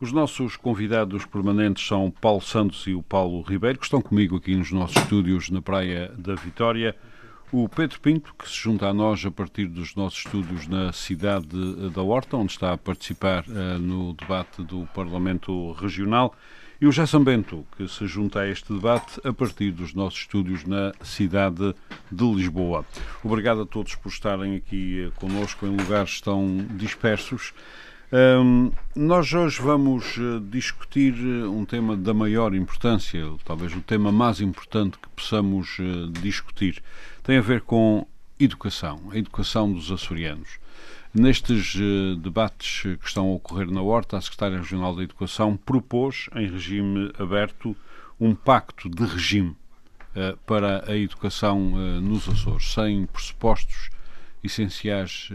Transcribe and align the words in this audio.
os 0.00 0.12
nossos 0.12 0.56
convidados 0.56 1.24
permanentes 1.24 1.86
são 1.86 2.10
Paulo 2.10 2.40
Santos 2.40 2.86
e 2.86 2.94
o 2.94 3.02
Paulo 3.02 3.42
Ribeiro, 3.42 3.78
que 3.78 3.84
estão 3.84 4.02
comigo 4.02 4.36
aqui 4.36 4.56
nos 4.56 4.72
nossos 4.72 4.96
estúdios 4.96 5.50
na 5.50 5.62
Praia 5.62 6.12
da 6.18 6.34
Vitória. 6.34 6.96
O 7.52 7.68
Pedro 7.68 8.00
Pinto, 8.00 8.34
que 8.36 8.48
se 8.48 8.56
junta 8.56 8.88
a 8.88 8.92
nós 8.92 9.24
a 9.24 9.30
partir 9.30 9.66
dos 9.66 9.94
nossos 9.94 10.18
estúdios 10.18 10.66
na 10.66 10.92
cidade 10.92 11.46
da 11.90 12.02
Horta, 12.02 12.36
onde 12.36 12.50
está 12.50 12.72
a 12.72 12.78
participar 12.78 13.44
uh, 13.46 13.78
no 13.78 14.12
debate 14.14 14.62
do 14.64 14.88
Parlamento 14.92 15.70
Regional. 15.72 16.34
E 16.80 16.86
o 16.86 16.90
Jason 16.90 17.22
Bento, 17.22 17.64
que 17.76 17.86
se 17.86 18.08
junta 18.08 18.40
a 18.40 18.48
este 18.48 18.72
debate 18.72 19.20
a 19.22 19.32
partir 19.32 19.70
dos 19.70 19.94
nossos 19.94 20.18
estúdios 20.18 20.64
na 20.64 20.92
cidade 21.02 21.72
de 22.10 22.34
Lisboa. 22.34 22.84
Obrigado 23.22 23.62
a 23.62 23.66
todos 23.66 23.94
por 23.94 24.08
estarem 24.08 24.56
aqui 24.56 25.06
uh, 25.06 25.12
connosco 25.20 25.64
em 25.64 25.76
lugares 25.76 26.20
tão 26.20 26.66
dispersos. 26.76 27.54
Um, 28.12 28.70
nós 28.94 29.32
hoje 29.32 29.60
vamos 29.60 30.18
uh, 30.18 30.38
discutir 30.38 31.14
uh, 31.14 31.50
um 31.50 31.64
tema 31.64 31.96
da 31.96 32.12
maior 32.12 32.54
importância, 32.54 33.20
talvez 33.44 33.74
o 33.74 33.80
tema 33.80 34.12
mais 34.12 34.40
importante 34.40 34.98
que 34.98 35.08
possamos 35.08 35.78
uh, 35.78 36.08
discutir. 36.20 36.82
Tem 37.22 37.38
a 37.38 37.40
ver 37.40 37.62
com 37.62 38.06
educação, 38.38 39.10
a 39.10 39.16
educação 39.16 39.72
dos 39.72 39.90
açorianos. 39.90 40.58
Nestes 41.14 41.76
debates 42.20 42.82
que 42.82 43.06
estão 43.06 43.28
a 43.28 43.34
ocorrer 43.34 43.70
na 43.70 43.80
Horta, 43.80 44.16
a 44.16 44.20
Secretária 44.20 44.58
Regional 44.58 44.96
da 44.96 45.04
Educação 45.04 45.56
propôs, 45.56 46.28
em 46.34 46.50
regime 46.50 47.12
aberto, 47.16 47.76
um 48.18 48.34
pacto 48.34 48.88
de 48.88 49.04
regime 49.04 49.56
para 50.44 50.90
a 50.90 50.96
educação 50.96 51.60
nos 52.00 52.28
Açores, 52.28 52.72
sem 52.72 53.06
pressupostos 53.06 53.90
essenciais 54.42 55.28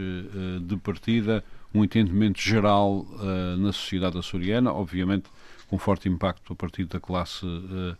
de 0.60 0.76
partida 0.76 1.42
um 1.72 1.84
entendimento 1.84 2.40
geral 2.40 3.00
uh, 3.00 3.56
na 3.56 3.72
sociedade 3.72 4.18
açoriana, 4.18 4.72
obviamente 4.72 5.28
com 5.68 5.78
forte 5.78 6.08
impacto 6.08 6.52
a 6.52 6.56
partir 6.56 6.84
da 6.84 6.98
classe 6.98 7.46
uh, 7.46 7.96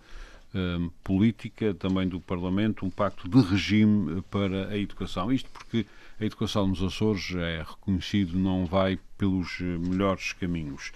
uh, 0.55 0.91
política, 1.05 1.73
também 1.73 2.09
do 2.09 2.21
Parlamento, 2.21 2.85
um 2.85 2.91
pacto 2.91 3.29
de 3.29 3.41
regime 3.41 4.23
para 4.23 4.69
a 4.69 4.77
educação. 4.77 5.33
Isto 5.33 5.49
porque 5.51 5.87
a 6.21 6.25
educação 6.25 6.67
nos 6.67 6.83
Açores 6.83 7.33
é 7.37 7.65
reconhecido, 7.67 8.37
não 8.37 8.67
vai 8.67 8.99
pelos 9.17 9.61
melhores 9.61 10.33
caminhos. 10.33 10.93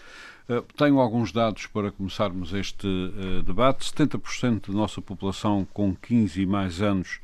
tenho 0.76 0.98
alguns 0.98 1.32
dados 1.32 1.66
para 1.66 1.90
começarmos 1.90 2.52
este 2.52 2.86
debate. 3.46 3.90
70% 3.90 4.66
da 4.66 4.74
nossa 4.74 5.00
população 5.00 5.66
com 5.72 5.94
15 5.94 6.42
e 6.42 6.46
mais 6.46 6.82
anos 6.82 7.20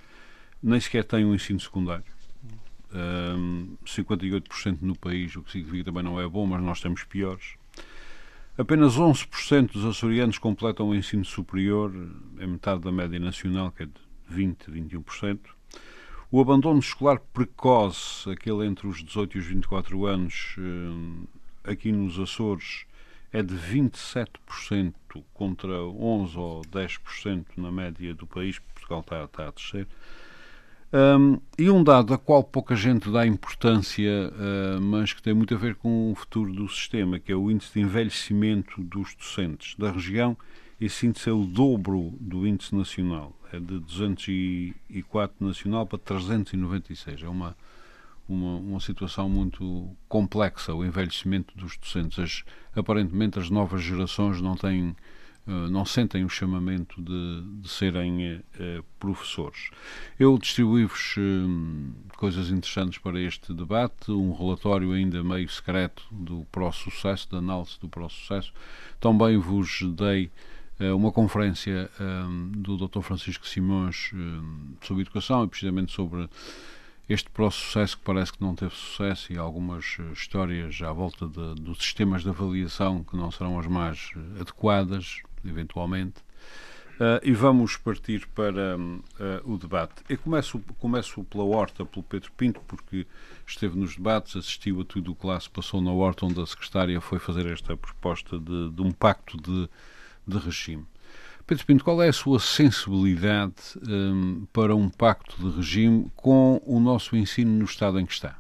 nem 0.63 0.81
sequer 0.81 1.05
tem 1.05 1.27
um 1.27 1.35
ensino 1.35 1.61
secundário 1.61 2.20
um, 2.95 3.77
58% 3.85 4.79
no 4.81 4.97
país, 4.97 5.35
o 5.37 5.43
que 5.43 5.53
significa 5.53 5.85
também 5.85 6.03
não 6.03 6.21
é 6.21 6.29
bom, 6.29 6.47
mas 6.47 6.63
nós 6.63 6.81
temos 6.81 7.05
piores. 7.05 7.55
Apenas 8.59 8.99
11% 8.99 9.73
dos 9.73 9.85
açorianos 9.85 10.39
completam 10.39 10.89
o 10.89 10.95
ensino 10.95 11.25
superior, 11.25 11.93
é 12.39 12.47
metade 12.47 12.83
da 12.83 12.93
média 12.93 13.19
nacional, 13.19 13.71
que 13.73 13.85
é 13.85 13.87
de 13.87 13.93
20, 14.29 14.71
21%. 14.71 15.39
O 16.31 16.41
abandono 16.41 16.79
escolar 16.79 17.21
precoce, 17.33 18.31
aquele 18.31 18.67
entre 18.67 18.87
os 18.87 19.03
18 19.03 19.37
e 19.37 19.41
os 19.41 19.47
24 19.47 20.07
anos, 20.07 20.57
aqui 21.65 21.91
nos 21.91 22.19
Açores, 22.19 22.85
é 23.33 23.43
de 23.43 23.55
27% 23.55 24.95
contra 25.33 25.83
11 25.83 26.39
ou 26.39 26.63
10% 26.63 27.47
na 27.57 27.71
média 27.71 28.15
do 28.15 28.27
país. 28.27 28.59
Portugal 28.59 29.01
está, 29.01 29.25
está 29.25 29.49
a 29.49 29.51
descer. 29.51 29.89
Um, 30.93 31.39
e 31.57 31.71
um 31.71 31.85
dado 31.85 32.13
a 32.13 32.19
qual 32.19 32.43
pouca 32.43 32.75
gente 32.75 33.11
dá 33.11 33.25
importância, 33.25 34.11
uh, 34.33 34.81
mas 34.81 35.13
que 35.13 35.23
tem 35.23 35.33
muito 35.33 35.55
a 35.55 35.57
ver 35.57 35.77
com 35.77 36.11
o 36.11 36.15
futuro 36.17 36.53
do 36.53 36.69
sistema, 36.69 37.21
que 37.21 37.31
é 37.31 37.37
o 37.37 37.49
índice 37.49 37.75
de 37.75 37.81
envelhecimento 37.81 38.83
dos 38.83 39.15
docentes 39.15 39.77
da 39.77 39.93
região. 39.93 40.37
Esse 40.81 41.07
índice 41.07 41.29
é 41.29 41.33
o 41.33 41.45
dobro 41.45 42.13
do 42.19 42.45
índice 42.45 42.75
nacional, 42.75 43.33
é 43.53 43.61
de 43.61 43.79
204 43.79 45.47
nacional 45.47 45.87
para 45.87 45.99
396. 45.99 47.23
É 47.23 47.29
uma, 47.29 47.57
uma, 48.29 48.57
uma 48.57 48.81
situação 48.81 49.29
muito 49.29 49.89
complexa, 50.09 50.75
o 50.75 50.85
envelhecimento 50.85 51.57
dos 51.57 51.77
docentes. 51.77 52.19
As, 52.19 52.45
aparentemente, 52.75 53.39
as 53.39 53.49
novas 53.49 53.83
gerações 53.83 54.41
não 54.41 54.57
têm 54.57 54.97
não 55.47 55.85
sentem 55.85 56.25
o 56.25 56.29
chamamento 56.29 57.01
de, 57.01 57.43
de 57.61 57.69
serem 57.69 58.37
uh, 58.37 58.85
professores. 58.99 59.71
Eu 60.19 60.39
distribuí-vos 60.39 61.17
coisas 62.17 62.51
interessantes 62.51 62.99
para 62.99 63.21
este 63.21 63.53
debate, 63.53 64.11
um 64.11 64.33
relatório 64.33 64.93
ainda 64.93 65.25
meio 65.25 65.49
secreto 65.49 66.05
do 66.11 66.47
pró-sucesso, 66.53 67.31
da 67.31 67.39
análise 67.39 67.79
do 67.81 67.89
pró-sucesso. 67.89 68.53
Também 69.01 69.39
vos 69.39 69.83
dei 69.97 70.31
uma 70.95 71.13
conferência 71.13 71.91
do 72.53 72.77
Dr. 72.77 73.01
Francisco 73.01 73.47
Simões 73.47 74.13
sobre 74.83 75.03
educação 75.03 75.45
e 75.45 75.49
precisamente 75.49 75.93
sobre 75.93 76.29
este 77.11 77.29
pró-sucesso 77.31 77.99
que 77.99 78.05
parece 78.05 78.33
que 78.33 78.41
não 78.41 78.55
teve 78.55 78.73
sucesso 78.73 79.33
e 79.33 79.37
algumas 79.37 79.99
histórias 80.13 80.81
à 80.81 80.93
volta 80.93 81.27
de, 81.27 81.61
dos 81.61 81.79
sistemas 81.79 82.23
de 82.23 82.29
avaliação 82.29 83.03
que 83.03 83.17
não 83.17 83.33
serão 83.33 83.59
as 83.59 83.67
mais 83.67 84.13
adequadas 84.41 85.21
eventualmente. 85.45 86.21
Uh, 87.01 87.17
e 87.23 87.33
vamos 87.33 87.79
partir 87.79 88.27
para 88.35 88.77
uh, 88.77 89.51
o 89.51 89.57
debate. 89.57 90.03
Eu 90.07 90.19
começo, 90.19 90.59
começo 90.79 91.25
pela 91.25 91.45
Horta, 91.45 91.83
pelo 91.87 92.03
Pedro 92.03 92.31
Pinto, 92.37 92.61
porque 92.69 93.07
esteve 93.47 93.79
nos 93.79 93.97
debates, 93.97 94.37
assistiu 94.37 94.83
a 94.83 94.85
tudo 94.85 95.13
o 95.13 95.15
que 95.15 95.27
lá 95.27 95.41
se 95.41 95.49
passou 95.49 95.81
na 95.81 95.91
Horta, 95.91 96.27
onde 96.27 96.39
a 96.39 96.45
secretária 96.45 97.01
foi 97.01 97.19
fazer 97.19 97.47
esta 97.47 97.75
proposta 97.75 98.39
de, 98.39 98.69
de 98.69 98.83
um 98.83 98.91
pacto 98.91 99.39
de, 99.41 99.67
de 100.29 100.45
regime. 100.45 100.85
Pedro 101.47 101.65
Pinto, 101.65 101.85
qual 101.85 102.03
é 102.03 102.09
a 102.09 102.13
sua 102.13 102.39
sensibilidade 102.39 103.55
um, 103.89 104.47
para 104.53 104.77
um 104.77 104.91
pacto 104.91 105.37
de 105.39 105.57
regime 105.57 106.13
com 106.15 106.61
o 106.67 106.79
nosso 106.79 107.17
ensino 107.17 107.51
no 107.51 107.65
estado 107.65 107.99
em 107.99 108.05
que 108.05 108.13
está? 108.13 108.37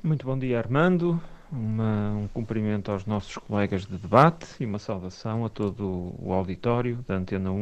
Muito 0.00 0.24
bom 0.24 0.38
dia, 0.38 0.58
Armando 0.60 1.20
uma, 1.54 2.12
um 2.12 2.28
cumprimento 2.28 2.90
aos 2.90 3.06
nossos 3.06 3.36
colegas 3.36 3.86
de 3.86 3.96
debate 3.96 4.46
e 4.60 4.66
uma 4.66 4.78
saudação 4.78 5.44
a 5.44 5.48
todo 5.48 6.14
o 6.18 6.32
auditório 6.32 6.96
da 7.06 7.14
Antena 7.14 7.50
1. 7.50 7.54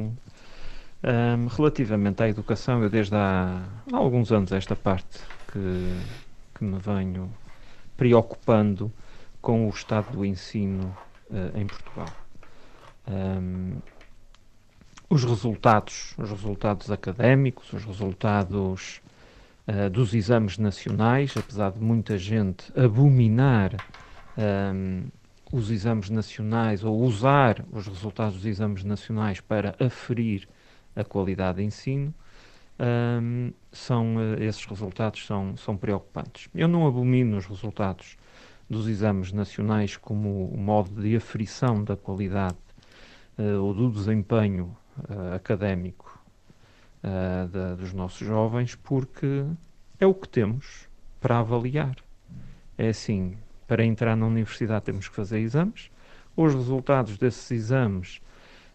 Um, 1.04 1.46
relativamente 1.48 2.22
à 2.22 2.28
educação, 2.28 2.82
eu 2.82 2.88
desde 2.88 3.14
há, 3.14 3.62
alguns 3.92 4.30
anos 4.32 4.52
esta 4.52 4.74
parte 4.74 5.18
que, 5.52 6.00
que 6.54 6.64
me 6.64 6.78
venho 6.78 7.30
preocupando 7.96 8.90
com 9.40 9.66
o 9.66 9.70
estado 9.70 10.12
do 10.12 10.24
ensino 10.24 10.96
uh, 11.30 11.58
em 11.58 11.66
Portugal. 11.66 12.08
Um, 13.08 13.78
os 15.10 15.24
resultados, 15.24 16.14
os 16.16 16.30
resultados 16.30 16.90
académicos, 16.90 17.70
os 17.72 17.84
resultados 17.84 19.01
uh, 19.66 19.90
dos 19.90 20.14
exames 20.14 20.58
nacionais, 20.58 21.34
apesar 21.36 21.72
de 21.72 21.80
muita 21.80 22.18
gente 22.18 22.72
abominar 22.78 23.74
um, 24.36 24.42
ehm, 24.42 25.04
os 25.52 25.70
exames 25.70 26.08
nacionais 26.08 26.82
ou 26.82 27.00
usar 27.02 27.64
os 27.70 27.86
resultados 27.86 28.36
dos 28.36 28.46
exames 28.46 28.84
nacionais 28.84 29.40
para 29.40 29.74
aferir 29.78 30.48
a 30.96 31.04
qualidade 31.04 31.58
de 31.58 31.64
ensino, 31.64 32.14
um, 32.78 32.84
ehm, 32.84 33.52
são, 33.70 34.16
uh, 34.16 34.42
esses 34.42 34.64
resultados 34.64 35.26
são, 35.26 35.56
são 35.56 35.76
preocupantes. 35.76 36.48
Eu 36.54 36.68
não 36.68 36.86
abomino 36.86 37.36
os 37.36 37.46
resultados 37.46 38.16
dos 38.68 38.88
exames 38.88 39.32
nacionais 39.32 39.96
como 39.96 40.46
o 40.46 40.56
modo 40.56 41.02
de 41.02 41.14
aferição 41.14 41.84
da 41.84 41.96
qualidade 41.96 42.56
uh, 43.38 43.62
ou 43.62 43.74
do 43.74 43.90
desempenho 43.90 44.76
uh, 45.10 45.34
académico 45.34 46.21
uh, 47.02 47.48
da, 47.48 47.74
dos 47.74 47.92
nossos 47.92 48.26
jovens, 48.26 48.74
porque 48.74 49.44
é 49.98 50.06
o 50.06 50.14
que 50.14 50.28
temos 50.28 50.88
para 51.20 51.38
avaliar. 51.38 51.96
É 52.76 52.88
assim, 52.88 53.36
para 53.66 53.84
entrar 53.84 54.16
na 54.16 54.26
universidade 54.26 54.84
temos 54.84 55.08
que 55.08 55.14
fazer 55.14 55.38
exames, 55.38 55.90
os 56.36 56.54
resultados 56.54 57.18
desses 57.18 57.50
exames 57.50 58.20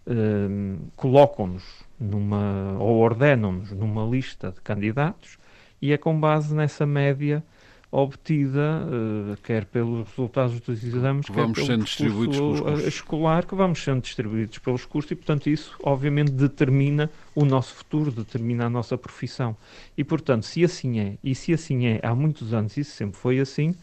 uh, 0.05 0.77
colocam-nos 0.95 1.83
numa, 1.99 2.77
ou 2.79 2.97
ordenam-nos 2.97 3.71
numa 3.71 4.05
lista 4.05 4.51
de 4.51 4.61
candidatos, 4.61 5.37
e 5.81 5.91
é 5.91 5.97
com 5.97 6.19
base 6.19 6.55
nessa 6.55 6.85
média 6.85 7.43
obtida, 7.91 8.85
uh, 8.85 9.37
quer 9.43 9.65
pelos 9.65 10.07
resultados 10.09 10.59
dos 10.59 10.83
exames, 10.83 11.25
que 11.25 11.31
vamos 11.31 11.57
quer 11.57 11.65
pelo 11.65 11.83
distribuídos 11.83 12.37
pelos 12.37 12.59
cursos. 12.59 12.87
escolar, 12.87 13.45
que 13.45 13.55
vamos 13.55 13.83
sendo 13.83 14.01
distribuídos 14.01 14.57
pelos 14.57 14.85
cursos 14.85 15.11
e, 15.11 15.15
portanto, 15.15 15.49
isso 15.49 15.75
obviamente 15.81 16.31
determina 16.31 17.09
o 17.33 17.45
nosso 17.45 17.75
futuro, 17.75 18.11
determina 18.11 18.65
a 18.65 18.69
nossa 18.69 18.97
profissão. 18.97 19.55
E, 19.97 20.03
portanto, 20.03 20.43
se 20.43 20.63
assim 20.63 20.99
é, 20.99 21.17
e 21.23 21.33
se 21.33 21.53
assim 21.53 21.87
é 21.87 21.99
há 22.03 22.13
muitos 22.13 22.53
anos, 22.53 22.75
isso 22.75 22.91
sempre 22.91 23.17
foi 23.17 23.39
assim, 23.39 23.73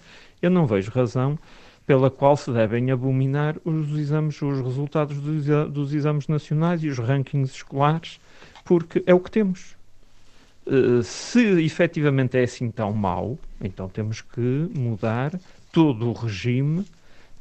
eu 0.42 0.50
não 0.50 0.66
vejo 0.66 0.90
razão 0.90 1.38
pela 1.86 2.10
qual 2.10 2.36
se 2.36 2.50
devem 2.50 2.90
abominar 2.90 3.56
os 3.64 3.90
exames, 3.98 4.40
os 4.40 4.60
resultados 4.60 5.18
dos, 5.18 5.46
dos 5.70 5.92
exames 5.92 6.28
nacionais 6.28 6.82
e 6.82 6.88
os 6.88 6.98
rankings 6.98 7.54
escolares, 7.54 8.18
porque 8.64 9.02
é 9.06 9.14
o 9.14 9.20
que 9.20 9.30
temos. 9.30 9.76
Uh, 10.66 11.02
se 11.02 11.40
efetivamente 11.62 12.38
é 12.38 12.42
assim 12.42 12.70
tão 12.70 12.92
mau, 12.92 13.38
então 13.60 13.88
temos 13.88 14.22
que 14.22 14.40
mudar 14.74 15.38
todo 15.70 16.08
o 16.08 16.12
regime 16.12 16.86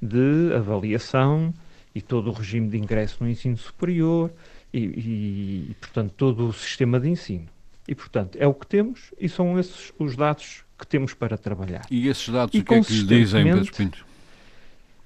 de 0.02 0.54
avaliação 0.54 1.54
e 1.96 2.02
todo 2.02 2.30
o 2.30 2.34
regime 2.34 2.68
de 2.68 2.78
ingresso 2.78 3.24
no 3.24 3.30
ensino 3.30 3.56
superior 3.56 4.32
e, 4.74 4.80
e, 4.80 5.68
e, 5.72 5.76
portanto, 5.80 6.14
todo 6.18 6.48
o 6.48 6.54
sistema 6.54 7.00
de 7.00 7.10
ensino. 7.10 7.46
E, 7.88 7.96
portanto, 7.96 8.38
é 8.40 8.48
o 8.48 8.54
que 8.54 8.68
temos 8.68 9.14
e 9.20 9.30
são 9.30 9.58
esses 9.60 9.94
os 9.98 10.16
dados 10.16 10.64
que 10.78 10.88
temos 10.88 11.14
para 11.14 11.38
trabalhar. 11.38 11.86
E 11.90 12.08
esses 12.08 12.28
dados, 12.30 12.54
e, 12.54 12.60
o 12.60 12.64
que 12.64 12.74
é 12.74 12.82
que 12.82 12.94
lhe 12.94 13.06
dizem, 13.06 13.44
Pedro 13.46 13.74
Pinto? 13.74 14.06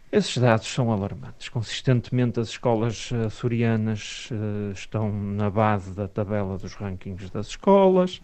Esses 0.10 0.38
dados 0.38 0.68
são 0.68 0.90
alarmantes. 0.92 1.50
Consistentemente, 1.50 2.40
as 2.40 2.48
escolas 2.50 3.12
uh, 3.12 3.26
açorianas 3.26 4.30
uh, 4.32 4.72
estão 4.72 5.12
na 5.12 5.50
base 5.50 5.92
da 5.94 6.08
tabela 6.08 6.58
dos 6.58 6.74
rankings 6.76 7.30
das 7.30 7.48
escolas. 7.48 8.22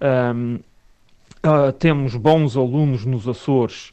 Um, 0.00 0.56
uh, 0.56 0.60
ah, 1.42 1.72
temos 1.72 2.16
bons 2.16 2.56
alunos 2.56 3.04
nos 3.04 3.28
Açores 3.28 3.92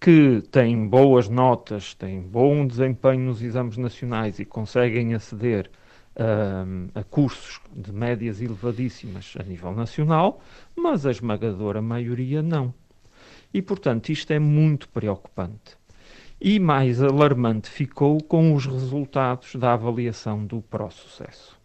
que 0.00 0.42
têm 0.50 0.88
boas 0.88 1.28
notas, 1.28 1.92
têm 1.92 2.22
bom 2.22 2.66
desempenho 2.66 3.20
nos 3.20 3.42
exames 3.42 3.76
nacionais 3.76 4.38
e 4.38 4.44
conseguem 4.44 5.12
aceder 5.14 5.70
a 6.96 7.04
cursos 7.04 7.60
de 7.72 7.92
médias 7.92 8.40
elevadíssimas 8.40 9.34
a 9.38 9.42
nível 9.44 9.72
nacional, 9.72 10.42
mas 10.74 11.06
a 11.06 11.12
esmagadora 11.12 11.80
maioria 11.80 12.42
não. 12.42 12.74
E, 13.54 13.62
portanto, 13.62 14.08
isto 14.08 14.32
é 14.32 14.38
muito 14.40 14.88
preocupante. 14.88 15.77
E 16.40 16.60
mais 16.60 17.02
alarmante 17.02 17.68
ficou 17.68 18.22
com 18.22 18.54
os 18.54 18.64
resultados 18.64 19.56
da 19.56 19.72
avaliação 19.72 20.44
do 20.44 20.60
pró-sucesso. 20.60 21.58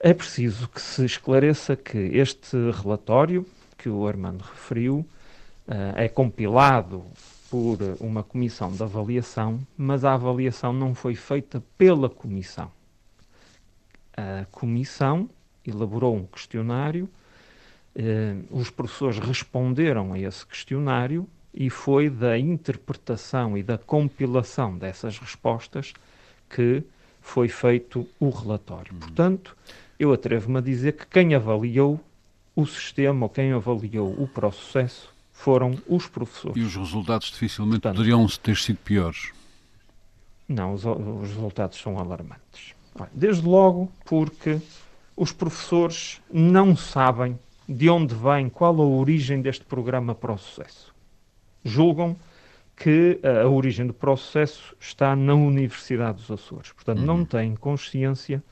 É 0.00 0.14
preciso 0.14 0.68
que 0.68 0.80
se 0.80 1.04
esclareça 1.04 1.76
que 1.76 1.98
este 1.98 2.56
relatório, 2.70 3.46
que 3.76 3.88
o 3.88 4.06
Armando 4.06 4.42
referiu, 4.42 5.06
uh, 5.66 5.96
é 5.96 6.08
compilado 6.08 7.04
por 7.50 7.78
uma 8.00 8.22
comissão 8.22 8.70
de 8.70 8.82
avaliação, 8.82 9.58
mas 9.76 10.04
a 10.04 10.14
avaliação 10.14 10.72
não 10.72 10.94
foi 10.94 11.14
feita 11.14 11.62
pela 11.76 12.08
comissão. 12.08 12.70
A 14.16 14.44
comissão 14.50 15.28
elaborou 15.66 16.14
um 16.14 16.26
questionário, 16.26 17.08
uh, 17.96 18.56
os 18.56 18.70
professores 18.70 19.18
responderam 19.18 20.12
a 20.12 20.18
esse 20.18 20.46
questionário 20.46 21.28
e 21.52 21.70
foi 21.70 22.08
da 22.10 22.38
interpretação 22.38 23.56
e 23.56 23.62
da 23.62 23.78
compilação 23.78 24.76
dessas 24.76 25.18
respostas 25.18 25.92
que 26.48 26.82
foi 27.20 27.48
feito 27.48 28.06
o 28.18 28.30
relatório. 28.30 28.92
Uhum. 28.92 29.00
Portanto, 29.00 29.56
eu 29.98 30.12
atrevo-me 30.12 30.58
a 30.58 30.60
dizer 30.62 30.92
que 30.92 31.06
quem 31.06 31.34
avaliou 31.34 32.00
o 32.54 32.66
sistema 32.66 33.26
ou 33.26 33.30
quem 33.30 33.52
avaliou 33.52 34.14
o 34.20 34.26
processo 34.26 35.12
foram 35.32 35.76
os 35.86 36.06
professores. 36.06 36.56
E 36.56 36.64
os 36.64 36.74
resultados 36.74 37.30
dificilmente 37.30 37.82
Portanto, 37.82 37.96
poderiam 37.96 38.26
ter 38.42 38.56
sido 38.56 38.78
piores? 38.78 39.32
Não, 40.48 40.72
os, 40.72 40.84
os 40.84 41.28
resultados 41.28 41.78
são 41.78 41.98
alarmantes. 41.98 42.74
Desde 43.12 43.46
logo 43.46 43.92
porque 44.04 44.60
os 45.16 45.30
professores 45.30 46.20
não 46.32 46.74
sabem 46.74 47.38
de 47.68 47.88
onde 47.88 48.14
vem, 48.14 48.48
qual 48.48 48.80
a 48.80 48.84
origem 48.84 49.42
deste 49.42 49.64
programa 49.64 50.14
para 50.14 50.32
o 50.32 50.38
sucesso 50.38 50.92
julgam 51.68 52.16
que 52.76 53.18
a 53.22 53.48
origem 53.48 53.86
do 53.86 53.92
processo 53.92 54.74
está 54.78 55.16
na 55.16 55.34
Universidade 55.34 56.18
dos 56.18 56.30
Açores. 56.30 56.72
Portanto, 56.72 57.00
uhum. 57.00 57.06
não 57.06 57.24
têm 57.24 57.56
consciência 57.56 58.42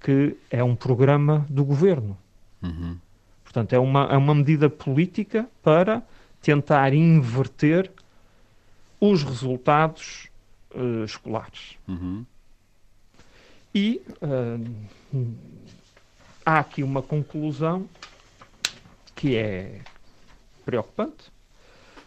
que 0.00 0.36
é 0.50 0.62
um 0.62 0.74
programa 0.74 1.46
do 1.48 1.64
governo. 1.64 2.16
Uhum. 2.62 2.96
Portanto, 3.42 3.72
é 3.72 3.78
uma, 3.78 4.04
é 4.04 4.16
uma 4.16 4.34
medida 4.34 4.70
política 4.70 5.48
para 5.62 6.02
tentar 6.40 6.92
inverter 6.94 7.90
os 9.00 9.22
resultados 9.22 10.28
uh, 10.74 11.04
escolares. 11.04 11.76
Uhum. 11.88 12.24
E 13.74 14.00
uh, 14.22 15.34
há 16.44 16.58
aqui 16.58 16.82
uma 16.82 17.02
conclusão 17.02 17.88
que 19.14 19.36
é 19.36 19.80
preocupante, 20.64 21.30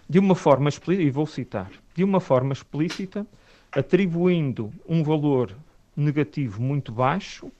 de 0.07 0.19
uma 0.19 0.35
forma 0.35 0.69
explícita, 0.69 1.07
e 1.07 1.09
vou 1.09 1.25
citar, 1.25 1.71
de 1.93 2.03
uma 2.03 2.19
forma 2.19 2.53
explícita, 2.53 3.25
atribuindo 3.71 4.71
um 4.87 5.03
valor 5.03 5.55
negativo 5.95 6.61
muito 6.61 6.91
baixo, 6.91 7.51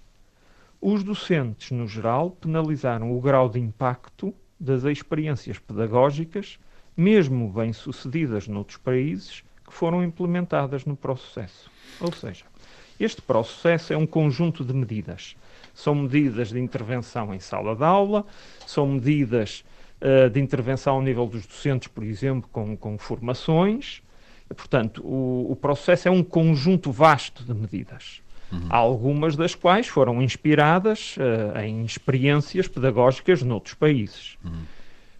os 0.79 1.03
docentes, 1.03 1.71
no 1.71 1.87
geral, 1.87 2.31
penalizaram 2.31 3.17
o 3.17 3.19
grau 3.19 3.49
de 3.49 3.59
impacto 3.59 4.33
das 4.59 4.83
experiências 4.83 5.57
pedagógicas, 5.57 6.59
mesmo 6.95 7.49
bem-sucedidas 7.51 8.47
noutros 8.47 8.77
países, 8.77 9.43
que 9.65 9.73
foram 9.73 10.03
implementadas 10.03 10.85
no 10.85 10.95
processo. 10.95 11.71
Ou 11.99 12.11
seja, 12.11 12.45
este 12.99 13.21
processo 13.21 13.93
é 13.93 13.97
um 13.97 14.05
conjunto 14.05 14.63
de 14.63 14.73
medidas. 14.73 15.35
São 15.73 15.95
medidas 15.95 16.49
de 16.49 16.59
intervenção 16.59 17.33
em 17.33 17.39
sala 17.39 17.75
de 17.75 17.83
aula, 17.83 18.25
são 18.65 18.87
medidas 18.87 19.65
uh, 20.05 20.29
de 20.29 20.39
intervenção 20.39 20.95
ao 20.95 21.01
nível 21.01 21.25
dos 21.25 21.45
docentes, 21.45 21.87
por 21.87 22.03
exemplo, 22.03 22.47
com, 22.51 22.77
com 22.77 22.97
formações. 22.97 24.01
Portanto, 24.55 25.01
o, 25.03 25.51
o, 25.51 25.55
processo 25.55 26.07
é 26.07 26.11
um 26.11 26.23
conjunto 26.23 26.91
vasto 26.91 27.43
de 27.43 27.53
medidas. 27.53 28.21
Uhum. 28.51 28.67
Algumas 28.69 29.35
das 29.35 29.55
quais 29.55 29.87
foram 29.87 30.21
inspiradas 30.21 31.15
uh, 31.17 31.59
em 31.59 31.83
experiências 31.83 32.67
pedagógicas 32.67 33.41
noutros 33.41 33.73
países. 33.73 34.37
Uhum. 34.45 34.51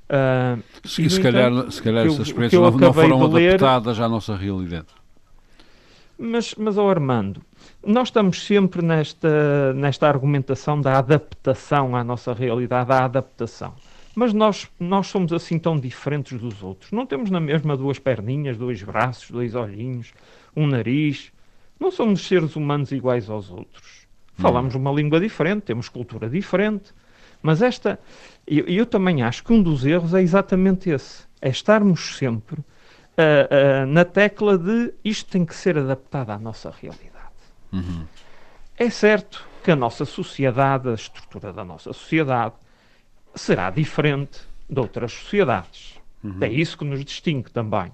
Uh, 0.07 0.63
e, 0.83 1.09
se, 1.09 1.19
calhar, 1.19 1.71
se 1.71 1.81
calhar 1.81 2.05
essas 2.05 2.27
experiências 2.27 2.61
não, 2.61 2.71
não 2.71 2.93
foram 2.93 3.25
adaptadas 3.25 3.97
ler, 3.97 4.05
à 4.05 4.07
nossa 4.07 4.35
realidade. 4.35 4.87
Mas, 6.17 6.53
mas 6.55 6.77
oh 6.77 6.87
Armando, 6.87 7.41
nós 7.85 8.09
estamos 8.09 8.45
sempre 8.45 8.83
nesta, 8.83 9.73
nesta 9.73 10.07
argumentação 10.07 10.79
da 10.79 10.99
adaptação 10.99 11.95
à 11.95 12.03
nossa 12.03 12.33
realidade, 12.33 12.89
da 12.89 13.03
adaptação. 13.03 13.73
Mas 14.15 14.33
nós, 14.33 14.69
nós 14.79 15.07
somos 15.07 15.33
assim 15.33 15.59
tão 15.59 15.77
diferentes 15.77 16.39
dos 16.39 16.63
outros. 16.63 16.91
Não 16.91 17.05
temos 17.05 17.29
na 17.29 17.39
mesma 17.39 17.75
duas 17.75 17.99
perninhas, 17.99 18.57
dois 18.57 18.81
braços, 18.81 19.29
dois 19.29 19.53
olhinhos, 19.55 20.13
um 20.55 20.65
nariz. 20.65 21.33
Não 21.79 21.91
somos 21.91 22.25
seres 22.25 22.55
humanos 22.55 22.91
iguais 22.93 23.29
aos 23.29 23.51
outros. 23.51 24.07
Falamos 24.37 24.75
uma 24.75 24.91
língua 24.91 25.19
diferente, 25.19 25.63
temos 25.63 25.89
cultura 25.89 26.29
diferente. 26.29 26.93
Mas 27.41 27.61
esta, 27.61 27.99
eu, 28.47 28.65
eu 28.65 28.85
também 28.85 29.21
acho 29.21 29.43
que 29.43 29.53
um 29.53 29.61
dos 29.61 29.85
erros 29.85 30.13
é 30.13 30.21
exatamente 30.21 30.89
esse: 30.89 31.25
é 31.41 31.49
estarmos 31.49 32.17
sempre 32.17 32.59
uh, 32.59 32.63
uh, 33.83 33.85
na 33.85 34.03
tecla 34.03 34.57
de 34.57 34.93
isto 35.03 35.29
tem 35.31 35.45
que 35.45 35.55
ser 35.55 35.77
adaptado 35.77 36.31
à 36.31 36.39
nossa 36.39 36.69
realidade. 36.69 37.13
Uhum. 37.71 38.05
É 38.77 38.89
certo 38.89 39.45
que 39.63 39.71
a 39.71 39.75
nossa 39.75 40.05
sociedade, 40.05 40.89
a 40.89 40.93
estrutura 40.93 41.51
da 41.51 41.63
nossa 41.63 41.93
sociedade, 41.93 42.55
será 43.35 43.69
diferente 43.69 44.39
de 44.69 44.79
outras 44.79 45.11
sociedades. 45.11 45.99
Uhum. 46.23 46.37
É 46.41 46.49
isso 46.49 46.77
que 46.77 46.85
nos 46.85 47.03
distingue 47.03 47.51
também. 47.51 47.91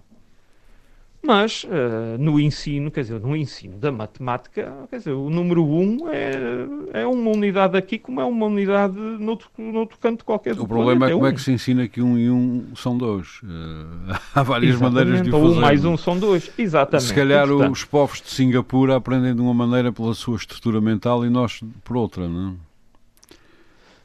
Mas 1.23 1.63
uh, 1.65 2.17
no 2.17 2.39
ensino, 2.39 2.89
quer 2.89 3.01
dizer, 3.01 3.19
no 3.19 3.35
ensino 3.35 3.77
da 3.77 3.91
matemática, 3.91 4.73
quer 4.89 4.97
dizer, 4.97 5.11
o 5.11 5.29
número 5.29 5.63
1 5.63 5.79
um 5.79 6.09
é, 6.09 7.01
é 7.01 7.05
uma 7.05 7.29
unidade 7.29 7.77
aqui 7.77 7.99
como 7.99 8.19
é 8.19 8.25
uma 8.25 8.47
unidade 8.47 8.97
noutro, 8.97 9.47
noutro 9.55 9.99
canto 9.99 10.25
qualquer 10.25 10.55
do 10.55 10.63
O 10.63 10.67
problema 10.67 11.01
planeta. 11.01 11.11
é 11.11 11.13
como 11.13 11.25
é, 11.27 11.29
um. 11.29 11.31
é 11.31 11.35
que 11.35 11.41
se 11.41 11.51
ensina 11.51 11.87
que 11.87 12.01
um 12.01 12.17
e 12.17 12.27
um 12.27 12.75
são 12.75 12.97
dois. 12.97 13.39
Uh, 13.43 14.17
há 14.33 14.41
várias 14.41 14.75
Exatamente. 14.75 14.95
maneiras 14.95 15.21
de 15.21 15.29
o 15.29 15.31
fazer. 15.31 15.45
um 15.45 15.61
mais 15.61 15.85
um 15.85 15.95
são 15.95 16.17
dois. 16.17 16.51
Exatamente. 16.57 17.07
Se 17.07 17.13
calhar 17.13 17.47
portanto, 17.47 17.71
os 17.71 17.83
povos 17.85 18.19
de 18.19 18.29
Singapura 18.29 18.95
aprendem 18.95 19.35
de 19.35 19.41
uma 19.41 19.53
maneira 19.53 19.91
pela 19.91 20.15
sua 20.15 20.37
estrutura 20.37 20.81
mental 20.81 21.23
e 21.23 21.29
nós 21.29 21.61
por 21.83 21.97
outra, 21.97 22.27
não 22.27 22.49
é? 22.49 22.70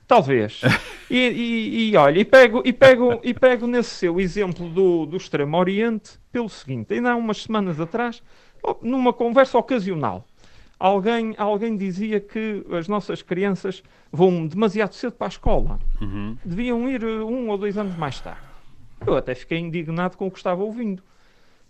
Talvez. 0.06 0.60
E, 1.08 1.18
e, 1.18 1.90
e, 1.90 1.96
olha, 1.96 2.18
e 2.18 2.24
pego, 2.24 2.62
e, 2.64 2.72
pego, 2.72 3.20
e 3.22 3.32
pego 3.32 3.64
nesse 3.68 3.90
seu 3.90 4.18
exemplo 4.18 4.68
do, 4.68 5.06
do 5.06 5.16
Extremo 5.16 5.56
Oriente 5.56 6.18
pelo 6.32 6.48
seguinte: 6.48 6.94
ainda 6.94 7.12
há 7.12 7.14
umas 7.14 7.44
semanas 7.44 7.78
atrás, 7.78 8.20
numa 8.82 9.12
conversa 9.12 9.56
ocasional, 9.56 10.26
alguém, 10.80 11.34
alguém 11.38 11.76
dizia 11.76 12.18
que 12.18 12.66
as 12.76 12.88
nossas 12.88 13.22
crianças 13.22 13.84
vão 14.10 14.48
demasiado 14.48 14.94
cedo 14.94 15.12
para 15.12 15.26
a 15.26 15.28
escola. 15.28 15.78
Uhum. 16.00 16.36
Deviam 16.44 16.88
ir 16.88 17.04
uh, 17.04 17.24
um 17.24 17.50
ou 17.50 17.56
dois 17.56 17.78
anos 17.78 17.96
mais 17.96 18.18
tarde. 18.18 18.40
eu 19.06 19.16
até 19.16 19.32
fiquei 19.32 19.58
indignado 19.58 20.16
com 20.16 20.26
o 20.26 20.30
que 20.30 20.38
estava 20.38 20.62
ouvindo. 20.62 21.02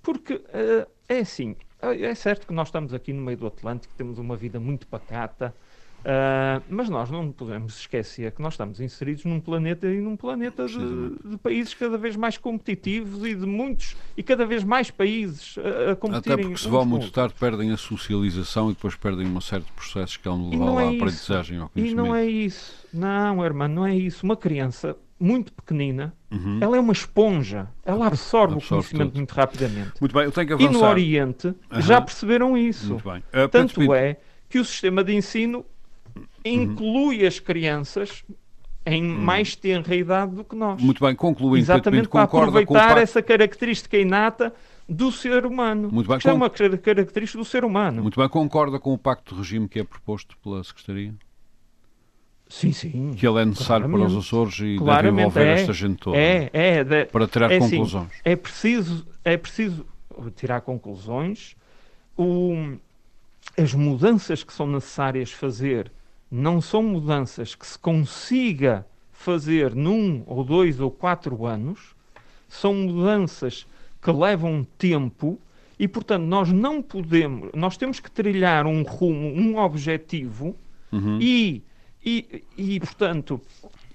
Porque 0.03 0.35
uh, 0.35 0.89
é 1.09 1.19
assim, 1.19 1.57
é 1.83 2.15
certo 2.15 2.47
que 2.47 2.55
nós 2.55 2.69
estamos 2.69 2.95
aqui 2.95 3.13
no 3.13 3.23
meio 3.23 3.37
do 3.37 3.47
Atlântico, 3.47 3.93
temos 3.95 4.19
uma 4.19 4.37
vida 4.37 4.59
muito 4.59 4.87
pacata, 4.87 5.55
Uh, 6.07 6.63
mas 6.69 6.89
nós 6.89 7.11
não 7.11 7.33
podemos 7.33 7.81
esquecer 7.81 8.31
que 8.31 8.41
nós 8.41 8.53
estamos 8.53 8.81
inseridos 8.81 9.25
num 9.25 9.41
planeta 9.41 9.89
e 9.89 10.01
num 10.01 10.17
planeta 10.17 10.67
de, 10.67 10.77
de, 11.31 11.37
países 11.37 11.75
cada 11.75 11.99
vez 11.99 12.15
mais 12.15 12.39
competitivos 12.39 13.27
e 13.27 13.35
de 13.35 13.45
muitos 13.45 13.97
e 14.17 14.23
cada 14.23 14.47
vez 14.47 14.63
mais 14.63 14.89
países 14.89 15.59
a, 15.59 15.91
a 15.91 15.97
competirem. 15.97 16.35
Até 16.35 16.43
porque 16.45 16.59
se 16.59 16.69
vão 16.69 16.87
muito 16.87 17.11
tarde 17.11 17.35
perdem 17.41 17.73
a 17.73 17.77
socialização 17.77 18.71
e 18.71 18.75
depois 18.75 18.95
perdem 18.95 19.27
uma 19.27 19.41
série 19.41 19.65
de 19.65 19.73
processos 19.73 20.17
que 20.17 20.29
vão 20.29 20.49
levar 20.49 20.79
à 20.79 20.85
é 20.85 20.95
aprendizagem 20.95 21.59
ao 21.59 21.69
conhecimento. 21.71 22.05
E 22.05 22.09
não 22.09 22.15
é 22.15 22.25
isso. 22.25 22.87
Não, 22.95 23.45
irmão, 23.45 23.67
não 23.67 23.85
é 23.85 23.97
isso. 23.97 24.25
Uma 24.25 24.37
criança 24.37 24.97
muito 25.19 25.53
pequenina, 25.53 26.15
uhum. 26.31 26.61
ela 26.61 26.77
é 26.77 26.81
uma 26.81 26.93
esponja. 26.93 27.67
Ela 27.85 28.07
absorve, 28.07 28.55
absorve 28.55 28.65
o 28.65 28.69
conhecimento 28.69 29.09
tudo. 29.09 29.17
muito 29.17 29.33
rapidamente. 29.33 29.93
Muito 30.01 30.13
bem, 30.13 30.23
eu 30.23 30.31
tenho 30.31 30.47
que 30.47 30.53
avançar. 30.53 30.71
E 30.71 30.73
no 30.73 30.85
Oriente 30.85 31.47
uhum. 31.49 31.81
já 31.81 32.01
perceberam 32.01 32.57
isso. 32.57 32.91
Muito 32.91 33.11
bem. 33.11 33.19
Uh, 33.19 33.49
Tanto 33.49 33.93
é 33.93 34.19
que 34.49 34.61
o 34.61 34.65
sistema 34.65 35.03
de 35.03 35.13
ensino 35.13 35.67
inclui 36.49 37.23
uhum. 37.23 37.29
as 37.29 37.39
crianças 37.39 38.25
em 38.85 39.03
uhum. 39.03 39.19
mais 39.19 39.57
tenra 39.57 39.95
idade 39.95 40.35
do 40.35 40.45
que 40.45 40.55
nós. 40.55 40.81
Muito 40.81 41.05
bem, 41.05 41.15
concluindo. 41.15 41.59
Exatamente 41.59 42.09
para 42.09 42.23
aproveitar 42.23 42.99
essa 42.99 43.21
característica 43.21 43.97
inata 43.99 44.55
do 44.89 45.11
ser 45.11 45.45
humano. 45.45 45.91
Muito 45.91 46.07
bem, 46.07 46.17
Isto 46.17 46.29
é 46.29 46.33
uma 46.33 46.49
característica 46.49 47.39
do 47.39 47.45
ser 47.45 47.65
humano. 47.65 48.03
Muito 48.03 48.19
bem, 48.19 48.29
concorda 48.29 48.79
com 48.79 48.93
o 48.93 48.99
pacto 48.99 49.35
de 49.35 49.41
regime 49.41 49.69
que 49.69 49.81
é 49.81 49.85
proposto 49.85 50.37
pela 50.39 50.63
Secretaria? 50.63 51.13
Sim, 52.49 52.71
sim. 52.71 53.13
Que 53.17 53.27
ele 53.27 53.41
é 53.41 53.45
necessário 53.45 53.89
para 53.91 54.05
os 54.05 54.17
Açores 54.17 54.57
e 54.61 54.79
deve 54.79 55.09
envolver 55.09 55.47
é, 55.47 55.53
esta 55.55 55.73
gente 55.73 55.99
toda. 55.99 56.17
É, 56.17 56.49
é. 56.53 56.85
De, 56.85 57.07
para 57.07 57.27
tirar 57.27 57.51
é, 57.51 57.59
conclusões. 57.59 58.13
Sim, 58.13 58.21
é, 58.25 58.37
preciso, 58.37 59.07
é 59.25 59.37
preciso 59.37 59.85
tirar 60.37 60.61
conclusões. 60.61 61.57
O, 62.17 62.77
as 63.59 63.75
mudanças 63.75 64.45
que 64.45 64.53
são 64.53 64.67
necessárias 64.69 65.33
fazer 65.33 65.91
não 66.31 66.61
são 66.61 66.83
mudanças 66.83 67.55
que 67.55 67.67
se 67.67 67.79
consiga 67.79 68.87
fazer 69.13 69.75
num 69.75 70.23
ou 70.27 70.45
dois 70.45 70.81
ou 70.81 70.91
quatro 70.91 71.47
anos, 71.47 71.95
são 72.49 72.75
mudanças 72.75 73.67
que 74.01 74.11
levam 74.11 74.67
tempo 74.79 75.39
e, 75.79 75.87
portanto, 75.87 76.25
nós 76.25 76.51
não 76.53 76.81
podemos, 76.83 77.51
nós 77.55 77.77
temos 77.77 78.01
que 78.01 78.11
trilhar 78.11 78.67
um 78.67 78.83
rumo, 78.83 79.29
um 79.29 79.59
objetivo 79.59 80.57
uhum. 80.93 81.19
e, 81.21 81.63
e, 82.05 82.45
e, 82.57 82.81
portanto, 82.81 83.41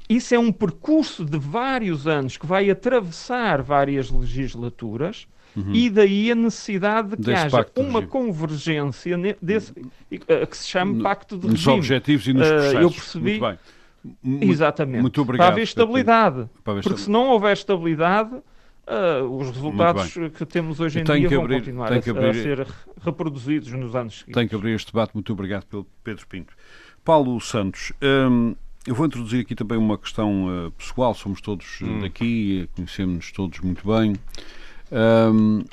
isso 0.10 0.36
é 0.36 0.40
um 0.40 0.52
percurso 0.52 1.24
de 1.24 1.38
vários 1.38 2.08
anos 2.08 2.38
que 2.38 2.46
vai 2.46 2.70
atravessar 2.70 3.62
várias 3.62 4.10
legislaturas 4.12 5.28
Uhum. 5.55 5.74
E 5.74 5.89
daí 5.89 6.31
a 6.31 6.36
necessidade 6.36 7.10
de 7.10 7.15
que 7.17 7.24
desse 7.24 7.46
haja 7.48 7.65
uma 7.77 8.01
convergência 8.01 9.17
desse, 9.41 9.72
uh, 9.72 10.48
que 10.50 10.58
se 10.58 10.67
chama 10.67 11.03
Pacto 11.03 11.38
de 11.38 11.48
Nos 11.48 11.65
objetivos 11.67 12.27
e 12.27 12.34
nos 12.34 12.48
processos. 12.48 12.74
Uh, 12.74 12.81
eu 12.81 12.91
percebi... 12.91 13.39
Muito 13.39 13.41
bem. 13.41 13.60
Exatamente. 14.50 15.01
Muito 15.01 15.22
obrigado. 15.22 15.48
Para 15.48 15.53
haver 15.53 15.63
estabilidade. 15.63 16.50
Para 16.63 16.74
haver 16.74 16.84
porque 16.84 17.00
se 17.01 17.10
não 17.10 17.27
houver 17.27 17.53
estabilidade, 17.53 18.34
uh, 18.34 19.24
os 19.38 19.50
resultados 19.50 20.13
que 20.36 20.46
temos 20.46 20.79
hoje 20.79 21.00
em 21.00 21.03
dia 21.03 21.29
vão 21.29 21.41
abrir, 21.41 21.60
continuar 21.60 21.93
a, 21.93 21.98
abrir, 21.98 22.29
a, 22.29 22.34
ser 22.34 22.67
reproduzidos 23.01 23.72
nos 23.72 23.96
anos 23.96 24.20
seguintes. 24.20 24.34
Tenho 24.34 24.50
que 24.50 24.55
abrir 24.55 24.72
este 24.72 24.91
debate. 24.91 25.13
Muito 25.13 25.31
obrigado, 25.34 25.86
Pedro 26.03 26.27
Pinto. 26.27 26.53
Paulo 27.03 27.39
Santos, 27.39 27.91
hum, 28.01 28.55
eu 28.86 28.96
vou 28.96 29.05
introduzir 29.05 29.41
aqui 29.41 29.55
também 29.55 29.77
uma 29.77 29.98
questão 29.98 30.67
uh, 30.67 30.72
pessoal. 30.72 31.13
Somos 31.13 31.41
todos 31.41 31.81
hum. 31.81 32.01
daqui, 32.01 32.67
conhecemos-nos 32.75 33.31
todos 33.31 33.60
muito 33.60 33.88
bem. 33.88 34.15
Um, 34.91 35.63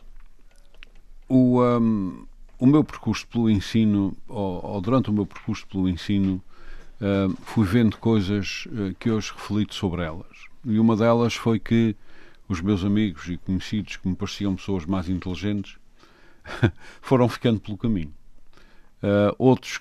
o, 1.28 1.62
um, 1.62 2.26
o 2.58 2.66
meu 2.66 2.82
percurso 2.84 3.26
pelo 3.26 3.50
ensino, 3.50 4.16
ou, 4.26 4.64
ou, 4.64 4.80
durante 4.80 5.10
o 5.10 5.12
meu 5.12 5.26
percurso 5.26 5.66
pelo 5.66 5.88
ensino, 5.88 6.42
uh, 7.00 7.37
fui 7.42 7.66
vendo 7.66 7.96
coisas 7.96 8.66
uh, 8.66 8.94
que 8.98 9.10
hoje 9.10 9.32
reflito 9.34 9.75
sobre 9.75 10.02
elas. 10.02 10.26
E 10.64 10.78
uma 10.78 10.96
delas 10.96 11.34
foi 11.34 11.58
que 11.58 11.94
os 12.48 12.60
meus 12.60 12.84
amigos 12.84 13.28
e 13.28 13.37
conhecidos 13.37 13.96
que 13.96 14.08
me 14.08 14.16
pareciam 14.16 14.56
pessoas 14.56 14.87
mais 14.87 15.08
inteligentes 15.08 15.76
foram 17.02 17.28
ficando 17.28 17.60
pelo 17.60 17.76
caminho. 17.76 18.14
Uh, 19.02 19.34
outros 19.38 19.80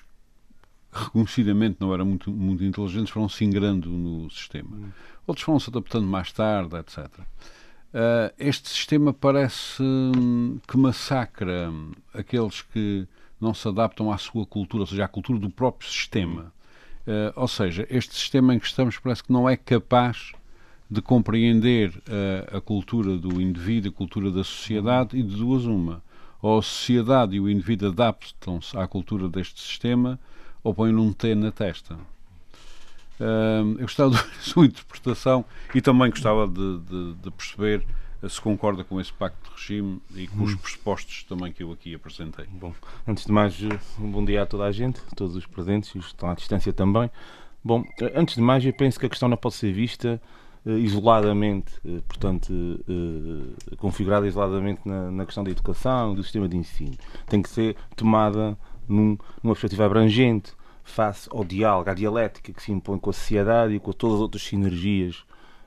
reconhecidamente 0.92 1.76
não 1.80 1.92
eram 1.92 2.06
muito, 2.06 2.30
muito 2.30 2.64
inteligentes 2.64 3.10
foram 3.10 3.28
se 3.28 3.44
ingrando 3.44 3.88
no 3.88 4.30
sistema. 4.30 4.76
Hum. 4.76 4.90
Outros 5.26 5.44
foram 5.44 5.60
se 5.60 5.70
adaptando 5.70 6.06
mais 6.06 6.32
tarde, 6.32 6.76
etc. 6.76 7.08
Uh, 7.88 8.32
este 8.38 8.68
sistema 8.68 9.14
parece 9.14 9.82
hum, 9.82 10.58
que 10.68 10.76
massacra 10.76 11.72
aqueles 12.12 12.60
que 12.60 13.06
não 13.40 13.54
se 13.54 13.66
adaptam 13.66 14.12
à 14.12 14.18
sua 14.18 14.44
cultura, 14.44 14.82
ou 14.82 14.86
seja, 14.86 15.04
à 15.04 15.08
cultura 15.08 15.38
do 15.38 15.48
próprio 15.48 15.88
sistema. 15.88 16.52
Uh, 17.06 17.32
ou 17.34 17.48
seja, 17.48 17.86
este 17.88 18.14
sistema 18.14 18.54
em 18.54 18.58
que 18.58 18.66
estamos 18.66 18.98
parece 18.98 19.24
que 19.24 19.32
não 19.32 19.48
é 19.48 19.56
capaz 19.56 20.32
de 20.90 21.00
compreender 21.00 21.90
uh, 21.90 22.56
a 22.56 22.60
cultura 22.60 23.16
do 23.16 23.40
indivíduo, 23.40 23.90
a 23.90 23.94
cultura 23.94 24.30
da 24.30 24.44
sociedade, 24.44 25.18
e 25.18 25.22
de 25.22 25.36
duas 25.36 25.64
uma. 25.64 26.02
Ou 26.42 26.58
a 26.58 26.62
sociedade 26.62 27.36
e 27.36 27.40
o 27.40 27.48
indivíduo 27.48 27.88
adaptam-se 27.88 28.76
à 28.76 28.86
cultura 28.86 29.28
deste 29.28 29.60
sistema, 29.60 30.20
ou 30.62 30.74
põem 30.74 30.94
um 30.94 31.12
T 31.12 31.34
na 31.34 31.50
testa. 31.50 31.96
Eu 33.20 33.82
gostava 33.82 34.10
da 34.10 34.24
sua 34.40 34.66
interpretação 34.66 35.44
e 35.74 35.80
também 35.80 36.10
gostava 36.10 36.46
de, 36.46 36.78
de, 36.78 37.14
de, 37.14 37.30
perceber 37.30 37.84
se 38.28 38.40
concorda 38.40 38.82
com 38.82 39.00
esse 39.00 39.12
pacto 39.12 39.48
de 39.48 39.56
regime 39.56 40.02
e 40.14 40.26
com 40.26 40.40
hum. 40.40 40.44
os 40.44 40.54
pressupostos 40.56 41.24
também 41.24 41.52
que 41.52 41.62
eu 41.62 41.70
aqui 41.70 41.94
apresentei. 41.94 42.46
Bom, 42.50 42.74
antes 43.06 43.24
de 43.24 43.32
mais, 43.32 43.56
um 44.00 44.10
bom 44.10 44.24
dia 44.24 44.42
a 44.42 44.46
toda 44.46 44.64
a 44.64 44.72
gente, 44.72 45.00
a 45.12 45.14
todos 45.14 45.36
os 45.36 45.46
presentes 45.46 45.90
e 45.90 45.98
os 45.98 46.06
que 46.06 46.12
estão 46.12 46.30
à 46.30 46.34
distância 46.34 46.72
também. 46.72 47.10
Bom, 47.62 47.84
antes 48.14 48.34
de 48.34 48.40
mais, 48.40 48.64
eu 48.64 48.72
penso 48.72 48.98
que 48.98 49.06
a 49.06 49.08
questão 49.08 49.28
não 49.28 49.36
pode 49.36 49.54
ser 49.54 49.72
vista 49.72 50.20
isoladamente, 50.64 51.72
portanto, 52.06 52.52
configurada 53.78 54.26
isoladamente 54.26 54.80
na, 54.84 55.10
na, 55.10 55.24
questão 55.24 55.44
da 55.44 55.50
educação, 55.50 56.14
do 56.14 56.22
sistema 56.22 56.48
de 56.48 56.56
ensino. 56.56 56.96
Tem 57.26 57.40
que 57.40 57.48
ser 57.48 57.76
tomada 57.96 58.56
num, 58.88 59.16
numa 59.42 59.54
perspectiva 59.54 59.86
abrangente, 59.86 60.52
face 60.88 61.28
ao 61.30 61.44
diálogo, 61.44 61.90
à 61.90 61.94
dialética 61.94 62.52
que 62.52 62.62
se 62.62 62.72
impõe 62.72 62.98
com 62.98 63.10
a 63.10 63.12
sociedade 63.12 63.74
e 63.74 63.80
com 63.80 63.92
todas 63.92 64.16
as 64.16 64.22
outras 64.22 64.42
sinergias 64.42 65.24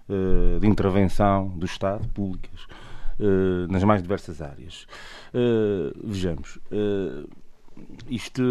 uh, 0.09 0.59
de 0.59 0.67
intervenção 0.67 1.47
do 1.49 1.65
Estado, 1.65 2.07
públicas, 2.09 2.65
uh, 3.19 3.71
nas 3.71 3.83
mais 3.83 4.01
diversas 4.01 4.41
áreas. 4.41 4.87
Uh, 5.33 5.93
vejamos, 6.03 6.59
isto, 8.09 8.41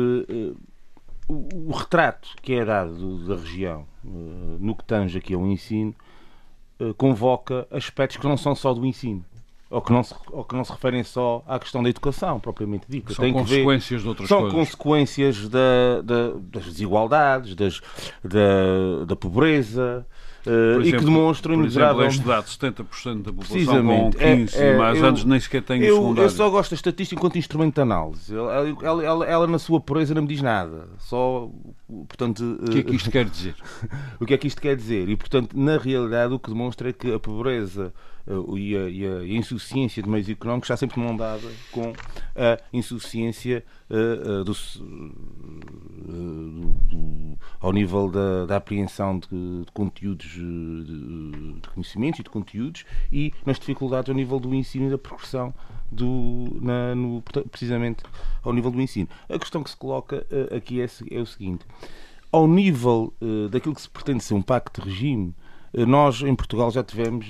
o, 1.28 1.68
o, 1.68 1.72
retrato 1.72 2.30
que 2.40 2.54
é 2.54 2.64
dado 2.64 3.26
da 3.26 3.36
região 3.36 3.86
no 4.58 4.74
que 4.74 4.84
tange 4.84 5.18
aqui 5.18 5.34
ao 5.34 5.46
ensino 5.46 5.94
convoca 6.96 7.68
aspectos 7.70 8.16
que 8.16 8.26
não 8.26 8.38
são 8.38 8.54
só 8.54 8.72
do 8.72 8.86
ensino 8.86 9.24
ou 9.70 9.80
que, 9.80 9.92
não 9.92 10.02
se, 10.02 10.12
ou 10.32 10.44
que 10.44 10.54
não 10.54 10.64
se 10.64 10.72
referem 10.72 11.04
só 11.04 11.44
à 11.46 11.56
questão 11.58 11.80
da 11.80 11.88
educação, 11.88 12.40
propriamente 12.40 12.86
dita. 12.88 13.14
São 13.14 13.24
Tem 13.24 13.32
consequências 13.32 14.00
ver, 14.00 14.02
de 14.02 14.08
outras 14.08 14.28
são 14.28 14.38
coisas. 14.40 14.52
São 14.52 14.64
consequências 14.64 15.48
da, 15.48 16.02
da, 16.02 16.32
das 16.42 16.64
desigualdades, 16.64 17.54
das, 17.54 17.80
da, 18.24 19.04
da 19.06 19.14
pobreza, 19.14 20.04
Uh, 20.46 20.80
e 20.80 20.92
que 20.92 21.04
demonstram 21.04 21.56
por 21.56 21.66
exemplo, 21.66 22.24
dado, 22.24 22.46
70% 22.46 23.22
da 23.22 23.32
população 23.32 23.84
com 23.84 24.10
15 24.10 24.56
é, 24.56 24.68
é, 24.68 24.78
mais 24.78 24.98
eu, 24.98 25.04
anos 25.04 25.24
nem 25.24 25.38
sequer 25.38 25.62
tem 25.62 25.82
eu, 25.82 25.96
secundário. 25.96 26.22
Eu 26.22 26.30
só 26.30 26.48
gosto 26.48 26.70
da 26.70 26.76
estatística 26.76 27.18
enquanto 27.18 27.36
instrumento 27.36 27.74
de 27.74 27.80
análise. 27.82 28.34
Ela, 28.34 28.68
ela, 28.82 29.04
ela, 29.04 29.26
ela, 29.26 29.46
na 29.46 29.58
sua 29.58 29.80
pureza 29.80 30.14
não 30.14 30.22
me 30.22 30.28
diz 30.28 30.40
nada. 30.40 30.88
Só, 30.98 31.50
portanto... 32.08 32.58
O 32.62 32.70
que 32.70 32.78
é 32.78 32.82
que 32.82 32.96
isto 32.96 33.10
quer 33.10 33.26
dizer? 33.26 33.54
o 34.18 34.24
que 34.24 34.32
é 34.32 34.38
que 34.38 34.46
isto 34.46 34.62
quer 34.62 34.76
dizer? 34.76 35.10
E, 35.10 35.16
portanto, 35.16 35.54
na 35.54 35.76
realidade, 35.76 36.32
o 36.32 36.38
que 36.38 36.48
demonstra 36.48 36.88
é 36.88 36.92
que 36.94 37.12
a 37.12 37.18
pobreza 37.18 37.92
uh, 38.26 38.56
e, 38.56 38.74
a, 38.74 38.88
e, 38.88 39.06
a, 39.06 39.26
insuficiência 39.26 40.02
de 40.02 40.08
meios 40.08 40.28
económicos 40.28 40.70
está 40.70 40.76
sempre 40.78 41.00
mão 41.00 41.14
dada 41.14 41.46
com 41.70 41.92
a 42.34 42.58
insuficiência 42.72 43.62
uh, 43.90 44.42
do, 44.42 44.54
do, 46.06 46.74
ao 47.58 47.72
nível 47.72 48.10
da, 48.10 48.46
da 48.46 48.56
apreensão 48.56 49.18
de, 49.18 49.64
de 49.64 49.72
conteúdos 49.72 50.26
de, 50.26 51.60
de, 51.60 51.68
conhecimentos 51.74 52.20
e 52.20 52.22
de 52.22 52.30
conteúdos 52.30 52.84
e 53.12 53.32
nas 53.44 53.58
dificuldades 53.58 54.08
ao 54.08 54.14
nível 54.14 54.38
do 54.38 54.54
ensino 54.54 54.86
e 54.86 54.90
da 54.90 54.98
progressão 54.98 55.52
do, 55.90 56.58
na, 56.60 56.94
no, 56.94 57.22
precisamente 57.50 58.02
ao 58.42 58.52
nível 58.52 58.70
do 58.70 58.80
ensino. 58.80 59.08
A 59.28 59.38
questão 59.38 59.62
que 59.62 59.70
se 59.70 59.76
coloca 59.76 60.26
uh, 60.30 60.56
aqui 60.56 60.80
é, 60.80 60.86
é, 61.10 61.20
o 61.20 61.26
seguinte: 61.26 61.64
ao 62.30 62.46
nível 62.46 63.12
uh, 63.20 63.48
daquilo 63.48 63.74
que 63.74 63.82
se 63.82 63.90
pretende 63.90 64.22
ser 64.22 64.34
um 64.34 64.42
pacto 64.42 64.80
de 64.80 64.88
regime, 64.88 65.34
nós, 65.72 66.20
em 66.22 66.34
Portugal, 66.34 66.68
já 66.72 66.82
tivemos, 66.82 67.28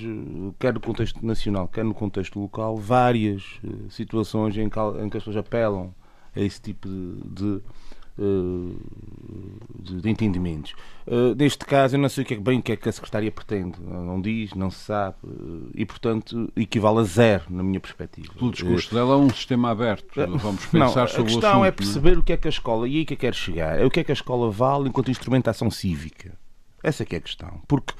quer 0.57 0.73
no 0.73 0.79
contexto 0.79 1.23
nacional, 1.23 1.67
quer 1.67 1.85
no 1.85 1.93
contexto 1.93 2.39
local, 2.39 2.75
várias 2.75 3.59
situações 3.87 4.57
em 4.57 4.67
que, 4.67 4.79
em 4.79 5.09
que 5.09 5.17
as 5.17 5.23
pessoas 5.23 5.37
apelam 5.37 5.93
a 6.35 6.39
esse 6.39 6.61
tipo 6.61 6.87
de, 6.87 7.21
de, 7.27 7.61
de, 8.17 10.01
de 10.01 10.09
entendimentos. 10.09 10.73
Uh, 11.07 11.35
neste 11.35 11.65
caso, 11.65 11.95
eu 11.95 11.99
não 11.99 12.09
sei 12.09 12.23
o 12.23 12.27
que 12.27 12.33
é, 12.35 12.37
bem 12.37 12.59
o 12.59 12.61
que 12.61 12.71
é 12.71 12.75
que 12.75 12.87
a 12.87 12.91
Secretaria 12.91 13.31
pretende, 13.31 13.79
não 13.81 14.21
diz, 14.21 14.53
não 14.53 14.69
se 14.69 14.79
sabe, 14.85 15.15
uh, 15.23 15.69
e 15.73 15.85
portanto 15.85 16.51
equivale 16.55 16.99
a 16.99 17.03
zero, 17.03 17.45
na 17.49 17.63
minha 17.63 17.79
perspectiva. 17.79 18.33
Pelo 18.33 18.51
discurso 18.51 18.93
dela, 18.93 19.13
é 19.13 19.17
um 19.17 19.29
sistema 19.29 19.71
aberto. 19.71 20.07
Vamos 20.15 20.65
pensar 20.65 20.79
não, 20.79 20.89
sobre 20.89 21.01
o 21.01 21.03
assunto. 21.03 21.21
A 21.21 21.25
questão 21.25 21.65
é 21.65 21.71
perceber 21.71 22.17
o 22.17 22.23
que 22.23 22.33
é 22.33 22.37
que 22.37 22.47
a 22.47 22.51
escola, 22.51 22.87
e 22.87 22.97
aí 22.97 23.05
que 23.05 23.13
eu 23.13 23.17
quero 23.17 23.35
chegar, 23.35 23.79
é 23.79 23.85
o 23.85 23.89
que 23.89 23.99
é 23.99 24.03
que 24.03 24.11
a 24.11 24.13
escola 24.13 24.51
vale 24.51 24.89
enquanto 24.89 25.09
instrumento 25.09 25.45
de 25.45 25.49
ação 25.49 25.71
cívica. 25.71 26.37
Essa 26.83 27.03
é 27.03 27.05
que 27.05 27.15
é 27.15 27.17
a 27.19 27.21
questão. 27.21 27.61
Porque, 27.67 27.93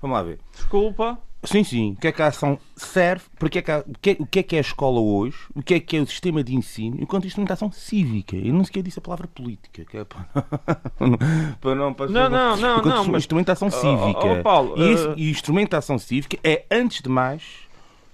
vamos 0.00 0.16
lá 0.16 0.22
ver. 0.22 0.38
Desculpa, 0.52 1.18
Sim, 1.44 1.62
sim. 1.62 1.92
O 1.92 1.96
que 1.96 2.08
é 2.08 2.12
que 2.12 2.20
a 2.20 2.26
ação 2.26 2.58
serve? 2.76 3.24
Porque 3.38 3.58
é 3.60 3.62
que 3.62 3.70
há, 3.70 3.78
o, 3.86 3.98
que 4.00 4.10
é, 4.10 4.16
o 4.18 4.26
que 4.26 4.38
é 4.40 4.42
que 4.42 4.56
é 4.56 4.58
a 4.58 4.62
escola 4.62 5.00
hoje? 5.00 5.38
O 5.54 5.62
que 5.62 5.74
é 5.74 5.80
que 5.80 5.96
é 5.96 6.00
o 6.00 6.06
sistema 6.06 6.42
de 6.42 6.54
ensino? 6.54 6.96
Enquanto 7.00 7.26
instrumentação 7.26 7.70
cívica. 7.70 8.36
Eu 8.36 8.52
não 8.52 8.64
sequer 8.64 8.82
disse 8.82 8.98
a 8.98 9.02
palavra 9.02 9.28
política. 9.28 9.84
Que 9.84 9.98
é 9.98 10.04
para, 10.04 10.26
para 11.60 11.74
não 11.74 11.94
para 11.94 12.10
Não, 12.10 12.28
não, 12.28 12.56
não. 12.56 12.82
não 12.82 13.04
mas... 13.06 13.22
Instrumentação 13.22 13.70
cívica. 13.70 14.20
Oh, 14.24 14.38
oh, 14.38 14.42
Paulo, 14.42 14.74
e, 14.76 14.94
uh... 14.94 15.14
e 15.16 15.30
instrumentação 15.30 15.98
cívica 15.98 16.36
é, 16.42 16.64
antes 16.70 17.02
de 17.02 17.08
mais, 17.08 17.42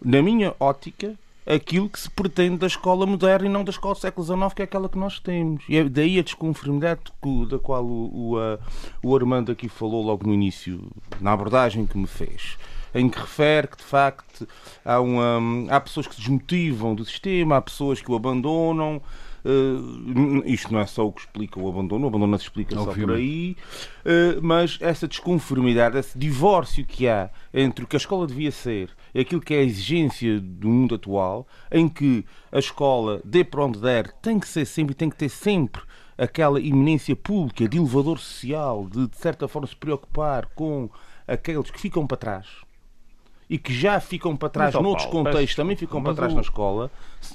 na 0.05 0.21
minha 0.21 0.55
ótica, 0.61 1.15
aquilo 1.47 1.89
que 1.89 1.99
se 1.99 2.11
pretende 2.11 2.59
da 2.59 2.67
escola 2.67 3.07
moderna 3.07 3.47
e 3.47 3.51
não 3.51 3.65
da 3.65 3.71
escola 3.71 3.95
do 3.95 4.01
século 4.01 4.27
XIX, 4.27 4.53
que 4.55 4.63
é 4.63 4.65
aquela 4.67 4.89
que 4.89 4.99
nós 4.99 5.19
temos. 5.19 5.65
E 5.67 5.79
é 5.79 5.85
daí 5.85 6.19
a 6.19 6.23
desconformidade 6.23 7.01
da 7.49 7.59
qual 7.59 7.85
o, 7.85 8.35
o, 8.35 8.59
o 9.03 9.17
Armando 9.17 9.51
aqui 9.51 9.69
falou 9.69 10.05
logo 10.05 10.27
no 10.27 10.35
início, 10.35 10.91
na 11.21 11.33
abordagem 11.33 11.87
que 11.87 11.97
me 11.97 12.07
fez 12.07 12.59
em 12.95 13.09
que 13.09 13.19
refere 13.19 13.69
que 13.69 13.77
de 13.77 13.83
facto 13.83 14.47
há, 14.85 15.01
uma, 15.01 15.41
há 15.69 15.81
pessoas 15.81 16.07
que 16.07 16.15
se 16.15 16.21
desmotivam 16.21 16.95
do 16.95 17.05
sistema, 17.05 17.57
há 17.57 17.61
pessoas 17.61 18.01
que 18.01 18.11
o 18.11 18.15
abandonam. 18.15 19.03
Uh, 19.45 20.43
isto 20.47 20.73
não 20.73 20.81
é 20.81 20.87
só 20.87 21.07
o 21.07 21.13
que 21.13 21.21
explica 21.21 21.61
o 21.61 21.69
abandono, 21.69 22.07
o 22.07 22.09
abandono 22.09 22.31
não 22.31 22.39
se 22.39 22.45
explica 22.45 22.75
Obviamente. 22.81 23.01
só 23.01 23.07
por 23.07 23.15
aí, 23.15 23.57
uh, 24.07 24.41
mas 24.41 24.79
essa 24.81 25.07
desconformidade, 25.07 25.99
esse 25.99 26.17
divórcio 26.17 26.83
que 26.87 27.07
há 27.07 27.29
entre 27.53 27.85
o 27.85 27.87
que 27.87 27.95
a 27.95 27.99
escola 27.99 28.27
devia 28.27 28.51
ser 28.51 28.89
e 29.15 29.21
aquilo 29.21 29.43
que 29.43 29.53
é 29.53 29.59
a 29.59 29.63
exigência 29.63 30.41
do 30.41 30.67
mundo 30.67 30.95
atual, 30.95 31.47
em 31.71 31.91
que 31.91 32.25
a 32.51 32.59
escola, 32.59 33.21
dê 33.23 33.45
para 33.45 33.67
onde 33.67 33.79
der, 33.81 34.13
tem 34.23 34.41
que 34.41 34.49
ser 34.49 34.65
sempre, 34.65 34.95
tem 34.95 35.11
que 35.11 35.17
ter 35.17 35.29
sempre 35.29 35.83
aquela 36.17 36.59
iminência 36.59 37.15
pública 37.15 37.69
de 37.69 37.77
elevador 37.77 38.19
social, 38.19 38.89
de 38.89 39.09
de 39.09 39.17
certa 39.19 39.47
forma 39.47 39.69
se 39.69 39.77
preocupar 39.77 40.47
com 40.55 40.89
aqueles 41.29 41.71
que 41.71 41.79
ficam 41.79 42.07
para 42.07 42.17
trás 42.17 42.64
e 43.55 43.59
que 43.59 43.73
já 43.73 44.01
ficam 44.01 44.37
para 44.37 44.49
trás 44.49 44.75
noutros 44.75 45.07
Paulo, 45.07 45.27
contextos, 45.27 45.55
também 45.55 45.77
ficam 45.77 46.03
para 46.03 46.13
trás 46.13 46.33
o... 46.33 46.35
na 46.35 46.43
escola. 46.43 46.91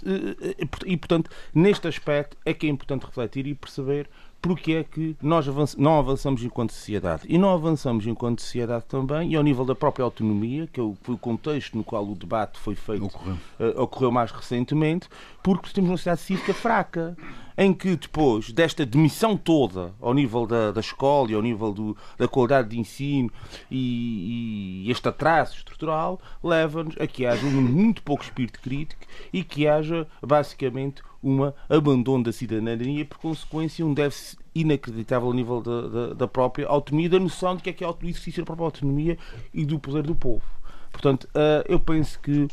Eh, 0.05 0.53
eh, 0.59 0.67
e, 0.85 0.97
portanto, 0.97 1.31
neste 1.55 1.87
aspecto 1.87 2.35
é 2.43 2.53
que 2.53 2.67
é 2.67 2.69
importante 2.69 3.05
refletir 3.05 3.47
e 3.47 3.55
perceber 3.55 4.09
porque 4.41 4.73
é 4.73 4.83
que 4.83 5.15
nós 5.21 5.45
não 5.77 5.99
avançamos 5.99 6.43
enquanto 6.43 6.71
sociedade. 6.71 7.23
E 7.27 7.37
não 7.37 7.49
avançamos 7.49 8.07
enquanto 8.07 8.41
sociedade 8.41 8.85
também, 8.85 9.31
e 9.31 9.35
ao 9.35 9.43
nível 9.43 9.65
da 9.65 9.75
própria 9.75 10.03
autonomia, 10.03 10.67
que 10.71 10.79
é 10.79 10.91
foi 11.01 11.15
o 11.15 11.17
contexto 11.17 11.77
no 11.77 11.83
qual 11.83 12.05
o 12.05 12.15
debate 12.15 12.59
foi 12.59 12.75
feito, 12.75 13.05
ocorreu, 13.05 13.37
uh, 13.59 13.81
ocorreu 13.81 14.11
mais 14.11 14.31
recentemente, 14.31 15.09
porque 15.43 15.69
temos 15.73 15.89
uma 15.89 15.97
sociedade 15.97 16.21
cívica 16.21 16.53
fraca 16.53 17.17
em 17.59 17.73
que 17.73 17.97
depois 17.97 18.53
desta 18.53 18.85
demissão 18.85 19.35
toda 19.35 19.93
ao 19.99 20.13
nível 20.13 20.47
da, 20.47 20.71
da 20.71 20.79
escola 20.79 21.29
e 21.29 21.33
ao 21.33 21.41
nível 21.41 21.73
do, 21.73 21.97
da 22.17 22.25
qualidade 22.25 22.69
de 22.69 22.79
ensino 22.79 23.29
e, 23.69 24.85
e 24.85 24.91
este 24.91 25.09
atraso 25.09 25.57
estrutural 25.57 26.21
leva-nos 26.41 26.95
a 26.97 27.05
que 27.05 27.25
haja 27.25 27.45
um 27.45 27.61
muito 27.61 28.01
pouco 28.01 28.23
espírito 28.23 28.61
crítico 28.61 29.01
e 29.33 29.43
que 29.43 29.67
haja 29.67 30.07
basicamente 30.25 31.01
um 31.23 31.51
abandono 31.67 32.23
da 32.23 32.31
cidadania 32.31 33.05
por 33.05 33.17
consequência 33.17 33.85
um 33.85 33.93
déficit 33.93 34.39
inacreditável 34.55 35.27
ao 35.27 35.33
nível 35.33 35.61
da, 35.61 35.81
da, 35.81 36.13
da 36.13 36.27
própria 36.27 36.67
autonomia 36.67 37.09
da 37.09 37.19
noção 37.19 37.55
de 37.55 37.63
que 37.63 37.69
é 37.69 37.73
que 37.73 37.83
é 37.83 37.87
o 37.87 37.95
exercício 38.03 38.41
da 38.41 38.45
própria 38.45 38.65
autonomia 38.65 39.17
e 39.53 39.65
do 39.65 39.79
poder 39.79 40.03
do 40.03 40.15
povo. 40.15 40.43
Portanto, 40.91 41.25
uh, 41.25 41.63
eu 41.67 41.79
penso 41.79 42.19
que 42.19 42.43
uh, 42.43 42.49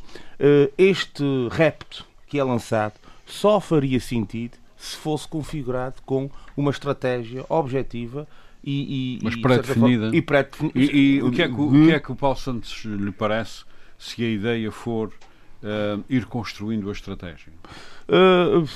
este 0.76 1.25
repto 1.50 2.06
que 2.26 2.38
é 2.38 2.44
lançado 2.44 2.94
só 3.25 3.61
faria 3.61 3.99
sentido 4.00 4.58
se 4.76 4.96
fosse 4.96 5.26
configurado 5.26 6.02
com 6.04 6.30
uma 6.56 6.70
estratégia 6.70 7.44
objetiva 7.49 8.26
e, 8.62 9.18
e, 9.18 9.25
Mas 9.25 9.37
pré-definida. 9.37 10.14
E, 10.14 10.20
pré 10.20 10.49
e, 10.75 11.16
e 11.16 11.23
o, 11.23 11.30
que 11.30 11.42
é 11.42 11.49
que, 11.49 11.54
o 11.54 11.70
que 11.70 11.92
é 11.92 12.00
que 12.00 12.12
o 12.12 12.16
Paulo 12.16 12.37
Santos 12.37 12.85
lhe 12.85 13.12
parece 13.12 13.64
se 13.96 14.22
a 14.22 14.29
ideia 14.29 14.70
for 14.70 15.09
uh, 15.09 16.05
ir 16.11 16.26
construindo 16.26 16.88
a 16.88 16.92
estratégia? 16.92 17.52
Uh, 18.09 18.66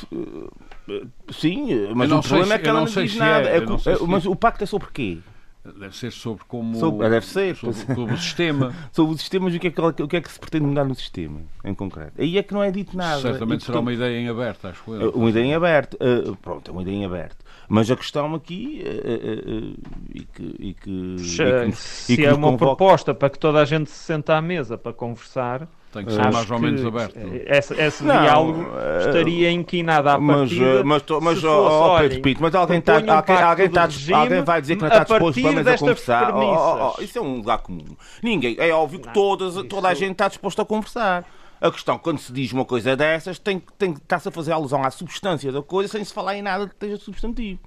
sim, 1.33 1.89
mas 1.95 2.11
o 2.11 2.21
problema 2.21 2.55
é 2.55 2.59
que 2.59 2.69
ela 2.69 2.81
não 2.81 2.87
diz 2.87 3.17
nada. 3.17 3.49
É, 3.49 3.59
é, 3.59 3.63
mas 4.07 4.27
o 4.27 4.35
pacto 4.35 4.65
é 4.65 4.67
sobre 4.67 4.89
quê? 4.93 5.19
Deve 5.63 5.95
ser 5.95 6.11
sobre 6.11 6.43
como. 6.49 6.75
Sobre, 6.79 7.09
deve 7.11 7.27
ser. 7.27 7.55
Sobre, 7.55 7.77
sobre 7.77 8.15
o 8.15 8.17
sistema. 8.17 8.75
sobre 8.93 9.15
o 9.15 9.19
sistema, 9.19 9.45
mas 9.45 9.55
o 9.55 9.59
que, 9.59 9.67
é 9.67 9.71
que, 9.71 9.81
o 9.81 10.09
que 10.09 10.17
é 10.17 10.21
que 10.23 10.33
se 10.33 10.41
pretende 10.41 10.65
mudar 10.65 10.85
no 10.85 10.95
sistema, 10.95 11.41
em 11.63 11.75
concreto? 11.75 12.13
Aí 12.19 12.39
é 12.39 12.43
que 12.43 12.55
não 12.55 12.63
é 12.63 12.71
dito 12.71 12.97
nada. 12.97 13.21
Certamente 13.21 13.61
e, 13.61 13.65
será 13.67 13.81
uma 13.81 13.93
ideia 13.93 14.19
em 14.19 14.29
aberto, 14.29 14.67
acho 14.67 14.95
eu. 14.95 15.11
Uma 15.11 15.29
ideia 15.29 15.45
em 15.45 15.55
aberto. 15.55 15.99
Uh, 16.01 16.35
pronto, 16.37 16.71
é 16.71 16.73
uma 16.73 16.81
ideia 16.81 16.97
em 16.97 17.05
aberto. 17.05 17.45
Mas 17.69 17.91
a 17.91 17.97
questão 17.97 18.35
aqui. 18.35 18.83
Uh, 18.87 19.51
uh, 19.51 19.75
e 20.15 20.21
que. 20.21 20.43
E 20.59 20.75
que, 20.75 21.17
e 21.19 21.71
que 21.71 21.77
se 21.77 22.19
e 22.19 22.25
é 22.25 22.33
uma 22.33 22.53
convoca... 22.53 22.77
proposta 22.77 23.15
para 23.15 23.29
que 23.29 23.39
toda 23.39 23.61
a 23.61 23.65
gente 23.67 23.91
se 23.91 23.99
senta 23.99 24.37
à 24.37 24.41
mesa 24.41 24.79
para 24.79 24.95
conversar. 24.95 25.69
Tem 25.93 26.05
que 26.05 26.13
ser 26.13 26.31
mais 26.31 26.49
ou 26.49 26.59
menos 26.61 26.87
aberto. 26.87 27.19
Esse, 27.47 27.75
esse 27.75 28.05
não, 28.05 28.21
diálogo 28.21 28.61
uh, 28.63 29.09
estaria 29.09 29.51
inquinado 29.51 30.09
à 30.09 30.21
mas, 30.21 30.37
partida. 30.37 30.85
Mas, 30.85 31.03
mas, 31.21 31.45
oh, 31.45 31.97
Pedro 31.99 32.23
Pinto, 32.23 32.43
mas 32.43 32.55
alguém, 32.55 32.81
tá, 32.81 32.95
alguém, 32.95 33.11
alguém, 33.11 33.71
tá, 33.71 33.89
alguém 34.15 34.43
vai 34.43 34.61
dizer 34.61 34.77
que 34.77 34.83
não 34.83 34.89
está 34.89 35.03
disposto 35.03 35.43
para 35.43 35.75
a 35.75 35.79
conversar. 35.79 36.35
Oh, 36.37 36.41
oh, 36.41 36.95
oh, 36.97 37.03
isso 37.03 37.19
é 37.19 37.21
um 37.21 37.37
lugar 37.39 37.59
comum. 37.59 37.97
Ninguém, 38.23 38.55
é 38.59 38.71
óbvio 38.71 39.01
que 39.01 39.07
não, 39.07 39.13
todas, 39.13 39.55
isso... 39.55 39.65
toda 39.65 39.89
a 39.89 39.95
gente 39.95 40.13
está 40.13 40.29
disposta 40.29 40.63
a 40.63 40.65
conversar. 40.65 41.25
A 41.61 41.71
questão, 41.73 41.99
quando 41.99 42.19
se 42.19 42.33
diz 42.33 42.53
uma 42.53 42.65
coisa 42.65 42.97
dessas, 42.97 43.41
tem, 43.41 43.61
tem, 43.77 43.91
está-se 43.91 44.29
a 44.29 44.31
fazer 44.31 44.53
alusão 44.53 44.85
à 44.85 44.91
substância 44.93 45.51
da 45.51 45.61
coisa 45.61 45.91
sem 45.91 46.05
se 46.05 46.15
falar 46.15 46.37
em 46.37 46.43
nada 46.43 46.69
que 46.69 46.73
esteja 46.73 46.99
substantivo. 46.99 47.59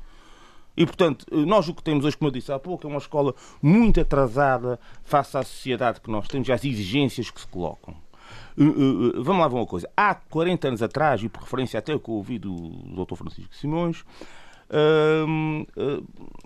E, 0.75 0.85
portanto, 0.85 1.25
nós 1.29 1.67
o 1.67 1.73
que 1.73 1.83
temos 1.83 2.05
hoje, 2.05 2.17
como 2.17 2.29
eu 2.29 2.33
disse 2.33 2.51
há 2.51 2.57
pouco, 2.57 2.87
é 2.87 2.89
uma 2.89 2.97
escola 2.97 3.35
muito 3.61 3.99
atrasada 3.99 4.79
face 5.03 5.37
à 5.37 5.43
sociedade 5.43 5.99
que 5.99 6.09
nós 6.09 6.27
temos 6.27 6.47
e 6.47 6.51
às 6.51 6.63
exigências 6.63 7.29
que 7.29 7.41
se 7.41 7.47
colocam. 7.47 7.93
Uh, 8.57 8.63
uh, 8.63 9.19
uh, 9.19 9.23
vamos 9.23 9.41
lá 9.41 9.47
ver 9.47 9.55
uma 9.55 9.65
coisa. 9.65 9.89
Há 9.95 10.13
40 10.15 10.67
anos 10.67 10.83
atrás, 10.83 11.21
e 11.23 11.29
por 11.29 11.41
referência 11.41 11.79
até 11.79 11.97
que 11.97 12.11
ouvi 12.11 12.37
do, 12.37 12.55
Dr. 13.05 13.15
Francisco 13.15 13.55
Simões, 13.55 14.03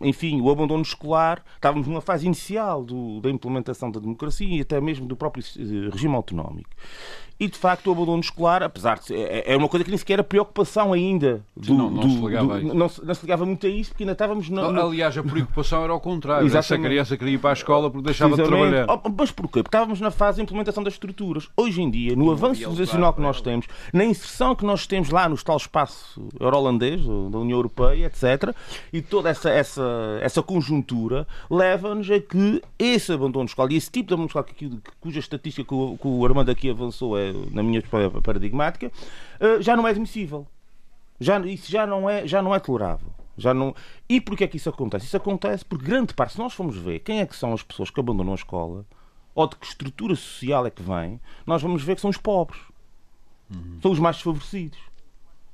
enfim, 0.01 0.41
o 0.41 0.49
abandono 0.51 0.81
escolar, 0.81 1.43
estávamos 1.55 1.87
numa 1.87 2.01
fase 2.01 2.25
inicial 2.25 2.83
do, 2.83 3.21
da 3.21 3.29
implementação 3.29 3.89
da 3.89 3.99
democracia 3.99 4.57
e 4.57 4.61
até 4.61 4.81
mesmo 4.81 5.05
do 5.05 5.15
próprio 5.15 5.43
eh, 5.57 5.89
regime 5.89 6.15
autonómico. 6.15 6.69
E 7.39 7.47
de 7.47 7.57
facto 7.57 7.87
o 7.87 7.91
abandono 7.91 8.19
escolar, 8.19 8.63
apesar 8.63 8.97
de 8.97 9.05
ser, 9.05 9.15
é, 9.15 9.53
é 9.53 9.57
uma 9.57 9.69
coisa 9.69 9.83
que 9.83 9.91
nem 9.91 9.97
sequer 9.97 10.13
era 10.13 10.23
preocupação 10.23 10.91
ainda. 10.91 11.41
Do, 11.55 11.73
não, 11.73 11.89
não, 11.89 12.01
do, 12.01 12.09
se 12.09 12.25
ligava 12.25 12.59
do, 12.59 12.67
não, 12.67 12.73
não, 12.73 12.89
se 12.89 13.21
ligava 13.21 13.45
muito 13.45 13.67
a 13.67 13.69
isso 13.69 13.91
porque 13.91 14.03
ainda 14.03 14.13
estávamos. 14.13 14.49
No, 14.49 14.71
no... 14.71 14.87
Aliás, 14.87 15.15
a 15.17 15.23
preocupação 15.23 15.83
era 15.83 15.93
ao 15.93 15.99
contrário. 15.99 16.45
Exatamente. 16.47 16.73
Essa 16.73 16.77
criança 16.77 17.17
queria 17.17 17.35
ir 17.35 17.37
para 17.37 17.51
a 17.51 17.53
escola 17.53 17.91
porque 17.91 18.05
deixava 18.05 18.35
de 18.35 18.43
trabalhar. 18.43 18.87
Oh, 18.89 19.09
mas 19.15 19.31
porquê? 19.31 19.61
Porque 19.61 19.67
estávamos 19.67 20.01
na 20.01 20.09
fase 20.09 20.37
de 20.37 20.43
implementação 20.43 20.83
das 20.83 20.93
estruturas. 20.93 21.47
Hoje 21.55 21.81
em 21.81 21.91
dia, 21.91 22.15
no 22.15 22.31
avanço 22.31 22.61
civilizacional 22.61 23.13
que 23.13 23.21
nós 23.21 23.39
temos, 23.39 23.67
na 23.93 24.03
inserção 24.03 24.55
que 24.55 24.65
nós 24.65 24.87
temos 24.87 25.09
lá 25.09 25.29
no 25.29 25.37
tal 25.37 25.57
espaço 25.57 26.27
euro-holandês, 26.39 27.01
da 27.05 27.37
União 27.37 27.57
Europeia, 27.57 28.07
etc., 28.07 28.55
e 28.91 29.01
toda 29.01 29.29
essa, 29.29 29.49
essa, 29.49 30.19
essa 30.21 30.41
conjuntura 30.41 31.27
leva-nos 31.49 32.09
a 32.09 32.19
que 32.19 32.61
esse 32.79 33.11
abandono 33.11 33.45
escolar 33.45 33.71
e 33.71 33.75
esse 33.75 33.91
tipo 33.91 34.07
de 34.07 34.13
abandono 34.13 34.27
escolar, 34.27 34.81
cuja 34.99 35.19
estatística 35.19 35.67
que 35.67 35.73
o, 35.73 35.97
que 35.97 36.07
o 36.07 36.25
Armando 36.25 36.49
aqui 36.49 36.69
avançou 36.69 37.17
é 37.17 37.26
na 37.51 37.63
minha 37.63 37.81
paradigmática, 38.23 38.91
eh, 39.39 39.61
já 39.61 39.75
não 39.75 39.87
é 39.87 39.91
admissível. 39.91 40.47
Já, 41.19 41.39
isso 41.39 41.71
já 41.71 41.85
não 41.85 42.09
é, 42.09 42.27
já 42.27 42.41
não 42.41 42.53
é 42.53 42.59
tolerável. 42.59 43.09
Já 43.37 43.53
não... 43.53 43.75
E 44.09 44.19
porquê 44.19 44.43
é 44.45 44.47
que 44.47 44.57
isso 44.57 44.69
acontece? 44.69 45.05
Isso 45.05 45.17
acontece 45.17 45.63
porque 45.63 45.85
grande 45.85 46.13
parte, 46.13 46.33
se 46.33 46.39
nós 46.39 46.53
formos 46.53 46.77
ver 46.77 46.99
quem 46.99 47.19
é 47.19 47.25
que 47.25 47.35
são 47.35 47.53
as 47.53 47.61
pessoas 47.61 47.89
que 47.89 47.99
abandonam 47.99 48.33
a 48.33 48.35
escola, 48.35 48.85
ou 49.35 49.47
de 49.47 49.55
que 49.55 49.67
estrutura 49.67 50.15
social 50.15 50.65
é 50.65 50.71
que 50.71 50.81
vêm, 50.81 51.19
nós 51.45 51.61
vamos 51.61 51.83
ver 51.83 51.95
que 51.95 52.01
são 52.01 52.09
os 52.09 52.17
pobres. 52.17 52.59
Uhum. 53.49 53.79
São 53.81 53.91
os 53.91 53.99
mais 53.99 54.15
desfavorecidos. 54.15 54.79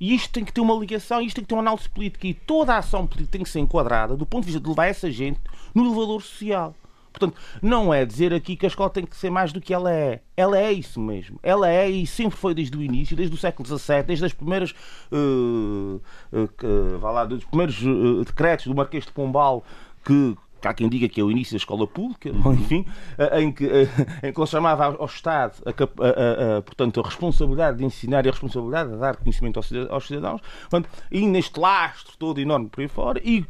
E 0.00 0.14
isto 0.14 0.32
tem 0.32 0.44
que 0.44 0.52
ter 0.52 0.60
uma 0.60 0.74
ligação, 0.74 1.20
isto 1.20 1.36
tem 1.36 1.44
que 1.44 1.48
ter 1.48 1.54
uma 1.54 1.62
análise 1.62 1.88
política. 1.88 2.26
E 2.26 2.34
toda 2.34 2.74
a 2.74 2.78
ação 2.78 3.06
política 3.06 3.32
tem 3.32 3.42
que 3.42 3.48
ser 3.48 3.60
enquadrada 3.60 4.16
do 4.16 4.26
ponto 4.26 4.42
de 4.42 4.46
vista 4.46 4.60
de 4.60 4.68
levar 4.68 4.86
essa 4.86 5.10
gente 5.10 5.40
no 5.74 5.84
elevador 5.84 6.22
social. 6.22 6.74
Portanto, 7.14 7.40
não 7.62 7.94
é 7.94 8.04
dizer 8.04 8.34
aqui 8.34 8.56
que 8.56 8.66
a 8.66 8.68
escola 8.68 8.90
tem 8.90 9.06
que 9.06 9.16
ser 9.16 9.30
mais 9.30 9.52
do 9.52 9.60
que 9.60 9.72
ela 9.72 9.92
é. 9.92 10.20
Ela 10.36 10.58
é 10.58 10.72
isso 10.72 11.00
mesmo. 11.00 11.38
Ela 11.44 11.68
é 11.68 11.88
e 11.88 12.04
sempre 12.06 12.36
foi 12.36 12.52
desde 12.52 12.76
o 12.76 12.82
início, 12.82 13.16
desde 13.16 13.32
o 13.32 13.38
século 13.38 13.66
XVII, 13.66 14.02
desde 14.02 14.24
as 14.24 14.32
primeiras, 14.32 14.74
uh, 15.12 16.00
uh, 16.32 17.00
lá, 17.00 17.24
dos 17.24 17.44
primeiros 17.44 17.80
uh, 17.82 18.24
decretos 18.24 18.66
do 18.66 18.74
Marquês 18.74 19.06
de 19.06 19.12
Pombal 19.12 19.64
que 20.04 20.36
há 20.62 20.74
quem 20.74 20.88
diga 20.88 21.08
que 21.08 21.20
é 21.20 21.24
o 21.24 21.30
início 21.30 21.52
da 21.52 21.58
escola 21.58 21.86
pública, 21.86 22.30
uhum. 22.30 22.54
enfim, 22.54 22.86
em 23.38 23.52
que, 23.52 23.64
em 24.22 24.32
que 24.32 24.40
ele 24.40 24.46
chamava 24.46 24.96
ao 24.98 25.04
Estado 25.04 25.62
a, 25.66 25.70
a, 25.70 26.58
a, 26.58 26.62
portanto, 26.62 27.00
a 27.00 27.04
responsabilidade 27.04 27.78
de 27.78 27.84
ensinar 27.84 28.24
e 28.24 28.28
a 28.28 28.32
responsabilidade 28.32 28.90
de 28.90 28.96
dar 28.96 29.16
conhecimento 29.16 29.58
aos 29.58 30.06
cidadãos, 30.06 30.40
portanto, 30.62 30.88
e 31.10 31.26
neste 31.26 31.60
lastro 31.60 32.16
todo 32.18 32.40
enorme 32.40 32.68
por 32.68 32.80
aí 32.80 32.88
fora, 32.88 33.20
e 33.22 33.44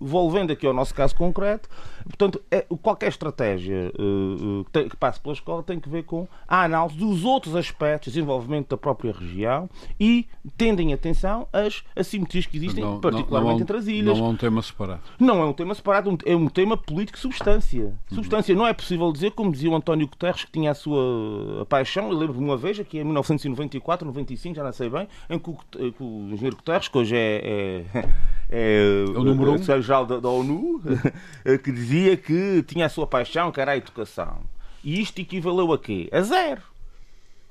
volvendo 0.00 0.52
aqui 0.52 0.66
ao 0.66 0.72
nosso 0.72 0.94
caso 0.94 1.14
concreto, 1.14 1.68
portanto, 2.04 2.42
é, 2.50 2.66
qualquer 2.82 3.08
estratégia 3.08 3.92
uh, 3.98 4.64
que, 4.72 4.90
que, 4.90 4.96
passe 4.96 5.20
pela 5.20 5.34
escola 5.34 5.62
tem 5.62 5.78
que 5.78 5.88
ver 5.88 6.04
com 6.04 6.26
a 6.46 6.64
análise 6.64 6.96
dos 6.96 7.24
outros 7.24 7.54
aspectos 7.54 8.12
de 8.12 8.18
desenvolvimento 8.18 8.70
da 8.70 8.76
própria 8.76 9.12
região 9.12 9.68
e 9.98 10.26
tendem 10.56 10.92
atenção 10.92 11.46
às 11.52 11.84
assimetrias 11.96 12.46
que 12.46 12.56
existem, 12.56 12.82
não, 12.82 13.00
particularmente 13.00 13.50
não, 13.50 13.56
não, 13.56 13.62
entre 13.62 13.76
as 13.76 13.86
ilhas. 13.86 14.18
Não 14.18 14.26
é 14.26 14.28
um 14.28 14.36
tema 14.36 14.62
separado. 14.62 15.00
Não 15.18 15.42
é 15.42 15.44
um 15.44 15.52
tema 15.52 15.74
separado, 15.74 16.18
é 16.24 16.36
um 16.36 16.48
tema 16.48 16.76
político 16.76 17.18
substância. 17.18 17.94
Substância. 18.12 18.54
Uhum. 18.54 18.60
Não 18.60 18.66
é 18.66 18.72
possível 18.72 19.12
dizer, 19.12 19.32
como 19.32 19.52
dizia 19.52 19.70
o 19.70 19.76
António 19.76 20.08
Guterres, 20.08 20.44
que 20.44 20.52
tinha 20.52 20.70
a 20.70 20.74
sua 20.74 21.66
paixão, 21.68 22.10
eu 22.10 22.16
lembro-me 22.16 22.44
uma 22.44 22.56
vez, 22.56 22.78
aqui 22.78 22.98
em 22.98 23.04
1994, 23.04 24.06
95, 24.06 24.54
já 24.54 24.64
não 24.64 24.72
sei 24.72 24.88
bem, 24.88 25.08
em 25.30 25.38
que 25.38 25.50
o, 25.50 25.54
que 25.54 26.02
o 26.02 26.28
engenheiro 26.30 26.56
Guterres, 26.56 26.88
que 26.88 26.98
hoje 26.98 27.16
é, 27.16 27.84
é 27.94 28.08
é, 28.54 29.04
o 29.08 29.24
número 29.24 29.52
um. 29.52 29.54
secretário-geral 29.54 30.04
da, 30.04 30.20
da, 30.20 30.28
ONU, 30.28 30.82
que 31.64 31.72
dizia 31.72 32.18
que 32.18 32.62
tinha 32.64 32.84
a 32.84 32.88
sua 32.90 33.06
paixão, 33.06 33.50
que 33.50 33.58
era 33.58 33.72
a 33.72 33.76
educação. 33.78 34.40
E 34.84 35.00
isto 35.00 35.18
equivaleu 35.20 35.72
a 35.72 35.78
quê? 35.78 36.10
A 36.12 36.20
zero. 36.20 36.60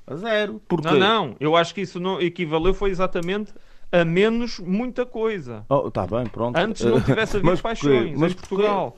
A 0.06 0.14
zero. 0.14 0.62
Porque... 0.68 0.86
Não, 0.86 0.98
não. 0.98 1.36
Eu 1.40 1.56
acho 1.56 1.74
que 1.74 1.80
isso 1.80 1.98
não 1.98 2.20
equivaleu 2.20 2.72
foi 2.72 2.90
exatamente 2.90 3.52
a 3.92 4.04
menos 4.06 4.58
muita 4.58 5.04
coisa. 5.04 5.66
Oh, 5.68 5.90
tá 5.90 6.06
bem, 6.06 6.24
pronto. 6.26 6.56
Antes 6.56 6.82
não 6.82 6.98
tivesse 6.98 7.36
havido 7.36 7.50
mas 7.50 7.60
paixões 7.60 8.18
mas 8.18 8.32
em 8.32 8.34
Portugal. 8.34 8.96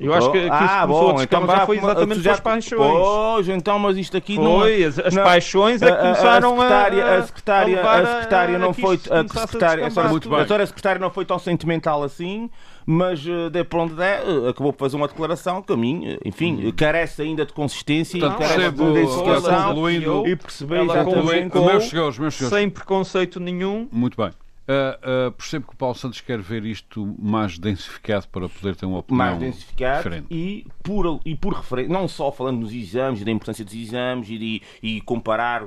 Eu 0.00 0.14
acho 0.14 0.32
que, 0.32 0.40
que 0.40 0.48
ah, 0.50 0.86
bom, 0.86 1.22
então 1.22 1.46
já 1.46 1.66
foi 1.66 1.76
exatamente 1.76 2.22
já, 2.22 2.32
as 2.32 2.40
paixões. 2.40 2.80
Pois, 2.80 3.48
então, 3.48 3.78
mas 3.78 3.96
isto 3.98 4.16
aqui 4.16 4.36
foi, 4.36 4.44
não... 4.44 4.88
as, 4.88 4.98
as 4.98 5.14
não, 5.14 5.22
paixões 5.22 5.82
é 5.82 5.92
que 5.92 5.98
começaram 5.98 6.60
a, 6.60 6.64
secretária, 6.64 7.04
a, 7.04 7.18
a 7.18 7.22
secretária, 7.22 7.82
a, 7.82 7.92
a 7.92 8.06
secretária 8.06 8.58
não 8.58 8.72
foi... 8.72 8.94
A 8.94 9.22
secretária, 9.44 9.84
a, 9.84 9.86
a, 9.86 10.62
a 10.62 10.66
secretária 10.66 10.98
não 10.98 11.10
foi 11.10 11.24
tão 11.24 11.38
sentimental 11.38 12.02
assim 12.02 12.50
mas 12.86 13.24
eh, 13.26 13.50
de 13.50 13.64
pronto 13.64 13.94
de, 13.94 14.02
eh, 14.02 14.48
acabou 14.48 14.72
por 14.72 14.80
fazer 14.80 14.96
uma 14.96 15.08
declaração 15.08 15.62
que 15.62 15.72
a 15.72 15.76
mim, 15.76 16.06
eh, 16.06 16.18
enfim, 16.24 16.66
hum. 16.66 16.72
carece 16.72 17.22
ainda 17.22 17.46
de 17.46 17.52
consistência 17.52 18.20
Portanto, 18.20 18.42
e 18.42 18.48
carece 18.48 18.76
de 18.76 18.82
identificação 18.82 19.90
e 20.26 20.36
perceber 20.36 20.82
exatamente 20.82 21.58
meus 21.58 21.84
senhores, 21.84 22.18
meus 22.18 22.34
senhores. 22.34 22.58
sem 22.58 22.70
preconceito 22.70 23.40
nenhum. 23.40 23.88
Muito 23.90 24.16
bem. 24.16 24.30
Uh, 24.62 25.28
uh, 25.28 25.32
percebo 25.32 25.66
que 25.66 25.74
o 25.74 25.76
Paulo 25.76 25.96
Santos 25.96 26.20
quer 26.20 26.40
ver 26.40 26.64
isto 26.64 27.16
mais 27.18 27.58
densificado 27.58 28.28
para 28.28 28.48
poder 28.48 28.76
ter 28.76 28.86
uma 28.86 28.98
opinião 28.98 29.26
mais 29.26 29.36
densificado 29.36 29.98
diferente. 30.04 30.26
e 30.30 30.64
por, 30.84 31.20
e 31.24 31.34
por 31.34 31.54
referência, 31.54 31.92
não 31.92 32.06
só 32.06 32.30
falando 32.30 32.60
nos 32.60 32.72
exames 32.72 33.20
e 33.20 33.24
da 33.24 33.32
importância 33.32 33.64
dos 33.64 33.74
exames 33.74 34.28
e, 34.30 34.62
e 34.80 35.00
comparar 35.00 35.64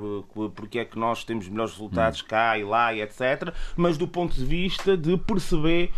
porque 0.55 0.79
é 0.79 0.85
que 0.85 0.97
nós 0.97 1.25
temos 1.25 1.49
melhores 1.49 1.73
resultados 1.73 2.21
hum. 2.21 2.25
cá 2.29 2.57
e 2.57 2.63
lá 2.63 2.93
e 2.93 3.01
etc, 3.01 3.53
mas 3.75 3.97
do 3.97 4.07
ponto 4.07 4.33
de 4.33 4.45
vista 4.45 4.95
de 4.95 5.17
perceber 5.17 5.91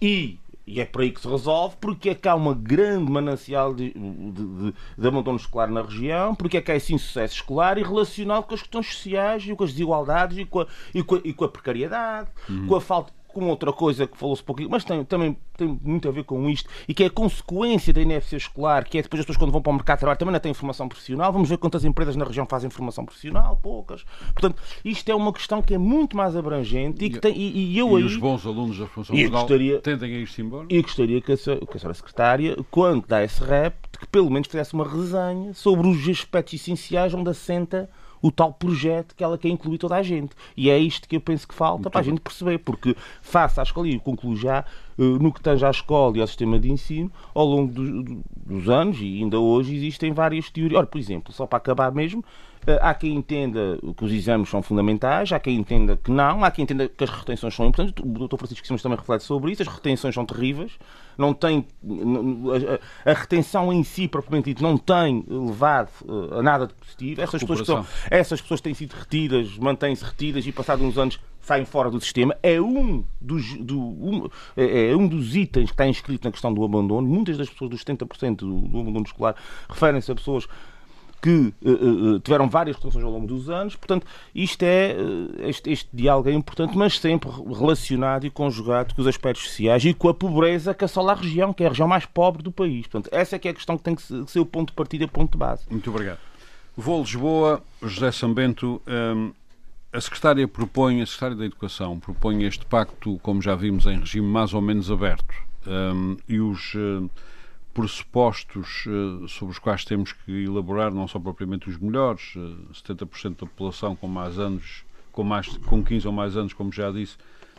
e 0.00 0.36
e 0.66 0.80
é 0.80 0.84
por 0.84 1.02
aí 1.02 1.10
que 1.10 1.20
se 1.20 1.28
resolve, 1.28 1.76
porque 1.80 2.10
é 2.10 2.14
que 2.14 2.28
há 2.28 2.34
uma 2.34 2.54
grande 2.54 3.10
manancial 3.10 3.74
de, 3.74 3.92
de, 3.92 4.74
de, 4.96 5.08
abandono 5.08 5.36
escolar 5.36 5.68
na 5.68 5.82
região, 5.82 6.34
porque 6.34 6.56
é 6.56 6.60
que 6.60 6.70
há 6.70 6.76
esse 6.76 6.94
insucesso 6.94 7.34
escolar 7.34 7.78
e 7.78 7.82
relacionado 7.82 8.44
com 8.44 8.54
as 8.54 8.62
questões 8.62 8.86
sociais 8.86 9.44
e 9.46 9.54
com 9.54 9.64
as 9.64 9.72
desigualdades 9.72 10.38
e 10.38 10.44
com 10.44 10.60
a, 10.60 10.66
e 10.94 11.02
com 11.02 11.16
a, 11.16 11.20
e 11.24 11.32
com 11.32 11.44
a 11.44 11.48
precariedade, 11.48 12.28
uhum. 12.48 12.66
com 12.68 12.76
a 12.76 12.80
falta 12.80 13.12
com 13.32 13.46
outra 13.46 13.72
coisa 13.72 14.06
que 14.06 14.16
falou-se 14.16 14.42
pouquinho, 14.42 14.70
mas 14.70 14.84
tem, 14.84 15.04
também 15.04 15.36
tem 15.56 15.78
muito 15.82 16.08
a 16.08 16.12
ver 16.12 16.24
com 16.24 16.48
isto, 16.48 16.68
e 16.88 16.94
que 16.94 17.04
é 17.04 17.06
a 17.06 17.10
consequência 17.10 17.92
da 17.92 18.00
NFC 18.00 18.36
escolar, 18.36 18.84
que 18.84 18.98
é 18.98 19.02
depois 19.02 19.20
as 19.20 19.26
pessoas 19.26 19.38
quando 19.38 19.52
vão 19.52 19.62
para 19.62 19.70
o 19.70 19.74
mercado 19.74 19.96
de 19.96 20.00
trabalho 20.00 20.18
também 20.18 20.32
não 20.32 20.40
têm 20.40 20.54
formação 20.54 20.88
profissional. 20.88 21.32
Vamos 21.32 21.48
ver 21.48 21.58
quantas 21.58 21.84
empresas 21.84 22.16
na 22.16 22.24
região 22.24 22.46
fazem 22.46 22.70
formação 22.70 23.04
profissional, 23.04 23.58
poucas. 23.62 24.04
Portanto, 24.32 24.62
isto 24.84 25.08
é 25.10 25.14
uma 25.14 25.32
questão 25.32 25.62
que 25.62 25.74
é 25.74 25.78
muito 25.78 26.16
mais 26.16 26.36
abrangente 26.36 27.04
e 27.04 27.10
que 27.10 27.18
tem. 27.18 27.36
E, 27.36 27.72
e 27.72 27.78
eu 27.78 27.98
e 27.98 28.02
aí, 28.02 28.04
os 28.04 28.16
bons 28.16 28.46
alunos 28.46 28.78
da 28.78 28.86
formação 28.86 29.16
profissional 29.16 29.80
tendem 29.80 30.14
a 30.14 30.18
ir-se 30.18 30.40
embora. 30.42 30.66
E 30.68 30.82
gostaria 30.82 31.20
que 31.20 31.32
a, 31.32 31.36
que 31.36 31.76
a 31.76 31.78
senhora 31.78 31.94
secretária, 31.94 32.56
quando 32.70 33.06
dá 33.06 33.22
esse 33.22 33.42
rap, 33.42 33.74
que 33.98 34.06
pelo 34.06 34.30
menos 34.30 34.48
fizesse 34.48 34.74
uma 34.74 34.88
resenha 34.88 35.54
sobre 35.54 35.86
os 35.86 36.08
aspectos 36.08 36.54
essenciais 36.54 37.14
onde 37.14 37.30
assenta 37.30 37.88
o 38.22 38.30
tal 38.30 38.52
projeto 38.52 39.14
que 39.16 39.24
ela 39.24 39.36
quer 39.36 39.48
incluir 39.48 39.78
toda 39.78 39.96
a 39.96 40.02
gente. 40.02 40.34
E 40.56 40.70
é 40.70 40.78
isto 40.78 41.08
que 41.08 41.16
eu 41.16 41.20
penso 41.20 41.46
que 41.46 41.54
falta 41.54 41.82
Muito 41.82 41.90
para 41.90 42.00
bem. 42.00 42.08
a 42.08 42.10
gente 42.12 42.22
perceber, 42.22 42.58
porque 42.58 42.96
face 43.20 43.58
à 43.58 43.64
escola, 43.64 43.88
e 43.88 43.98
concluo 43.98 44.36
já, 44.36 44.64
eh, 44.96 45.02
no 45.02 45.32
que 45.32 45.40
tange 45.40 45.66
à 45.66 45.70
escola 45.70 46.16
e 46.16 46.20
ao 46.20 46.26
sistema 46.26 46.58
de 46.58 46.70
ensino, 46.70 47.10
ao 47.34 47.44
longo 47.44 47.72
dos, 47.72 48.22
dos 48.46 48.68
anos, 48.68 48.98
e 49.00 49.22
ainda 49.22 49.38
hoje, 49.40 49.74
existem 49.74 50.12
várias 50.12 50.48
teorias. 50.48 50.78
Ora, 50.78 50.86
por 50.86 50.98
exemplo, 50.98 51.32
só 51.32 51.46
para 51.46 51.58
acabar 51.58 51.90
mesmo, 51.92 52.24
há 52.80 52.94
quem 52.94 53.14
entenda 53.14 53.78
que 53.96 54.04
os 54.04 54.12
exames 54.12 54.48
são 54.48 54.62
fundamentais, 54.62 55.32
há 55.32 55.40
quem 55.40 55.56
entenda 55.56 55.96
que 55.96 56.10
não, 56.10 56.44
há 56.44 56.50
quem 56.50 56.62
entenda 56.62 56.88
que 56.88 57.02
as 57.02 57.10
retenções 57.10 57.54
são 57.54 57.66
importantes. 57.66 57.94
O 58.04 58.28
Dr. 58.28 58.36
Francisco 58.36 58.66
Simões 58.66 58.82
também 58.82 58.98
reflete 58.98 59.24
sobre 59.24 59.52
isso. 59.52 59.62
As 59.62 59.68
retenções 59.68 60.14
são 60.14 60.24
terríveis. 60.24 60.78
Não 61.18 61.34
tem, 61.34 61.66
a, 63.04 63.12
retenção 63.12 63.72
em 63.72 63.82
si, 63.84 64.08
propriamente 64.08 64.50
dito, 64.50 64.62
não 64.62 64.78
tem 64.78 65.24
levado 65.28 65.90
eh, 66.08 66.38
a 66.38 66.42
nada 66.42 66.66
de 66.66 66.74
positivo. 66.74 67.20
Essas 67.20 67.42
pessoas, 67.42 67.86
essas 68.10 68.40
pessoas 68.40 68.60
têm 68.60 68.72
sido 68.72 68.92
retidas, 68.92 69.58
mantêm-se 69.58 70.04
retidas 70.04 70.46
e, 70.46 70.52
passados 70.52 70.84
uns 70.84 70.96
anos, 70.96 71.20
saem 71.42 71.64
fora 71.64 71.90
do 71.90 72.00
sistema. 72.00 72.34
É 72.42 72.60
um 72.60 73.04
dos, 73.20 73.56
do, 73.58 73.78
um, 73.78 74.28
é, 74.56 74.90
é 74.90 74.96
um 74.96 75.06
dos 75.06 75.36
itens 75.36 75.66
que 75.66 75.74
está 75.74 75.86
inscrito 75.86 76.26
na 76.26 76.32
questão 76.32 76.52
do 76.54 76.64
abandono. 76.64 77.06
Muitas 77.06 77.36
das 77.36 77.50
pessoas, 77.50 77.70
dos 77.70 77.84
70% 77.84 78.36
do, 78.36 78.60
do 78.60 78.80
abandono 78.80 79.04
escolar, 79.04 79.34
referem-se 79.68 80.10
a 80.10 80.14
pessoas 80.14 80.48
que 81.22 81.54
uh, 81.62 82.14
uh, 82.14 82.20
tiveram 82.20 82.50
várias 82.50 82.76
retenções 82.76 83.04
ao 83.04 83.10
longo 83.10 83.28
dos 83.28 83.48
anos. 83.48 83.76
Portanto, 83.76 84.04
isto 84.34 84.64
é, 84.64 84.96
uh, 84.98 85.48
este, 85.48 85.70
este, 85.70 85.88
diálogo 85.92 86.28
é 86.28 86.32
importante, 86.32 86.76
mas 86.76 86.98
sempre 86.98 87.30
relacionado 87.30 88.26
e 88.26 88.30
conjugado 88.30 88.92
com 88.92 89.00
os 89.00 89.06
aspectos 89.06 89.44
sociais 89.44 89.84
e 89.84 89.94
com 89.94 90.08
a 90.08 90.14
pobreza 90.14 90.74
que 90.74 90.84
assola 90.84 91.12
a 91.12 91.14
região, 91.14 91.52
que 91.52 91.62
é 91.62 91.66
a 91.66 91.68
região 91.70 91.86
mais 91.86 92.04
pobre 92.04 92.42
do 92.42 92.50
país. 92.50 92.88
Portanto, 92.88 93.08
essa 93.12 93.36
é 93.36 93.38
que 93.38 93.46
é 93.46 93.52
a 93.52 93.54
questão 93.54 93.78
que 93.78 93.84
tem 93.84 93.94
que 93.94 94.02
ser 94.02 94.40
o 94.40 94.46
ponto 94.46 94.70
de 94.70 94.74
partida 94.74 95.06
ponto 95.06 95.32
de 95.32 95.38
base. 95.38 95.62
Muito 95.70 95.88
obrigado. 95.88 96.18
Vou 96.76 96.98
a 96.98 97.00
Lisboa, 97.02 97.62
José 97.80 98.10
Sambento. 98.10 98.82
Um, 98.86 99.32
a 99.92 100.00
Secretária 100.00 100.48
propõe, 100.48 101.02
a 101.02 101.06
Secretária 101.06 101.36
da 101.36 101.44
Educação 101.44 102.00
propõe 102.00 102.42
este 102.44 102.66
pacto, 102.66 103.20
como 103.22 103.40
já 103.40 103.54
vimos, 103.54 103.86
em 103.86 103.98
regime 103.98 104.26
mais 104.26 104.52
ou 104.54 104.60
menos 104.60 104.90
aberto. 104.90 105.34
Um, 105.66 106.16
e 106.28 106.40
os 106.40 106.74
pressupostos 107.72 108.86
uh, 108.86 109.26
sobre 109.28 109.52
os 109.52 109.58
quais 109.58 109.84
temos 109.84 110.12
que 110.12 110.44
elaborar 110.44 110.92
não 110.92 111.08
são 111.08 111.20
propriamente 111.20 111.68
os 111.68 111.78
melhores. 111.78 112.34
Uh, 112.36 112.66
eh, 112.70 112.94
70% 112.94 113.30
da 113.30 113.46
população 113.46 113.96
com 113.96 114.06
mais 114.06 114.38
anos, 114.38 114.84
com, 115.10 115.24
mais, 115.24 115.48
com 115.58 115.82
15 115.82 116.06
ou 116.06 116.12
mais 116.12 116.36
anos, 116.36 116.52
como 116.52 116.70
já 116.70 116.90
disse, 116.90 117.16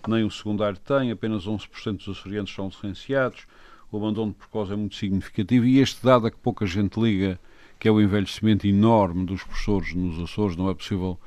nem 0.08 0.24
o 0.24 0.32
secundário 0.32 0.78
tem, 0.80 1.12
apenas 1.12 1.46
11% 1.46 1.98
dos 1.98 2.10
açorianos 2.10 2.54
são 2.54 2.68
licenciados, 2.68 3.46
o 3.92 3.98
abandono 3.98 4.34
precoce 4.34 4.74
é 4.74 4.76
muito 4.76 4.96
significativo 4.96 5.66
e 5.66 5.80
este 5.80 6.04
dado 6.04 6.28
a 6.28 6.32
que 6.32 6.38
pouca 6.38 6.66
gente 6.66 7.00
liga, 7.00 7.40
que 7.80 7.88
é 7.88 7.92
o 7.92 8.02
envelhecimento 8.02 8.68
enorme 8.68 9.26
dos 9.26 9.44
professores 9.44 9.94
nos 9.94 10.20
Açores, 10.20 10.56
não 10.56 10.70
é 10.70 10.74
possível, 10.74 11.20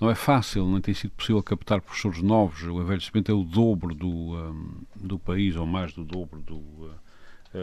não 0.00 0.10
é 0.10 0.14
fácil, 0.14 0.66
nem 0.66 0.80
tem 0.80 0.94
sido 0.94 1.12
possível 1.12 1.42
captar 1.42 1.80
professores 1.80 2.20
novos. 2.20 2.62
O 2.62 2.80
envelhecimento 2.80 3.30
é 3.30 3.34
o 3.34 3.42
dobro 3.42 3.94
do, 3.94 4.08
um, 4.08 4.82
eh, 4.96 5.06
do 5.06 5.18
país, 5.18 5.56
ou 5.56 5.66
mais 5.66 5.92
do 5.92 6.04
dobro 6.04 6.40
do, 6.40 6.56
uh, 6.56 6.90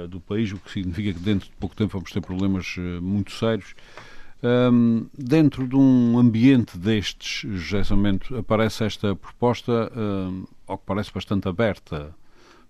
do 0.09 0.19
país, 0.19 0.51
o 0.51 0.57
que 0.57 0.71
significa 0.71 1.13
que 1.13 1.19
dentro 1.19 1.49
de 1.49 1.55
pouco 1.59 1.75
tempo 1.75 1.93
vamos 1.93 2.11
ter 2.11 2.21
problemas 2.21 2.75
uh, 2.77 3.01
muito 3.01 3.31
sérios. 3.31 3.75
Um, 4.43 5.05
dentro 5.15 5.67
de 5.67 5.75
um 5.75 6.17
ambiente 6.17 6.77
destes, 6.77 7.47
José 7.59 7.83
Samento, 7.83 8.35
aparece 8.35 8.83
esta 8.83 9.15
proposta, 9.15 9.91
um, 9.95 10.45
ao 10.67 10.77
que 10.77 10.85
parece 10.85 11.13
bastante 11.13 11.47
aberta. 11.47 12.15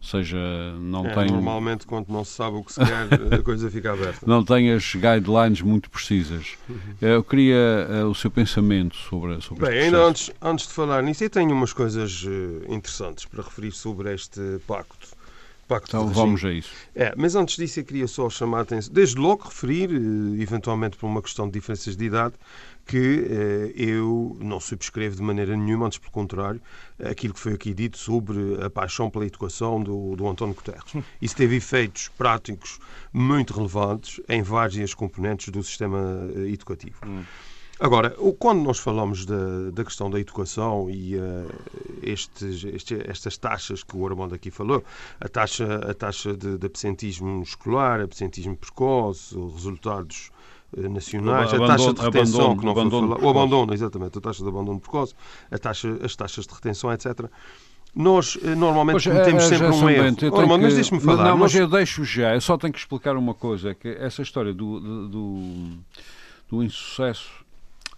Ou 0.02 0.08
seja, 0.08 0.38
não 0.80 1.06
é, 1.06 1.14
tem. 1.14 1.28
Normalmente, 1.28 1.86
quando 1.86 2.10
não 2.10 2.26
se 2.26 2.32
sabe 2.32 2.58
o 2.58 2.64
que 2.64 2.74
se 2.74 2.80
quer, 2.80 3.08
a 3.40 3.44
coisa 3.44 3.70
fica 3.70 3.94
aberta. 3.94 4.26
Não 4.26 4.44
tem 4.44 4.72
as 4.72 4.96
guidelines 4.96 5.62
muito 5.62 5.92
precisas. 5.92 6.58
Uhum. 6.68 6.96
Eu 7.00 7.24
queria 7.24 7.88
uh, 7.88 8.10
o 8.10 8.16
seu 8.16 8.32
pensamento 8.32 8.98
sobre, 8.98 9.40
sobre 9.42 9.70
Bem, 9.70 9.80
ainda 9.84 10.04
antes, 10.04 10.32
antes 10.42 10.68
de 10.68 10.74
falar 10.74 11.04
nisso, 11.04 11.24
eu 11.24 11.30
tenho 11.30 11.54
umas 11.54 11.72
coisas 11.72 12.24
uh, 12.24 12.66
interessantes 12.68 13.26
para 13.26 13.44
referir 13.44 13.72
sobre 13.72 14.12
este 14.12 14.42
pacto. 14.68 15.21
Pacto 15.72 15.96
então 15.96 16.10
vamos 16.10 16.44
a 16.44 16.52
isso. 16.52 16.70
É, 16.94 17.14
mas 17.16 17.34
antes 17.34 17.56
disso 17.56 17.80
eu 17.80 17.86
queria 17.86 18.06
só 18.06 18.30
chamar 18.30 18.58
a 18.58 18.62
atenção, 18.64 18.94
desde 18.94 19.18
logo 19.18 19.46
referir, 19.46 19.90
eh, 19.90 20.42
eventualmente 20.42 20.98
por 20.98 21.08
uma 21.08 21.22
questão 21.22 21.46
de 21.48 21.54
diferenças 21.54 21.96
de 21.96 22.04
idade, 22.04 22.34
que 22.86 23.26
eh, 23.30 23.72
eu 23.78 24.38
não 24.42 24.60
subscrevo 24.60 25.16
de 25.16 25.22
maneira 25.22 25.56
nenhuma, 25.56 25.86
antes 25.86 25.98
pelo 25.98 26.12
contrário, 26.12 26.60
aquilo 27.02 27.34
que 27.34 27.40
foi 27.40 27.54
aqui 27.54 27.74
dito 27.74 27.98
sobre 27.98 28.62
a 28.62 28.70
paixão 28.70 29.10
pela 29.10 29.26
educação 29.26 29.82
do, 29.82 30.14
do 30.18 30.28
António 30.28 30.54
Guterres. 30.54 30.94
Isso 31.22 31.38
teve 31.38 31.56
efeitos 31.56 32.10
práticos 32.18 32.78
muito 33.14 33.54
relevantes 33.54 34.20
em 34.28 34.42
várias 34.42 34.94
componentes 34.94 35.48
do 35.54 35.64
sistema 35.64 36.30
eh, 36.36 36.50
educativo. 36.50 36.98
Hum. 37.08 37.24
Agora, 37.82 38.12
quando 38.38 38.62
nós 38.62 38.78
falamos 38.78 39.26
da, 39.26 39.72
da 39.74 39.84
questão 39.84 40.08
da 40.08 40.20
educação 40.20 40.88
e 40.88 41.15
uh, 41.15 41.52
estes, 42.04 42.63
estes, 42.63 43.00
estas 43.06 43.38
taxas 43.39 43.84
que 43.84 43.98
o 43.98 44.06
Armando 44.06 44.36
aqui 44.36 44.52
falou, 44.52 44.84
a 45.20 45.28
taxa, 45.28 45.78
a 45.89 45.91
taxa 45.91 46.38
de, 46.38 46.60
de 46.60 46.65
absentismo 46.67 47.41
escolar, 47.41 48.00
absentismo 48.00 48.56
precoce, 48.56 49.36
resultados 49.36 50.30
uh, 50.78 50.88
nacionais, 50.89 51.52
abandono, 51.52 51.63
a 51.63 51.76
taxa 51.76 51.94
de 51.94 52.02
retenção 52.02 52.52
abandono, 52.52 52.60
que 52.60 52.65
não 52.67 52.76
foi 52.76 52.89
falar, 52.91 53.26
o 53.26 53.30
abandono, 53.32 53.74
exatamente, 53.74 54.15
a 54.15 54.22
taxa 54.22 54.44
de 54.44 54.50
abandono 54.50 54.80
precoce, 54.80 55.15
a 55.50 55.58
taxa, 55.58 55.98
as 56.04 56.15
taxas 56.15 56.46
de 56.46 56.54
retenção, 56.54 56.94
etc. 56.94 57.32
nós 57.96 58.38
eh, 58.44 58.54
normalmente 58.54 58.94
pois, 58.94 59.08
cometemos 59.08 59.44
é, 59.46 59.48
sempre 59.48 59.67
um 59.70 59.89
erro. 59.89 60.15
Oh, 60.34 60.58
mas 60.60 60.76
deixe-me 60.76 61.00
falar. 61.00 61.24
Não, 61.24 61.32
nós... 61.32 61.39
mas 61.39 61.56
eu 61.56 61.67
deixo 61.67 62.06
já. 62.06 62.36
Eu 62.36 62.41
só 62.41 62.60
tenho 62.60 62.72
que 62.74 62.78
explicar 62.78 63.17
uma 63.17 63.34
coisa: 63.34 63.74
que 63.74 63.88
essa 63.88 64.22
história 64.22 64.54
do, 64.54 65.08
do, 65.08 65.70
do 66.48 66.62
insucesso 66.62 67.41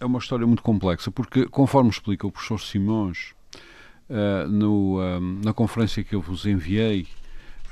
é 0.00 0.04
uma 0.04 0.18
história 0.18 0.46
muito 0.46 0.62
complexa, 0.62 1.10
porque, 1.10 1.46
conforme 1.46 1.90
explica 1.90 2.26
o 2.26 2.32
professor 2.32 2.60
Simões 2.60 3.32
uh, 4.08 4.48
no, 4.48 4.98
uh, 4.98 5.20
na 5.20 5.52
conferência 5.52 6.04
que 6.04 6.14
eu 6.14 6.20
vos 6.20 6.46
enviei, 6.46 7.06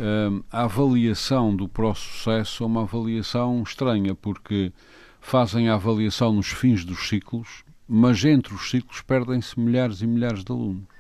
uh, 0.01 0.45
a 0.51 0.65
avaliação 0.65 1.55
do 1.55 1.69
pró-sucesso 1.69 2.65
é 2.65 2.67
uma 2.67 2.83
avaliação 2.83 3.63
estranha, 3.63 4.15
porque 4.15 4.73
fazem 5.21 5.69
a 5.69 5.75
avaliação 5.75 6.33
nos 6.33 6.49
fins 6.49 6.85
dos 6.85 7.09
ciclos, 7.09 7.65
mas 7.89 8.25
entre 8.25 8.55
os 8.55 8.71
ciclos 8.71 9.03
perdem-se 9.03 9.59
milhares 9.59 10.01
e 10.01 10.07
milhares 10.07 10.45
de 10.45 10.53
alunos. 10.53 10.92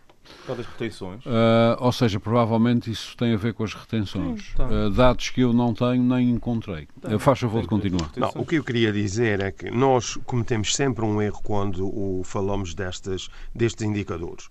Por 0.47 0.57
das 0.57 0.67
retenções? 0.67 1.25
Uh, 1.25 1.77
ou 1.79 1.93
seja, 1.93 2.19
provavelmente 2.19 2.91
isso 2.91 3.17
tem 3.17 3.35
a 3.35 3.37
ver 3.37 3.55
com 3.55 3.65
as 3.65 3.75
retenções. 3.75 4.43
Sim, 4.43 4.57
tá. 4.57 4.67
uh, 4.67 4.91
dados 4.91 5.31
que 5.31 5.41
eu 5.41 5.53
não 5.53 5.75
tenho 5.75 6.03
nem 6.03 6.31
encontrei. 6.31 6.89
Tá. 7.01 7.15
Uh, 7.15 7.19
faz 7.19 7.41
favor 7.41 7.63
de 7.63 7.69
continuar. 7.69 8.11
Não, 8.17 8.31
o 8.37 8.47
que 8.47 8.57
eu 8.57 8.65
queria 8.65 8.93
dizer 8.93 9.41
é 9.41 9.51
que 9.51 9.71
nós 9.71 10.17
cometemos 10.25 10.75
sempre 10.75 11.05
um 11.05 11.21
erro 11.21 11.41
quando 11.43 11.87
o, 11.87 12.23
falamos 12.25 12.75
destas, 12.75 13.29
destes 13.55 13.87
indicadores, 13.87 14.49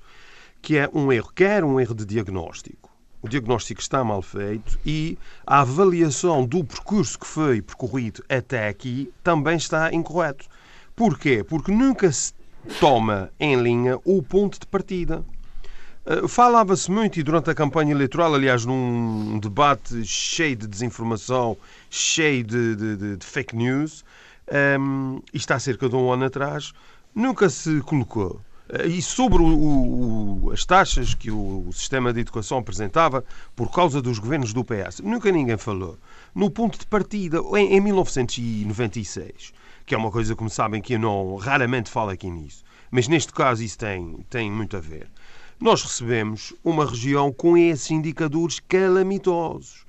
que 0.62 0.78
é 0.78 0.90
um 0.94 1.12
erro, 1.12 1.32
quer 1.34 1.64
um 1.64 1.80
erro 1.80 1.96
de 1.96 2.06
diagnóstico, 2.06 2.92
o 3.22 3.30
diagnóstico 3.30 3.80
está 3.80 4.04
mal 4.04 4.22
feito 4.22 4.80
e 4.86 5.18
a 5.46 5.62
avaliação 5.62 6.46
do 6.46 6.64
percurso 6.64 7.20
que 7.20 7.28
foi 7.28 7.62
percorrido 7.62 8.24
até 8.28 8.68
aqui 8.68 9.12
também 9.24 9.58
está 9.58 9.94
incorreto. 9.94 10.48
Porquê? 10.96 11.44
Porque 11.44 11.72
nunca 11.72 12.12
se 12.12 12.34
toma 12.80 13.30
em 13.40 13.62
linha 13.62 14.00
o 14.04 14.24
ponto 14.24 14.60
de 14.60 14.66
partida. 14.66 15.24
Eh, 16.06 16.28
falava-se 16.28 16.90
muito, 16.90 17.20
e 17.20 17.24
durante 17.24 17.50
a 17.52 17.56
campanha 17.56 17.92
eleitoral, 17.92 18.34
aliás, 18.34 18.66
num 18.66 19.38
debate 19.40 20.04
cheio 20.04 20.56
de 20.56 20.68
desinformação, 20.68 21.56
cheio 21.92 22.44
de, 22.44 22.76
de, 22.76 23.18
de 23.18 23.26
fake 23.26 23.56
news, 23.56 24.04
um, 24.52 25.16
ehm, 25.18 25.20
isto 25.34 25.52
há 25.52 25.60
cerca 25.60 25.88
de 25.88 25.96
um 25.96 26.12
ano 26.12 26.26
atrás, 26.26 26.74
nunca 27.14 27.50
se 27.50 27.82
colocou. 27.82 28.42
Eh, 28.70 28.88
e 28.88 29.02
sobre 29.02 29.44
o, 29.44 29.46
o, 30.46 30.52
as 30.52 30.66
taxas 30.66 31.14
que 31.14 31.30
o, 31.30 31.68
o, 31.68 31.74
sistema 31.74 32.12
de 32.12 32.22
educação 32.22 32.58
apresentava 32.58 33.24
por 33.56 33.72
causa 33.72 34.02
dos 34.02 34.18
governos 34.18 34.54
do 34.54 34.64
PS, 34.64 35.02
nunca 35.04 35.32
ninguém 35.32 35.58
falou. 35.58 36.00
No 36.34 36.50
ponto 36.50 36.80
de 36.80 36.86
partida, 36.88 37.40
em, 37.58 37.76
em 37.76 37.82
1996, 37.82 39.54
que 39.86 39.94
é 39.94 39.98
uma 39.98 40.10
coisa, 40.12 40.36
como 40.36 40.50
sabem, 40.50 40.82
que 40.82 40.94
eu 40.94 41.00
não 41.00 41.36
raramente 41.36 41.92
falo 41.92 42.10
aqui 42.10 42.30
nisso, 42.30 42.64
mas 42.90 43.08
neste 43.08 43.32
caso 43.34 43.64
isso 43.64 43.78
tem, 43.78 44.26
tem 44.30 44.52
muito 44.52 44.76
a 44.76 44.80
ver 44.80 45.08
nós 45.62 45.84
recebemos 45.84 46.54
uma 46.64 46.86
região 46.86 47.32
com 47.32 47.56
esses 47.56 47.92
indicadores 47.92 48.60
calamitosos. 48.60 49.86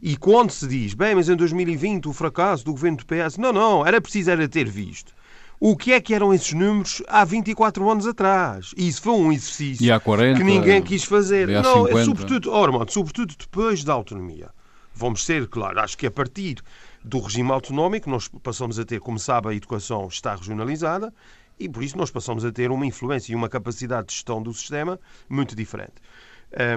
E 0.00 0.16
quando 0.16 0.52
se 0.52 0.68
diz, 0.68 0.94
bem, 0.94 1.16
mas 1.16 1.28
em 1.28 1.34
2020 1.34 2.06
o 2.06 2.12
fracasso 2.12 2.64
do 2.64 2.70
governo 2.70 2.98
do 2.98 3.04
PS, 3.04 3.36
não, 3.36 3.52
não, 3.52 3.84
era 3.84 4.00
preciso 4.00 4.30
era 4.30 4.48
ter 4.48 4.68
visto. 4.68 5.12
O 5.58 5.76
que 5.76 5.92
é 5.92 6.00
que 6.00 6.14
eram 6.14 6.32
esses 6.32 6.52
números 6.52 7.02
há 7.08 7.24
24 7.24 7.90
anos 7.90 8.06
atrás? 8.06 8.72
E 8.76 8.86
isso 8.86 9.02
foi 9.02 9.14
um 9.14 9.32
exercício 9.32 9.84
40, 9.98 10.38
que 10.38 10.44
ninguém 10.44 10.82
quis 10.82 11.02
fazer. 11.02 11.48
Não, 11.48 11.86
50. 11.86 12.04
sobretudo, 12.04 12.52
oh, 12.52 12.88
sobretudo 12.88 13.34
depois 13.36 13.82
da 13.82 13.94
autonomia. 13.94 14.50
Vamos 14.94 15.24
ser, 15.24 15.48
claro, 15.48 15.80
acho 15.80 15.96
que 15.98 16.06
a 16.06 16.10
partir 16.10 16.58
do 17.02 17.18
regime 17.18 17.50
autonómico 17.50 18.08
nós 18.08 18.28
passamos 18.28 18.78
a 18.78 18.84
ter, 18.84 19.00
como 19.00 19.18
sabe, 19.18 19.48
a 19.48 19.54
educação 19.54 20.06
está 20.08 20.34
regionalizada 20.34 21.12
e 21.58 21.68
por 21.68 21.82
isso 21.82 21.96
nós 21.96 22.10
passamos 22.10 22.44
a 22.44 22.52
ter 22.52 22.70
uma 22.70 22.86
influência 22.86 23.32
e 23.32 23.34
uma 23.34 23.48
capacidade 23.48 24.08
de 24.08 24.14
gestão 24.14 24.42
do 24.42 24.52
sistema 24.52 24.98
muito 25.28 25.54
diferente. 25.56 25.94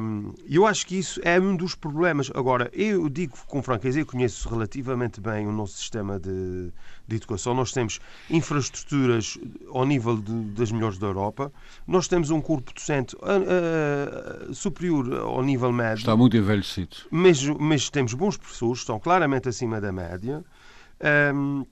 Um, 0.02 0.34
eu 0.50 0.66
acho 0.66 0.86
que 0.86 0.98
isso 0.98 1.22
é 1.24 1.40
um 1.40 1.56
dos 1.56 1.76
problemas. 1.76 2.32
Agora, 2.34 2.70
eu 2.74 3.08
digo 3.08 3.38
com 3.48 3.62
franqueza, 3.62 4.00
eu 4.00 4.06
conheço 4.06 4.50
relativamente 4.50 5.22
bem 5.22 5.48
o 5.48 5.52
nosso 5.52 5.78
sistema 5.78 6.20
de, 6.20 6.72
de 7.08 7.16
educação. 7.16 7.54
Nós 7.54 7.72
temos 7.72 8.00
infraestruturas 8.30 9.38
ao 9.70 9.86
nível 9.86 10.18
de, 10.18 10.34
das 10.52 10.72
melhores 10.72 10.98
da 10.98 11.08
Europa. 11.08 11.52
Nós 11.88 12.08
temos 12.08 12.30
um 12.32 12.42
corpo 12.42 12.74
docente 12.74 13.16
uh, 13.18 14.50
uh, 14.50 14.54
superior 14.54 15.14
ao 15.14 15.44
nível 15.44 15.72
médio. 15.72 16.00
Está 16.00 16.18
muito 16.18 16.36
envelhecido. 16.36 16.98
Mas, 17.12 17.42
mas 17.46 17.90
temos 17.90 18.14
bons 18.14 18.38
professores, 18.38 18.80
estão 18.80 19.00
claramente 19.00 19.48
acima 19.48 19.80
da 19.80 19.92
média. 19.92 20.44
Um, 21.34 21.66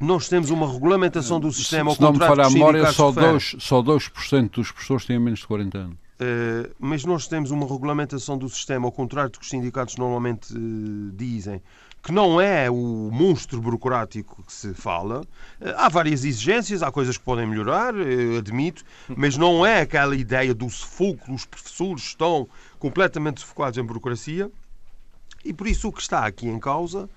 nós 0.00 0.28
temos 0.28 0.48
uma 0.48 0.66
regulamentação 0.66 1.38
do 1.38 1.52
sistema. 1.52 1.94
Se 1.94 2.00
não 2.00 2.12
me 2.12 2.18
falha 2.18 2.46
a 2.46 2.50
memória, 2.50 2.90
só 2.90 3.12
2%, 3.12 3.60
só 3.60 3.82
2 3.82 4.08
dos 4.50 4.72
professores 4.72 5.04
têm 5.04 5.18
menos 5.18 5.40
de 5.40 5.46
40 5.46 5.78
anos. 5.78 5.96
Uh, 6.20 6.74
mas 6.78 7.04
nós 7.04 7.26
temos 7.26 7.50
uma 7.50 7.66
regulamentação 7.66 8.36
do 8.36 8.48
sistema, 8.48 8.86
ao 8.86 8.92
contrário 8.92 9.30
do 9.30 9.38
que 9.38 9.44
os 9.44 9.50
sindicatos 9.50 9.96
normalmente 9.96 10.54
uh, 10.54 11.12
dizem, 11.12 11.62
que 12.02 12.12
não 12.12 12.40
é 12.40 12.70
o 12.70 13.10
monstro 13.10 13.60
burocrático 13.60 14.42
que 14.42 14.52
se 14.52 14.72
fala. 14.74 15.20
Uh, 15.60 15.74
há 15.76 15.88
várias 15.88 16.24
exigências, 16.24 16.82
há 16.82 16.90
coisas 16.90 17.16
que 17.16 17.24
podem 17.24 17.46
melhorar, 17.46 17.94
admito, 18.38 18.84
mas 19.08 19.36
não 19.36 19.64
é 19.64 19.80
aquela 19.80 20.14
ideia 20.14 20.54
do 20.54 20.68
sufoco, 20.68 21.32
os 21.32 21.44
professores 21.44 22.02
estão 22.04 22.48
completamente 22.78 23.40
sufocados 23.40 23.78
em 23.78 23.82
burocracia. 23.82 24.50
E 25.42 25.54
por 25.54 25.66
isso 25.66 25.88
o 25.88 25.92
que 25.92 26.02
está 26.02 26.26
aqui 26.26 26.46
em 26.46 26.58
causa 26.58 27.08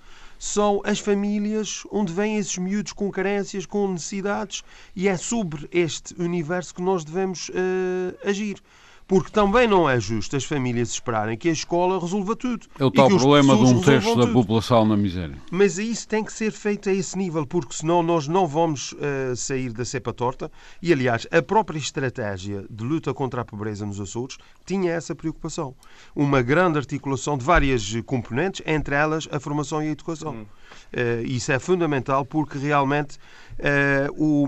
são 0.43 0.81
as 0.83 0.99
famílias 0.99 1.83
onde 1.89 2.11
vêm 2.11 2.37
esses 2.37 2.57
miúdos 2.57 2.91
com 2.91 3.09
carências, 3.09 3.65
com 3.65 3.87
necessidades, 3.87 4.61
e 4.93 5.07
é 5.07 5.15
sobre 5.15 5.69
este 5.71 6.21
universo 6.21 6.75
que 6.75 6.81
nós 6.81 7.05
devemos 7.05 7.47
uh, 7.47 8.27
agir. 8.27 8.61
Porque 9.07 9.29
também 9.31 9.67
não 9.67 9.89
é 9.89 9.99
justo 9.99 10.35
as 10.35 10.43
famílias 10.43 10.89
esperarem 10.89 11.37
que 11.37 11.49
a 11.49 11.51
escola 11.51 11.99
resolva 11.99 12.35
tudo. 12.35 12.67
É 12.79 12.85
o 12.85 12.91
tal 12.91 13.07
problema 13.07 13.55
de 13.55 13.63
um 13.63 13.81
terço 13.81 14.15
da 14.15 14.27
população 14.27 14.85
na 14.85 14.95
miséria. 14.95 15.35
Mas 15.51 15.77
isso 15.77 16.07
tem 16.07 16.23
que 16.23 16.31
ser 16.31 16.51
feito 16.51 16.89
a 16.89 16.93
esse 16.93 17.17
nível, 17.17 17.45
porque 17.45 17.73
senão 17.73 18.01
nós 18.01 18.27
não 18.27 18.47
vamos 18.47 18.93
uh, 18.93 19.35
sair 19.35 19.71
da 19.71 19.83
cepa 19.83 20.13
torta. 20.13 20.51
E, 20.81 20.93
aliás, 20.93 21.27
a 21.31 21.41
própria 21.41 21.77
estratégia 21.77 22.65
de 22.69 22.83
luta 22.83 23.13
contra 23.13 23.41
a 23.41 23.45
pobreza 23.45 23.85
nos 23.85 23.99
Açores 23.99 24.37
tinha 24.65 24.91
essa 24.91 25.13
preocupação. 25.13 25.75
Uma 26.15 26.41
grande 26.41 26.77
articulação 26.77 27.37
de 27.37 27.43
várias 27.43 27.93
componentes, 28.05 28.61
entre 28.65 28.95
elas 28.95 29.27
a 29.31 29.39
formação 29.39 29.83
e 29.83 29.89
a 29.89 29.91
educação. 29.91 30.33
Hum. 30.33 30.45
Uh, 30.93 31.25
isso 31.25 31.51
é 31.51 31.59
fundamental 31.59 32.25
porque 32.25 32.57
realmente 32.57 33.17
uh, 33.59 34.13
o, 34.17 34.47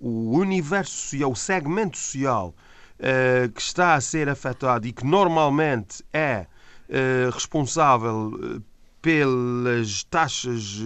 o 0.00 0.38
universo 0.38 0.92
social, 0.92 1.30
o 1.30 1.36
segmento 1.36 1.98
social 1.98 2.54
que 3.54 3.60
está 3.60 3.94
a 3.94 4.00
ser 4.00 4.28
afetado 4.28 4.86
e 4.86 4.92
que 4.92 5.06
normalmente 5.06 6.04
é 6.12 6.46
uh, 6.88 7.30
responsável 7.30 8.38
eh, 8.42 8.60
pelas 9.02 10.04
taxas 10.04 10.78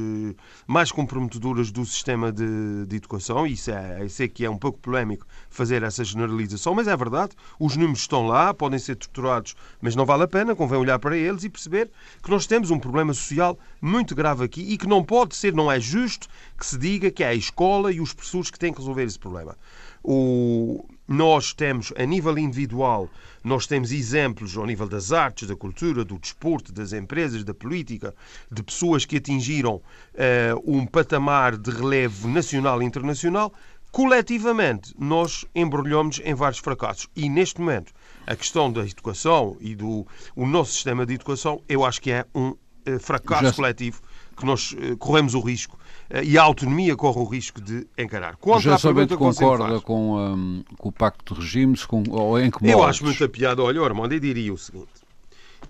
mais 0.68 0.92
comprometedoras 0.92 1.72
do 1.72 1.84
sistema 1.84 2.30
de, 2.30 2.86
de 2.86 2.94
educação. 2.94 3.44
Isso 3.44 3.72
é, 3.72 4.06
sei 4.08 4.28
que 4.28 4.44
é 4.44 4.50
um 4.50 4.56
pouco 4.56 4.78
polémico 4.78 5.26
fazer 5.50 5.82
essa 5.82 6.04
generalização, 6.04 6.76
mas 6.76 6.86
é 6.86 6.96
verdade. 6.96 7.32
Os 7.58 7.76
números 7.76 8.02
estão 8.02 8.24
lá, 8.24 8.54
podem 8.54 8.78
ser 8.78 8.94
torturados, 8.94 9.56
mas 9.80 9.96
não 9.96 10.06
vale 10.06 10.22
a 10.22 10.28
pena. 10.28 10.54
Convém 10.54 10.78
olhar 10.78 11.00
para 11.00 11.16
eles 11.16 11.42
e 11.42 11.48
perceber 11.48 11.90
que 12.22 12.30
nós 12.30 12.46
temos 12.46 12.70
um 12.70 12.78
problema 12.78 13.12
social 13.12 13.58
muito 13.82 14.14
grave 14.14 14.44
aqui 14.44 14.60
e 14.60 14.78
que 14.78 14.86
não 14.86 15.02
pode 15.02 15.34
ser, 15.34 15.52
não 15.52 15.70
é 15.70 15.80
justo 15.80 16.28
que 16.56 16.64
se 16.64 16.78
diga 16.78 17.10
que 17.10 17.24
é 17.24 17.30
a 17.30 17.34
escola 17.34 17.90
e 17.90 18.00
os 18.00 18.14
professores 18.14 18.48
que 18.48 18.60
têm 18.60 18.72
que 18.72 18.78
resolver 18.78 19.02
esse 19.02 19.18
problema. 19.18 19.56
O, 20.04 20.86
nós 21.06 21.52
temos, 21.52 21.92
a 21.96 22.04
nível 22.04 22.38
individual, 22.38 23.10
nós 23.42 23.66
temos 23.66 23.92
exemplos 23.92 24.56
ao 24.56 24.64
nível 24.64 24.88
das 24.88 25.12
artes, 25.12 25.46
da 25.46 25.54
cultura, 25.54 26.04
do 26.04 26.18
desporto, 26.18 26.72
das 26.72 26.92
empresas, 26.92 27.44
da 27.44 27.52
política, 27.52 28.14
de 28.50 28.62
pessoas 28.62 29.04
que 29.04 29.16
atingiram 29.16 29.74
uh, 29.74 29.82
um 30.64 30.86
patamar 30.86 31.56
de 31.56 31.70
relevo 31.70 32.28
nacional 32.28 32.82
e 32.82 32.86
internacional. 32.86 33.52
Coletivamente, 33.92 34.94
nós 34.98 35.44
embrulhamos 35.54 36.20
em 36.24 36.34
vários 36.34 36.58
fracassos. 36.58 37.06
E, 37.14 37.28
neste 37.28 37.60
momento, 37.60 37.92
a 38.26 38.34
questão 38.34 38.72
da 38.72 38.84
educação 38.84 39.56
e 39.60 39.74
do 39.74 40.06
o 40.34 40.46
nosso 40.46 40.72
sistema 40.72 41.04
de 41.04 41.14
educação, 41.14 41.62
eu 41.68 41.84
acho 41.84 42.00
que 42.00 42.10
é 42.10 42.24
um 42.34 42.48
uh, 42.48 42.58
fracasso 42.98 43.44
Já... 43.44 43.52
coletivo 43.52 44.00
que 44.36 44.46
nós 44.46 44.72
uh, 44.72 44.96
corremos 44.96 45.34
o 45.34 45.40
risco 45.40 45.78
e 46.22 46.36
a 46.38 46.42
autonomia 46.42 46.96
corre 46.96 47.18
o 47.18 47.24
risco 47.24 47.60
de 47.60 47.86
encarar. 47.96 48.36
Quanto 48.36 48.62
Já 48.62 48.78
sabendo 48.78 49.16
concorda 49.16 49.80
com, 49.80 50.16
um, 50.16 50.64
com, 50.76 50.88
o 50.88 50.92
Pacto 50.92 51.34
de 51.34 51.40
Regimes, 51.40 51.84
com, 51.84 52.02
ou 52.10 52.38
em 52.38 52.50
que? 52.50 52.68
Eu 52.68 52.82
acho 52.82 53.04
muita 53.04 53.28
piada. 53.28 53.62
Olha, 53.62 53.80
Armando, 53.82 54.12
eu 54.12 54.20
diria 54.20 54.52
o 54.52 54.58
seguinte. 54.58 55.03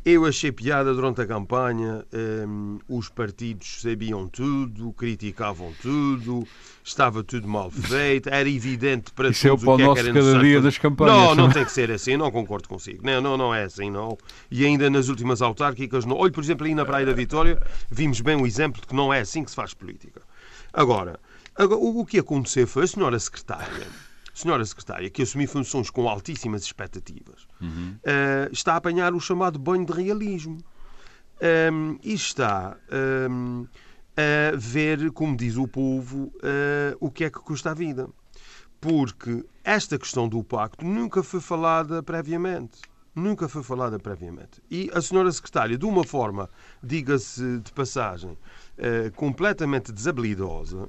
Eu 0.04 0.26
achei 0.26 0.52
piada 0.52 0.92
durante 0.92 1.22
a 1.22 1.26
campanha. 1.26 2.04
Um, 2.12 2.78
os 2.86 3.08
partidos 3.08 3.80
sabiam 3.80 4.28
tudo, 4.28 4.92
criticavam 4.92 5.72
tudo, 5.80 6.46
estava 6.84 7.24
tudo 7.24 7.48
mal 7.48 7.70
feito, 7.70 8.28
era 8.28 8.46
evidente 8.46 9.12
para 9.12 9.30
Isso 9.30 9.48
todos 9.48 9.64
é 9.64 9.70
o, 9.70 9.76
que 9.76 9.82
é 9.82 9.92
que 9.94 10.00
era 10.00 10.12
cada 10.12 10.38
dia 10.38 10.60
das 10.60 10.76
campanhas. 10.76 11.16
Não, 11.16 11.34
não 11.34 11.48
tem 11.50 11.64
que 11.64 11.72
ser 11.72 11.90
assim, 11.90 12.18
não 12.18 12.30
concordo 12.30 12.68
consigo. 12.68 13.00
Não, 13.02 13.22
não, 13.22 13.38
não 13.38 13.54
é 13.54 13.64
assim, 13.64 13.90
não. 13.90 14.18
E 14.50 14.66
ainda 14.66 14.90
nas 14.90 15.08
últimas 15.08 15.40
autárquicas, 15.40 16.04
não. 16.04 16.16
Olhe, 16.16 16.32
por 16.32 16.44
exemplo, 16.44 16.66
aí 16.66 16.74
na 16.74 16.84
Praia 16.84 17.06
da 17.06 17.12
Vitória, 17.14 17.58
vimos 17.90 18.20
bem 18.20 18.36
o 18.36 18.46
exemplo 18.46 18.82
de 18.82 18.86
que 18.86 18.94
não 18.94 19.10
é 19.10 19.20
assim 19.20 19.42
que 19.42 19.50
se 19.50 19.56
faz 19.56 19.72
política. 19.72 20.20
Agora, 20.70 21.18
agora 21.56 21.80
o 21.80 22.04
que 22.04 22.18
aconteceu 22.18 22.66
foi 22.66 22.84
a 22.84 22.86
senhora 22.88 23.18
secretária 23.18 23.86
senhora 24.34 24.64
secretária, 24.64 25.08
que 25.08 25.22
assumi 25.22 25.46
funções 25.46 25.88
com 25.88 26.08
altíssimas 26.08 26.62
expectativas, 26.62 27.46
uhum. 27.60 27.96
uh, 28.00 28.52
está 28.52 28.74
a 28.74 28.76
apanhar 28.76 29.14
o 29.14 29.20
chamado 29.20 29.58
banho 29.58 29.86
de 29.86 29.92
realismo. 29.92 30.58
Um, 31.72 31.98
e 32.02 32.14
está 32.14 32.76
um, 33.30 33.66
a 34.16 34.56
ver, 34.56 35.10
como 35.10 35.36
diz 35.36 35.56
o 35.56 35.66
povo, 35.66 36.32
uh, 36.36 36.96
o 37.00 37.10
que 37.10 37.24
é 37.24 37.30
que 37.30 37.38
custa 37.40 37.72
a 37.72 37.74
vida. 37.74 38.08
Porque 38.80 39.44
esta 39.62 39.98
questão 39.98 40.28
do 40.28 40.42
pacto 40.44 40.84
nunca 40.84 41.22
foi 41.22 41.40
falada 41.40 42.02
previamente. 42.02 42.80
Nunca 43.14 43.48
foi 43.48 43.62
falada 43.62 43.98
previamente. 43.98 44.60
E 44.70 44.90
a 44.92 45.00
senhora 45.00 45.30
secretária, 45.30 45.78
de 45.78 45.86
uma 45.86 46.04
forma, 46.04 46.50
diga-se 46.82 47.58
de 47.60 47.72
passagem, 47.72 48.30
uh, 48.32 49.12
completamente 49.14 49.92
desabilidosa, 49.92 50.88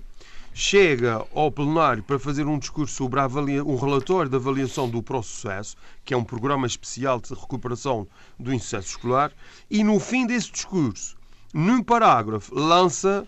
chega 0.58 1.22
ao 1.36 1.52
plenário 1.52 2.02
para 2.02 2.18
fazer 2.18 2.48
um 2.48 2.58
discurso 2.58 2.96
sobre 2.96 3.20
um 3.20 3.76
relatório 3.76 4.30
de 4.30 4.38
avaliação 4.38 4.89
do 4.89 5.04
processo, 5.04 5.76
que 6.06 6.13
é 6.13 6.18
um 6.18 6.24
programa 6.24 6.65
especial 6.65 7.20
de 7.20 7.34
recuperação 7.34 8.08
do 8.39 8.54
insucesso 8.54 8.88
escolar, 8.88 9.34
e 9.70 9.84
no 9.84 10.00
fim 10.00 10.26
desse 10.26 10.50
discurso, 10.50 11.18
num 11.54 11.84
parágrafo, 11.84 12.56
lança 12.56 13.28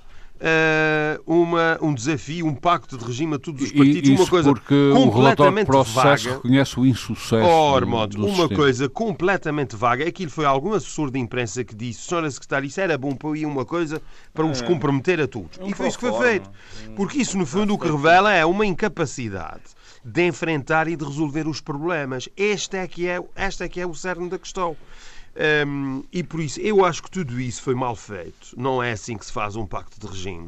uma, 1.26 1.78
um 1.82 1.93
desafio, 1.93 2.45
um 2.45 2.56
pacto 2.56 2.97
de 2.97 3.06
regime 3.06 3.36
a 3.36 3.39
todos 3.39 3.63
os 3.63 3.71
partidos, 3.71 4.10
e, 4.10 4.13
uma 4.13 4.28
coisa 4.28 4.54
porque 4.54 4.91
completamente 4.93 5.63
o 5.63 5.71
processo 5.71 6.26
vaga. 6.26 6.36
reconhece 6.36 6.80
o 6.80 6.86
insucesso. 6.86 7.47
Oh, 7.47 7.76
Armando, 7.76 8.17
uma 8.17 8.28
sistema. 8.28 8.56
coisa 8.56 8.89
completamente 8.89 9.76
vaga. 9.76 10.08
Aquilo 10.08 10.32
foi 10.32 10.45
algum 10.45 10.73
assessor 10.73 11.12
de 11.12 11.19
imprensa 11.19 11.63
que 11.63 11.76
disse, 11.76 12.02
senhora 12.02 12.30
secretária, 12.30 12.67
isso 12.67 12.80
era 12.80 12.97
bom 12.97 13.15
para 13.15 13.38
ir 13.38 13.45
uma 13.45 13.65
coisa 13.65 14.02
para 14.34 14.45
os 14.45 14.62
é. 14.62 14.65
comprometer 14.65 15.19
a 15.21 15.28
todos. 15.28 15.58
Um 15.60 15.67
e 15.67 15.73
foi 15.73 15.88
isso 15.88 16.00
que 16.00 16.10
foi 16.10 16.21
feito. 16.21 16.50
Porque 16.95 17.19
isso, 17.19 17.38
no 17.38 17.45
fundo, 17.45 17.73
o 17.73 17.78
que 17.78 17.89
revela 17.89 18.34
é 18.34 18.45
uma 18.45 18.65
incapacidade 18.65 19.78
de 20.04 20.26
enfrentar 20.26 20.88
e 20.88 20.95
de 20.95 21.04
resolver 21.04 21.47
os 21.47 21.60
problemas. 21.60 22.30
Este 22.38 22.78
é 22.78 22.88
que 22.88 23.08
é, 23.08 23.21
este 23.36 23.63
é 23.63 23.69
que 23.69 23.82
é 23.82 23.86
o 23.86 23.93
cerne 23.93 24.30
da 24.30 24.38
questão. 24.38 24.78
Um, 25.38 26.04
e 26.12 26.23
por 26.23 26.39
isso, 26.39 26.60
eu 26.60 26.84
acho 26.84 27.04
que 27.04 27.12
tudo 27.12 27.39
isso 27.39 27.62
foi 27.62 27.76
mal 27.76 27.95
feito. 27.95 28.56
Não 28.58 28.82
é 28.82 28.91
assim 28.91 29.17
que 29.17 29.26
se 29.26 29.32
faz 29.32 29.56
um 29.56 29.67
pacto 29.67 30.00
de 30.00 30.08
regime. 30.08 30.47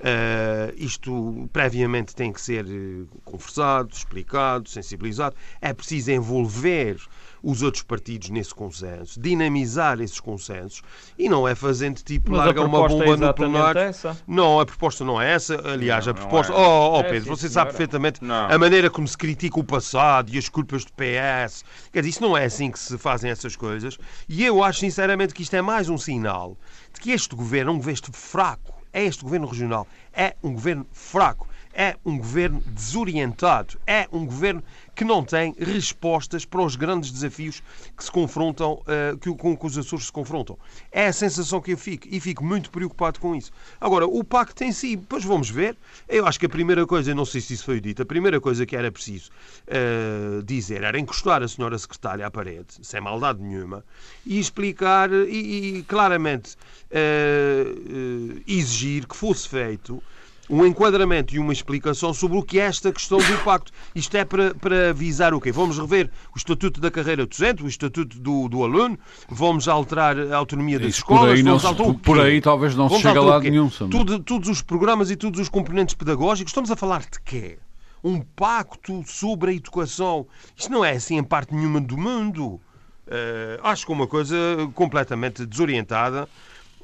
Uh, 0.00 0.74
isto 0.76 1.48
previamente 1.52 2.14
tem 2.16 2.32
que 2.32 2.40
ser 2.40 2.66
eh, 2.66 3.06
conversado, 3.24 3.90
explicado, 3.94 4.68
sensibilizado. 4.68 5.36
É 5.60 5.72
preciso 5.72 6.10
envolver 6.10 6.98
os 7.44 7.62
outros 7.62 7.82
partidos 7.82 8.30
nesse 8.30 8.54
consenso, 8.54 9.20
dinamizar 9.20 10.00
esses 10.00 10.18
consensos 10.18 10.82
e 11.18 11.28
não 11.28 11.46
é 11.46 11.54
fazendo 11.54 12.02
tipo 12.02 12.30
Mas 12.30 12.40
larga 12.40 12.62
uma 12.62 12.88
bomba 12.88 13.04
é 13.04 13.16
no 13.16 13.34
plenário. 13.34 13.80
Essa? 13.82 14.16
Não, 14.26 14.58
a 14.58 14.64
proposta 14.64 15.04
não 15.04 15.20
é 15.20 15.32
essa. 15.32 15.60
Aliás, 15.68 16.06
não, 16.06 16.12
a 16.12 16.14
proposta. 16.14 16.52
É. 16.52 16.56
Oh, 16.56 16.98
oh, 16.98 17.02
Pedro, 17.02 17.18
é, 17.18 17.20
sim, 17.20 17.28
você 17.28 17.48
sabe 17.50 17.70
perfeitamente 17.70 18.24
não. 18.24 18.50
a 18.50 18.58
maneira 18.58 18.88
como 18.88 19.06
se 19.06 19.18
critica 19.18 19.60
o 19.60 19.64
passado 19.64 20.34
e 20.34 20.38
as 20.38 20.48
culpas 20.48 20.84
do 20.84 20.92
PS. 20.92 21.64
Quer 21.92 22.00
dizer, 22.00 22.10
isso 22.10 22.22
não 22.22 22.36
é 22.36 22.46
assim 22.46 22.70
que 22.70 22.78
se 22.78 22.96
fazem 22.96 23.30
essas 23.30 23.54
coisas. 23.54 23.98
E 24.26 24.42
eu 24.42 24.64
acho 24.64 24.80
sinceramente 24.80 25.34
que 25.34 25.42
isto 25.42 25.54
é 25.54 25.60
mais 25.60 25.90
um 25.90 25.98
sinal 25.98 26.56
de 26.94 27.00
que 27.00 27.10
este 27.10 27.36
governo 27.36 27.72
é 27.72 27.74
um 27.74 27.78
governo 27.78 28.12
fraco. 28.12 28.74
É 28.92 29.04
este 29.04 29.22
governo 29.22 29.46
regional. 29.46 29.86
É 30.12 30.34
um 30.42 30.54
governo 30.54 30.86
fraco. 30.92 31.48
É 31.72 31.96
um 32.04 32.16
governo 32.16 32.62
desorientado. 32.68 33.76
É 33.86 34.08
um 34.12 34.24
governo 34.24 34.62
que 34.94 35.04
não 35.04 35.24
tem 35.24 35.54
respostas 35.58 36.44
para 36.44 36.62
os 36.62 36.76
grandes 36.76 37.10
desafios 37.10 37.62
que 37.96 38.04
se 38.04 38.10
confrontam, 38.10 38.82
uh, 38.82 39.16
que, 39.18 39.34
com 39.34 39.56
que 39.56 39.66
os 39.66 39.76
Açores 39.76 40.06
se 40.06 40.12
confrontam. 40.12 40.58
É 40.92 41.06
a 41.06 41.12
sensação 41.12 41.60
que 41.60 41.72
eu 41.72 41.78
fico 41.78 42.06
e 42.10 42.20
fico 42.20 42.44
muito 42.44 42.70
preocupado 42.70 43.18
com 43.18 43.34
isso. 43.34 43.50
Agora, 43.80 44.06
o 44.06 44.22
pacto 44.22 44.62
em 44.64 44.72
si, 44.72 44.96
depois 44.96 45.24
vamos 45.24 45.50
ver. 45.50 45.76
Eu 46.08 46.26
acho 46.26 46.38
que 46.38 46.46
a 46.46 46.48
primeira 46.48 46.86
coisa, 46.86 47.14
não 47.14 47.24
sei 47.24 47.40
se 47.40 47.54
isso 47.54 47.64
foi 47.64 47.80
dito, 47.80 48.02
a 48.02 48.06
primeira 48.06 48.40
coisa 48.40 48.64
que 48.64 48.76
era 48.76 48.90
preciso 48.90 49.30
uh, 49.68 50.42
dizer 50.42 50.82
era 50.82 50.98
encostar 50.98 51.42
a 51.42 51.48
senhora 51.48 51.78
secretária 51.78 52.26
à 52.26 52.30
parede, 52.30 52.66
sem 52.82 53.00
maldade 53.00 53.42
nenhuma, 53.42 53.84
e 54.24 54.38
explicar 54.38 55.10
e, 55.12 55.78
e 55.78 55.82
claramente 55.84 56.56
uh, 56.90 58.42
exigir 58.46 59.06
que 59.06 59.16
fosse 59.16 59.48
feito 59.48 60.02
um 60.48 60.64
enquadramento 60.66 61.34
e 61.34 61.38
uma 61.38 61.52
explicação 61.52 62.12
sobre 62.12 62.38
o 62.38 62.42
que 62.42 62.58
é 62.58 62.64
esta 62.64 62.92
questão 62.92 63.18
do 63.18 63.44
pacto. 63.44 63.72
Isto 63.94 64.16
é 64.16 64.24
para, 64.24 64.54
para 64.54 64.90
avisar 64.90 65.32
o 65.34 65.40
quê? 65.40 65.50
Vamos 65.50 65.78
rever 65.78 66.10
o 66.34 66.38
Estatuto 66.38 66.80
da 66.80 66.90
Carreira 66.90 67.26
docente, 67.26 67.62
o 67.62 67.68
Estatuto 67.68 68.18
do, 68.18 68.48
do 68.48 68.64
aluno, 68.64 68.98
vamos 69.28 69.68
alterar 69.68 70.18
a 70.18 70.36
autonomia 70.36 70.78
das 70.78 70.88
Isso 70.88 70.98
escolas, 70.98 71.40
por 71.40 71.50
aí, 71.50 71.60
se, 71.60 71.98
por 72.00 72.20
aí 72.20 72.40
talvez 72.40 72.74
não 72.74 72.88
vamos 72.88 73.02
se 73.02 73.08
chegue 73.08 73.18
a 73.18 73.22
lado 73.22 73.42
nenhum. 73.42 73.68
Tudo, 73.68 74.18
todos 74.18 74.48
os 74.48 74.62
programas 74.62 75.10
e 75.10 75.16
todos 75.16 75.40
os 75.40 75.48
componentes 75.48 75.94
pedagógicos, 75.94 76.50
estamos 76.50 76.70
a 76.70 76.76
falar 76.76 77.00
de 77.00 77.20
quê? 77.24 77.58
Um 78.02 78.20
pacto 78.20 79.02
sobre 79.06 79.52
a 79.52 79.54
educação. 79.54 80.26
Isto 80.54 80.70
não 80.70 80.84
é 80.84 80.92
assim 80.92 81.16
em 81.16 81.24
parte 81.24 81.54
nenhuma 81.54 81.80
do 81.80 81.96
mundo. 81.96 82.60
Uh, 83.06 83.60
acho 83.62 83.86
que 83.86 83.92
é 83.92 83.94
uma 83.94 84.06
coisa 84.06 84.36
completamente 84.74 85.46
desorientada. 85.46 86.28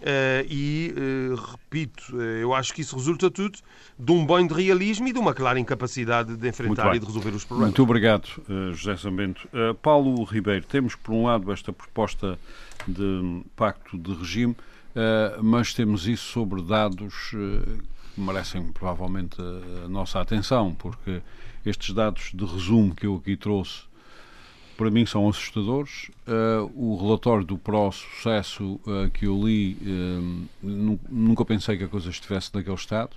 Uh, 0.00 0.46
e, 0.48 0.94
uh, 0.96 1.34
repito, 1.34 2.16
uh, 2.16 2.20
eu 2.20 2.54
acho 2.54 2.72
que 2.72 2.80
isso 2.80 2.96
resulta 2.96 3.30
tudo 3.30 3.58
de 3.98 4.12
um 4.12 4.24
banho 4.24 4.48
de 4.48 4.54
realismo 4.54 5.06
e 5.06 5.12
de 5.12 5.18
uma 5.18 5.34
clara 5.34 5.60
incapacidade 5.60 6.36
de 6.38 6.48
enfrentar 6.48 6.96
e 6.96 6.98
de 6.98 7.04
resolver 7.04 7.30
os 7.30 7.44
problemas. 7.44 7.68
Muito 7.68 7.82
obrigado, 7.82 8.26
José 8.72 8.96
Sambento. 8.96 9.46
Paulo 9.82 10.24
Ribeiro, 10.24 10.64
temos 10.64 10.94
por 10.94 11.12
um 11.12 11.26
lado 11.26 11.52
esta 11.52 11.70
proposta 11.70 12.38
de 12.88 13.42
pacto 13.54 13.98
de 13.98 14.14
regime, 14.14 14.56
mas 15.42 15.74
temos 15.74 16.08
isso 16.08 16.32
sobre 16.32 16.62
dados 16.62 17.30
que 18.14 18.20
merecem 18.20 18.72
provavelmente 18.72 19.36
a 19.84 19.88
nossa 19.88 20.18
atenção, 20.18 20.74
porque 20.74 21.20
estes 21.64 21.94
dados 21.94 22.30
de 22.32 22.44
resumo 22.46 22.94
que 22.94 23.04
eu 23.06 23.16
aqui 23.16 23.36
trouxe 23.36 23.82
para 24.80 24.90
mim 24.90 25.04
são 25.04 25.28
assustadores. 25.28 26.10
Uh, 26.26 26.72
o 26.74 26.96
relatório 26.96 27.44
do 27.44 27.58
pró-sucesso 27.58 28.80
uh, 28.86 29.10
que 29.12 29.26
eu 29.26 29.38
li, 29.46 29.76
uh, 29.82 30.98
nunca 31.10 31.44
pensei 31.44 31.76
que 31.76 31.84
a 31.84 31.88
coisa 31.88 32.08
estivesse 32.08 32.50
naquele 32.54 32.76
estado. 32.76 33.14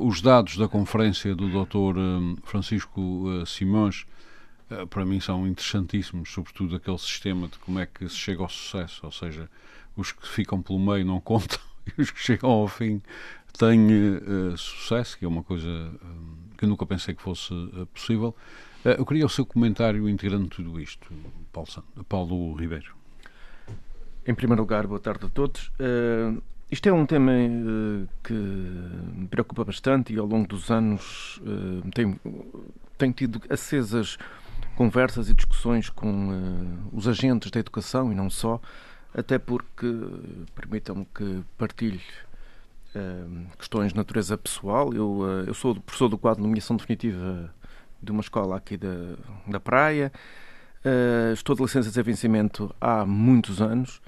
os 0.00 0.22
dados 0.22 0.56
da 0.56 0.68
conferência 0.68 1.34
do 1.34 1.48
Dr. 1.48 1.96
Francisco 2.44 3.24
Simões, 3.46 4.06
para 4.88 5.04
mim, 5.04 5.18
são 5.18 5.44
interessantíssimos, 5.44 6.30
sobretudo 6.30 6.76
aquele 6.76 6.98
sistema 6.98 7.48
de 7.48 7.58
como 7.58 7.80
é 7.80 7.86
que 7.86 8.08
se 8.08 8.14
chega 8.16 8.40
ao 8.40 8.48
sucesso, 8.48 9.00
ou 9.02 9.10
seja, 9.10 9.50
os 9.96 10.12
que 10.12 10.28
ficam 10.28 10.62
pelo 10.62 10.78
meio 10.78 11.04
não 11.04 11.18
contam 11.22 11.58
e 11.86 12.00
os 12.00 12.12
que 12.12 12.20
chegam 12.20 12.48
ao 12.48 12.68
fim 12.68 13.02
têm 13.58 13.88
sucesso, 14.56 15.18
que 15.18 15.24
é 15.24 15.28
uma 15.28 15.42
coisa 15.42 15.68
que 16.56 16.64
nunca 16.64 16.86
pensei 16.86 17.12
que 17.12 17.22
fosse 17.22 17.52
possível. 17.92 18.36
Eh, 18.84 18.96
eu 18.98 19.04
queria 19.04 19.26
o 19.26 19.28
seu 19.28 19.44
comentário 19.44 20.08
integrando 20.08 20.48
tudo 20.48 20.80
isto, 20.80 21.12
Paulo, 21.52 21.68
Paulo 22.08 22.54
Ribeiro. 22.54 22.94
Em 24.26 24.34
primeiro 24.34 24.62
lugar, 24.62 24.86
boa 24.86 25.00
tarde 25.00 25.26
a 25.26 25.28
todos. 25.28 25.68
Uh, 25.78 26.42
isto 26.70 26.88
é 26.88 26.92
um 26.92 27.04
tema 27.04 27.32
uh, 27.32 28.08
que 28.22 28.32
me 28.32 29.26
preocupa 29.28 29.64
bastante 29.64 30.14
e 30.14 30.18
ao 30.18 30.26
longo 30.26 30.46
dos 30.46 30.70
anos 30.70 31.38
uh, 31.38 31.90
tenho, 31.90 32.18
tenho 32.96 33.12
tido 33.12 33.42
acesas 33.50 34.16
conversas 34.76 35.28
e 35.28 35.34
discussões 35.34 35.90
com 35.90 36.88
os 36.92 37.06
agentes 37.08 37.50
da 37.50 37.60
educação 37.60 38.12
e 38.12 38.14
não 38.14 38.30
só, 38.30 38.60
até 39.12 39.38
porque, 39.38 39.86
permitam-me 40.54 41.06
que 41.14 41.42
partilhe 41.58 42.00
questões 43.58 43.92
de 43.92 43.96
natureza 43.96 44.38
pessoal. 44.38 44.94
Eu, 44.94 45.44
eu 45.46 45.52
sou 45.52 45.74
professor 45.74 46.08
do 46.08 46.16
quadro 46.16 46.42
de 46.42 46.48
nomeação 46.48 46.76
definitiva 46.76 47.52
de 48.02 48.10
uma 48.10 48.20
escola 48.20 48.56
aqui 48.56 48.76
da, 48.76 49.16
da 49.46 49.60
praia. 49.60 50.12
Uh, 50.84 51.34
estou 51.34 51.54
de 51.54 51.62
licença 51.62 51.90
de 51.90 52.02
vencimento 52.02 52.74
há 52.80 53.04
muitos 53.04 53.60
anos, 53.60 54.00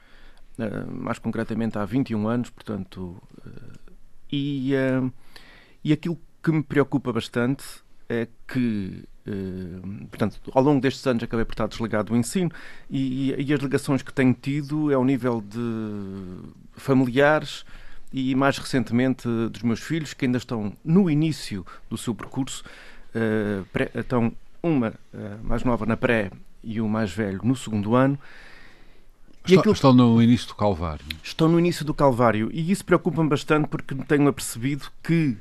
uh, 0.59 0.91
mais 0.91 1.19
concretamente 1.19 1.79
há 1.79 1.85
21 1.85 2.27
anos, 2.27 2.51
portanto. 2.51 3.23
Uh, 3.47 3.93
e, 4.35 4.73
e 5.85 5.93
aquilo 5.93 6.19
que 6.43 6.51
me 6.51 6.63
preocupa 6.63 7.13
bastante 7.13 7.63
é 8.09 8.27
que, 8.49 9.05
portanto, 10.09 10.41
ao 10.55 10.63
longo 10.63 10.81
destes 10.81 11.07
anos 11.07 11.23
acabei 11.23 11.45
por 11.45 11.53
estar 11.53 11.69
desligado 11.69 12.09
do 12.09 12.17
ensino 12.17 12.51
e, 12.89 13.35
e, 13.39 13.53
as 13.53 13.61
ligações 13.61 14.01
que 14.01 14.11
tenho 14.11 14.33
tido 14.33 14.91
é 14.91 14.95
ao 14.95 15.05
nível 15.05 15.43
de 15.43 15.61
familiares 16.73 17.67
e 18.11 18.35
mais 18.35 18.57
recentemente 18.57 19.29
dos 19.51 19.63
meus 19.63 19.81
filhos 19.81 20.15
que 20.15 20.25
ainda 20.25 20.39
estão 20.39 20.73
no 20.83 21.11
início 21.11 21.65
do 21.91 21.99
seu 21.99 22.15
percurso 22.15 22.65
pré, 23.73 23.91
então 23.95 24.33
uma 24.63 24.91
uh, 25.13 25.39
mais 25.43 25.65
nova 25.65 25.85
na 25.85 25.97
pré 25.97 26.31
e 26.63 26.81
o 26.81 26.89
mais 26.89 27.11
velho 27.13 27.41
no 27.43 27.57
segundo 27.57 27.95
ano. 27.95 28.19
Estão, 29.45 29.59
aquilo... 29.59 29.75
estão 29.75 29.93
no 29.93 30.23
início 30.23 30.49
do 30.49 30.55
Calvário. 30.55 31.05
Estão 31.23 31.49
no 31.49 31.59
início 31.59 31.85
do 31.85 31.93
Calvário 31.93 32.49
e 32.53 32.71
isso 32.71 32.85
preocupa-me 32.85 33.29
bastante 33.29 33.69
porque 33.69 33.95
tenho 33.95 34.29
apercebido 34.29 34.87
que 35.03 35.37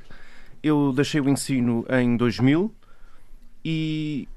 eu 0.62 0.92
deixei 0.92 1.20
o 1.20 1.28
ensino 1.28 1.86
em 1.88 2.16
2000 2.16 2.74
e 3.64 4.28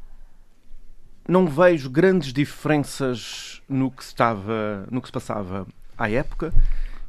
não 1.28 1.48
vejo 1.48 1.90
grandes 1.90 2.32
diferenças 2.32 3.62
no 3.68 3.90
que 3.90 4.04
estava, 4.04 4.88
no 4.92 5.02
que 5.02 5.08
se 5.08 5.12
passava 5.12 5.66
à 5.98 6.10
época 6.10 6.54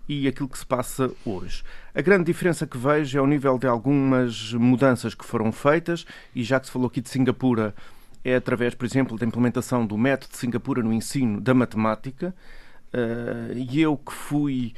e 0.08 0.28
aquilo 0.28 0.48
que 0.48 0.58
se 0.58 0.66
passa 0.66 1.10
hoje. 1.24 1.62
A 1.94 2.00
grande 2.00 2.24
diferença 2.24 2.66
que 2.66 2.78
vejo 2.78 3.18
é 3.18 3.20
o 3.20 3.26
nível 3.26 3.58
de 3.58 3.66
algumas 3.66 4.52
mudanças 4.52 5.14
que 5.14 5.24
foram 5.24 5.50
feitas, 5.50 6.06
e 6.34 6.42
já 6.42 6.60
que 6.60 6.66
se 6.66 6.72
falou 6.72 6.88
aqui 6.88 7.00
de 7.00 7.08
Singapura, 7.08 7.74
é 8.24 8.36
através, 8.36 8.74
por 8.74 8.84
exemplo, 8.84 9.16
da 9.16 9.24
implementação 9.24 9.86
do 9.86 9.96
método 9.96 10.32
de 10.32 10.38
Singapura 10.38 10.82
no 10.82 10.92
ensino 10.92 11.40
da 11.40 11.54
matemática. 11.54 12.34
Uh, 12.92 13.56
e 13.56 13.80
eu 13.80 13.96
que 13.96 14.12
fui. 14.12 14.74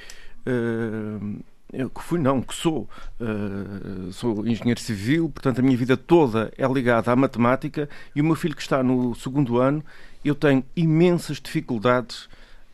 Uh, 0.47 1.43
eu 1.73 1.91
que 1.91 2.03
fui, 2.03 2.19
não, 2.19 2.41
que 2.41 2.55
sou, 2.55 2.89
uh, 3.21 4.13
sou 4.13 4.47
engenheiro 4.47 4.81
civil, 4.81 5.29
portanto 5.29 5.59
a 5.59 5.63
minha 5.63 5.77
vida 5.77 5.99
toda 5.99 6.51
é 6.57 6.67
ligada 6.67 7.13
à 7.13 7.17
matemática 7.17 7.89
e 8.17 8.23
o 8.23 8.25
meu 8.25 8.35
filho 8.35 8.57
que 8.57 8.63
está 8.63 8.83
no 8.83 9.15
segundo 9.15 9.59
ano, 9.59 9.85
eu 10.25 10.35
tenho 10.35 10.65
imensas 10.75 11.39
dificuldades 11.39 12.27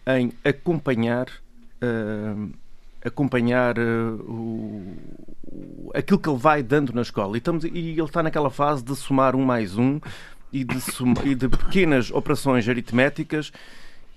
em 0.06 0.32
acompanhar 0.44 1.26
uh, 1.84 2.50
acompanhar 3.04 3.78
uh, 3.78 4.14
o, 4.28 4.96
o, 5.42 5.90
aquilo 5.94 6.18
que 6.18 6.28
ele 6.28 6.38
vai 6.38 6.62
dando 6.62 6.92
na 6.92 7.02
escola. 7.02 7.36
E, 7.36 7.38
estamos, 7.38 7.64
e 7.64 7.68
ele 7.68 8.02
está 8.02 8.22
naquela 8.22 8.50
fase 8.50 8.82
de 8.82 8.94
somar 8.96 9.36
um 9.36 9.44
mais 9.44 9.76
um 9.76 10.00
e 10.52 10.64
de, 10.64 10.80
suma, 10.80 11.14
e 11.24 11.34
de 11.34 11.48
pequenas 11.48 12.10
operações 12.10 12.68
aritméticas. 12.68 13.52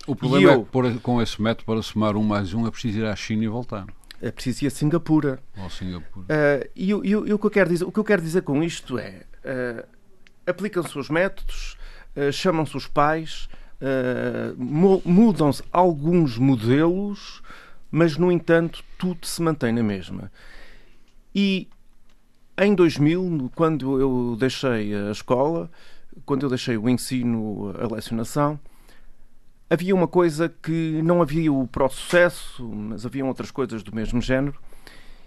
O 0.06 0.16
problema 0.16 0.52
eu, 0.52 0.86
é 0.86 0.92
que 0.92 0.98
com 1.00 1.20
esse 1.20 1.40
método 1.40 1.66
para 1.66 1.82
somar 1.82 2.16
um 2.16 2.22
mais 2.22 2.54
um 2.54 2.66
é 2.66 2.70
preciso 2.70 3.00
ir 3.00 3.06
à 3.06 3.14
China 3.14 3.44
e 3.44 3.48
voltar. 3.48 3.86
É 4.20 4.30
preciso 4.30 4.64
ir 4.64 4.68
a 4.68 4.70
Singapura. 4.70 5.38
Ou 5.56 5.68
Singapura. 5.68 6.26
Uh, 6.26 6.70
e, 6.74 6.90
e, 6.90 7.10
e, 7.10 7.32
o, 7.32 7.38
que 7.38 7.46
eu 7.46 7.50
quero 7.50 7.70
dizer, 7.70 7.84
o 7.84 7.92
que 7.92 8.00
eu 8.00 8.04
quero 8.04 8.22
dizer 8.22 8.42
com 8.42 8.62
isto 8.62 8.98
é 8.98 9.22
aplicam-se 10.46 10.98
os 10.98 11.08
métodos, 11.08 11.76
chamam-se 12.32 12.76
os 12.76 12.86
pais, 12.86 13.48
mudam-se 14.56 15.62
alguns 15.72 16.36
modelos, 16.38 17.42
mas, 17.90 18.16
no 18.16 18.30
entanto, 18.30 18.82
tudo 18.98 19.26
se 19.26 19.40
mantém 19.40 19.72
na 19.72 19.82
mesma. 19.82 20.30
E 21.34 21.68
em 22.58 22.74
2000, 22.74 23.50
quando 23.54 24.00
eu 24.00 24.36
deixei 24.38 24.94
a 24.94 25.12
escola, 25.12 25.70
quando 26.26 26.42
eu 26.42 26.48
deixei 26.48 26.76
o 26.76 26.88
ensino, 26.88 27.72
a 27.78 27.94
lecionação, 27.94 28.58
havia 29.70 29.94
uma 29.94 30.08
coisa 30.08 30.48
que 30.48 31.00
não 31.02 31.22
havia 31.22 31.52
o 31.52 31.68
pró-sucesso, 31.68 32.68
mas 32.68 33.06
haviam 33.06 33.28
outras 33.28 33.52
coisas 33.52 33.82
do 33.82 33.94
mesmo 33.94 34.20
género, 34.20 34.58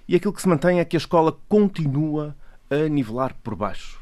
e 0.08 0.16
aquilo 0.16 0.34
que 0.34 0.42
se 0.42 0.50
mantém 0.50 0.80
é 0.80 0.86
que 0.86 0.98
a 0.98 1.00
escola 1.00 1.38
continua 1.48 2.36
a 2.70 2.90
nivelar 2.90 3.34
por 3.42 3.56
baixo. 3.56 4.01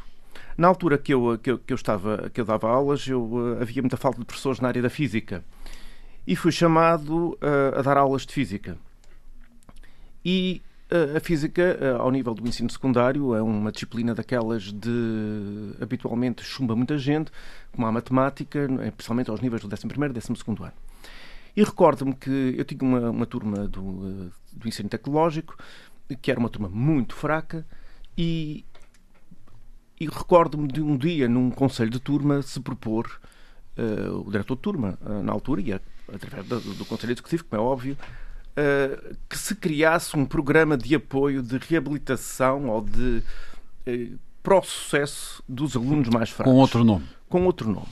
Na 0.59 0.67
altura 0.67 0.97
que 0.97 1.13
eu, 1.13 1.39
que 1.41 1.51
eu, 1.51 1.57
que 1.57 1.71
eu 1.71 1.75
estava, 1.75 2.29
que 2.33 2.41
eu 2.41 2.43
dava 2.43 2.69
aulas, 2.69 3.07
eu, 3.07 3.55
eh, 3.57 3.61
havia 3.61 3.81
muita 3.81 3.95
falta 3.95 4.19
de 4.19 4.25
professores 4.25 4.59
na 4.59 4.67
área 4.67 4.81
da 4.81 4.89
física 4.89 5.41
e 6.27 6.35
fui 6.35 6.51
chamado 6.51 7.29
uh, 7.35 7.79
a 7.79 7.81
dar 7.81 7.95
aulas 7.95 8.25
de 8.25 8.33
física. 8.33 8.77
E 10.23 10.61
uh, 10.91 11.15
a 11.15 11.21
física, 11.21 11.79
uh, 11.79 12.01
ao 12.01 12.11
nível 12.11 12.33
do 12.33 12.45
ensino 12.45 12.69
secundário, 12.69 13.33
é 13.33 13.41
uma 13.41 13.71
disciplina 13.71 14.13
daquelas 14.13 14.63
de 14.63 15.75
habitualmente 15.79 16.43
chumba 16.43 16.75
muita 16.75 16.97
gente, 16.97 17.31
como 17.71 17.87
a 17.87 17.91
matemática, 17.93 18.67
principalmente 18.97 19.29
aos 19.29 19.39
níveis 19.39 19.61
do 19.61 19.73
11 19.73 19.85
e 19.85 20.13
12 20.13 20.43
ano. 20.61 20.73
E 21.55 21.63
recordo-me 21.63 22.13
que 22.13 22.55
eu 22.57 22.65
tinha 22.65 22.83
uma, 22.83 23.09
uma 23.11 23.25
turma 23.25 23.65
do, 23.65 24.29
do 24.51 24.67
ensino 24.67 24.89
tecnológico, 24.89 25.55
que 26.21 26.29
era 26.29 26.37
uma 26.37 26.49
turma 26.49 26.67
muito 26.67 27.15
fraca, 27.15 27.65
e, 28.17 28.65
e 29.99 30.05
recordo-me 30.05 30.67
de 30.67 30.81
um 30.81 30.97
dia, 30.97 31.27
num 31.27 31.49
conselho 31.51 31.89
de 31.89 31.99
turma, 31.99 32.41
se 32.41 32.59
propor 32.59 33.19
uh, 33.77 34.27
o 34.27 34.31
diretor 34.31 34.55
de 34.55 34.61
turma, 34.61 34.97
uh, 35.01 35.21
na 35.23 35.31
altura, 35.31 35.61
e 35.61 35.73
através 35.73 36.47
do, 36.47 36.59
do 36.75 36.85
Conselho 36.85 37.11
Executivo, 37.11 37.43
como 37.45 37.61
é 37.61 37.65
óbvio, 37.65 37.97
uh, 38.51 39.15
que 39.27 39.37
se 39.37 39.55
criasse 39.55 40.15
um 40.15 40.25
programa 40.25 40.77
de 40.77 40.95
apoio, 40.95 41.41
de 41.41 41.57
reabilitação 41.57 42.69
ou 42.69 42.81
de 42.81 43.23
uh, 43.87 44.19
para 44.41 44.57
o 44.57 44.63
sucesso 44.63 45.43
dos 45.47 45.75
alunos 45.75 46.09
mais 46.09 46.29
fracos. 46.29 46.53
Com 46.53 46.59
outro 46.59 46.83
nome. 46.83 47.05
Com 47.27 47.45
outro 47.45 47.69
nome. 47.69 47.87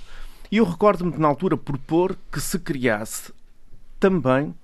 E 0.52 0.58
eu 0.58 0.66
recordo-me 0.66 1.12
de, 1.12 1.20
na 1.20 1.28
altura, 1.28 1.58
propor 1.58 2.18
que 2.32 2.40
se 2.40 2.58
criasse 2.58 3.34
também 4.00 4.56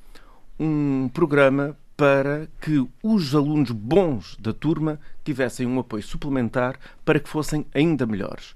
um 0.58 1.10
programa 1.14 1.78
para 1.96 2.48
que 2.60 2.86
os 3.02 3.36
alunos 3.36 3.72
bons 3.72 4.36
da 4.40 4.52
turma 4.52 5.00
tivessem 5.24 5.68
um 5.68 5.80
apoio 5.80 6.04
suplementar 6.04 6.80
para 7.06 7.20
que 7.20 7.30
fossem 7.30 7.66
ainda 7.74 8.06
melhores. 8.06 8.56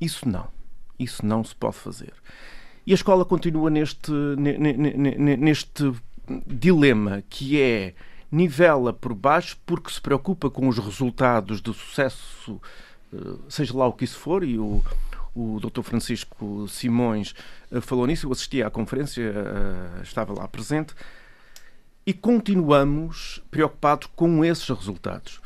Isso 0.00 0.28
não. 0.28 0.48
Isso 0.98 1.24
não 1.24 1.44
se 1.44 1.54
pode 1.54 1.76
fazer. 1.76 2.12
E 2.86 2.92
a 2.92 2.94
escola 2.94 3.24
continua 3.24 3.70
neste, 3.70 4.10
neste 5.38 5.92
dilema 6.46 7.22
que 7.28 7.60
é 7.60 7.94
nivela 8.30 8.92
por 8.92 9.14
baixo 9.14 9.58
porque 9.66 9.90
se 9.90 10.00
preocupa 10.00 10.50
com 10.50 10.66
os 10.66 10.78
resultados 10.78 11.60
de 11.60 11.72
sucesso, 11.74 12.60
eh, 13.12 13.16
seja 13.48 13.76
lá 13.76 13.86
o 13.86 13.92
que 13.92 14.04
isso 14.04 14.18
for, 14.18 14.42
e 14.42 14.58
o, 14.58 14.82
o 15.34 15.60
Dr. 15.60 15.82
Francisco 15.82 16.66
Simões 16.66 17.34
eh, 17.70 17.80
falou 17.80 18.06
nisso, 18.06 18.26
eu 18.26 18.32
assisti 18.32 18.62
à 18.62 18.70
conferência, 18.70 19.22
eh, 19.22 20.02
estava 20.02 20.32
lá 20.32 20.48
presente, 20.48 20.94
e 22.06 22.12
continuamos 22.12 23.42
preocupados 23.50 24.08
com 24.14 24.44
esses 24.44 24.68
resultados. 24.68 25.40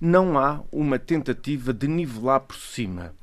Não 0.00 0.38
há 0.38 0.60
uma 0.70 0.98
tentativa 0.98 1.72
de 1.72 1.86
nivelar 1.86 2.40
por 2.40 2.56
cima 2.56 3.14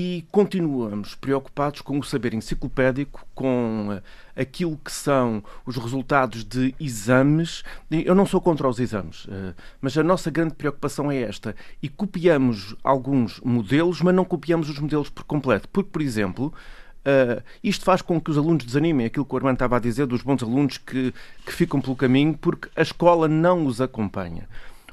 e 0.00 0.24
continuamos 0.30 1.16
preocupados 1.16 1.80
com 1.80 1.98
o 1.98 2.04
saber 2.04 2.32
enciclopédico, 2.32 3.26
com 3.34 3.88
uh, 3.88 4.02
aquilo 4.36 4.76
que 4.76 4.92
são 4.92 5.42
os 5.66 5.76
resultados 5.76 6.44
de 6.44 6.72
exames. 6.78 7.64
Eu 7.90 8.14
não 8.14 8.24
sou 8.24 8.40
contra 8.40 8.68
os 8.68 8.78
exames, 8.78 9.24
uh, 9.24 9.54
mas 9.80 9.98
a 9.98 10.04
nossa 10.04 10.30
grande 10.30 10.54
preocupação 10.54 11.10
é 11.10 11.22
esta. 11.22 11.56
E 11.82 11.88
copiamos 11.88 12.76
alguns 12.84 13.40
modelos, 13.40 14.00
mas 14.00 14.14
não 14.14 14.24
copiamos 14.24 14.68
os 14.68 14.78
modelos 14.78 15.10
por 15.10 15.24
completo. 15.24 15.68
Porque, 15.68 15.90
por 15.90 16.00
exemplo, 16.02 16.54
Uh, 16.98 17.42
isto 17.62 17.84
faz 17.84 18.02
com 18.02 18.20
que 18.20 18.30
os 18.30 18.36
alunos 18.36 18.64
desanimem, 18.64 19.06
aquilo 19.06 19.24
que 19.24 19.32
o 19.32 19.36
Armando 19.36 19.54
estava 19.54 19.76
a 19.76 19.80
dizer, 19.80 20.06
dos 20.06 20.22
bons 20.22 20.42
alunos 20.42 20.78
que, 20.78 21.14
que 21.46 21.52
ficam 21.52 21.80
pelo 21.80 21.96
caminho, 21.96 22.36
porque 22.36 22.68
a 22.76 22.82
escola 22.82 23.28
não 23.28 23.66
os 23.66 23.80
acompanha. 23.80 24.48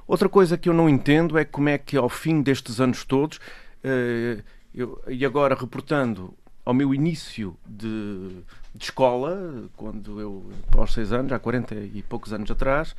Outra 0.08 0.30
coisa 0.30 0.58
que 0.58 0.70
eu 0.70 0.74
não 0.74 0.88
entendo 0.88 1.38
é 1.38 1.44
como 1.44 1.68
é 1.68 1.78
que, 1.78 1.98
ao 1.98 2.08
fim 2.08 2.42
destes 2.42 2.80
anos 2.80 3.04
todos, 3.04 3.38
uh, 3.38 4.42
eu, 4.74 5.02
e 5.08 5.26
agora, 5.26 5.56
reportando 5.56 6.34
ao 6.64 6.74
meu 6.74 6.94
início 6.94 7.56
de, 7.66 8.30
de, 8.74 8.84
escola, 8.84 9.70
quando 9.76 10.20
eu, 10.20 10.44
aos 10.78 10.94
seis 10.94 11.12
anos, 11.12 11.32
há 11.32 11.40
40 11.40 11.76
e 11.76 12.04
poucos 12.04 12.34
anos 12.34 12.50
atrás. 12.50 12.96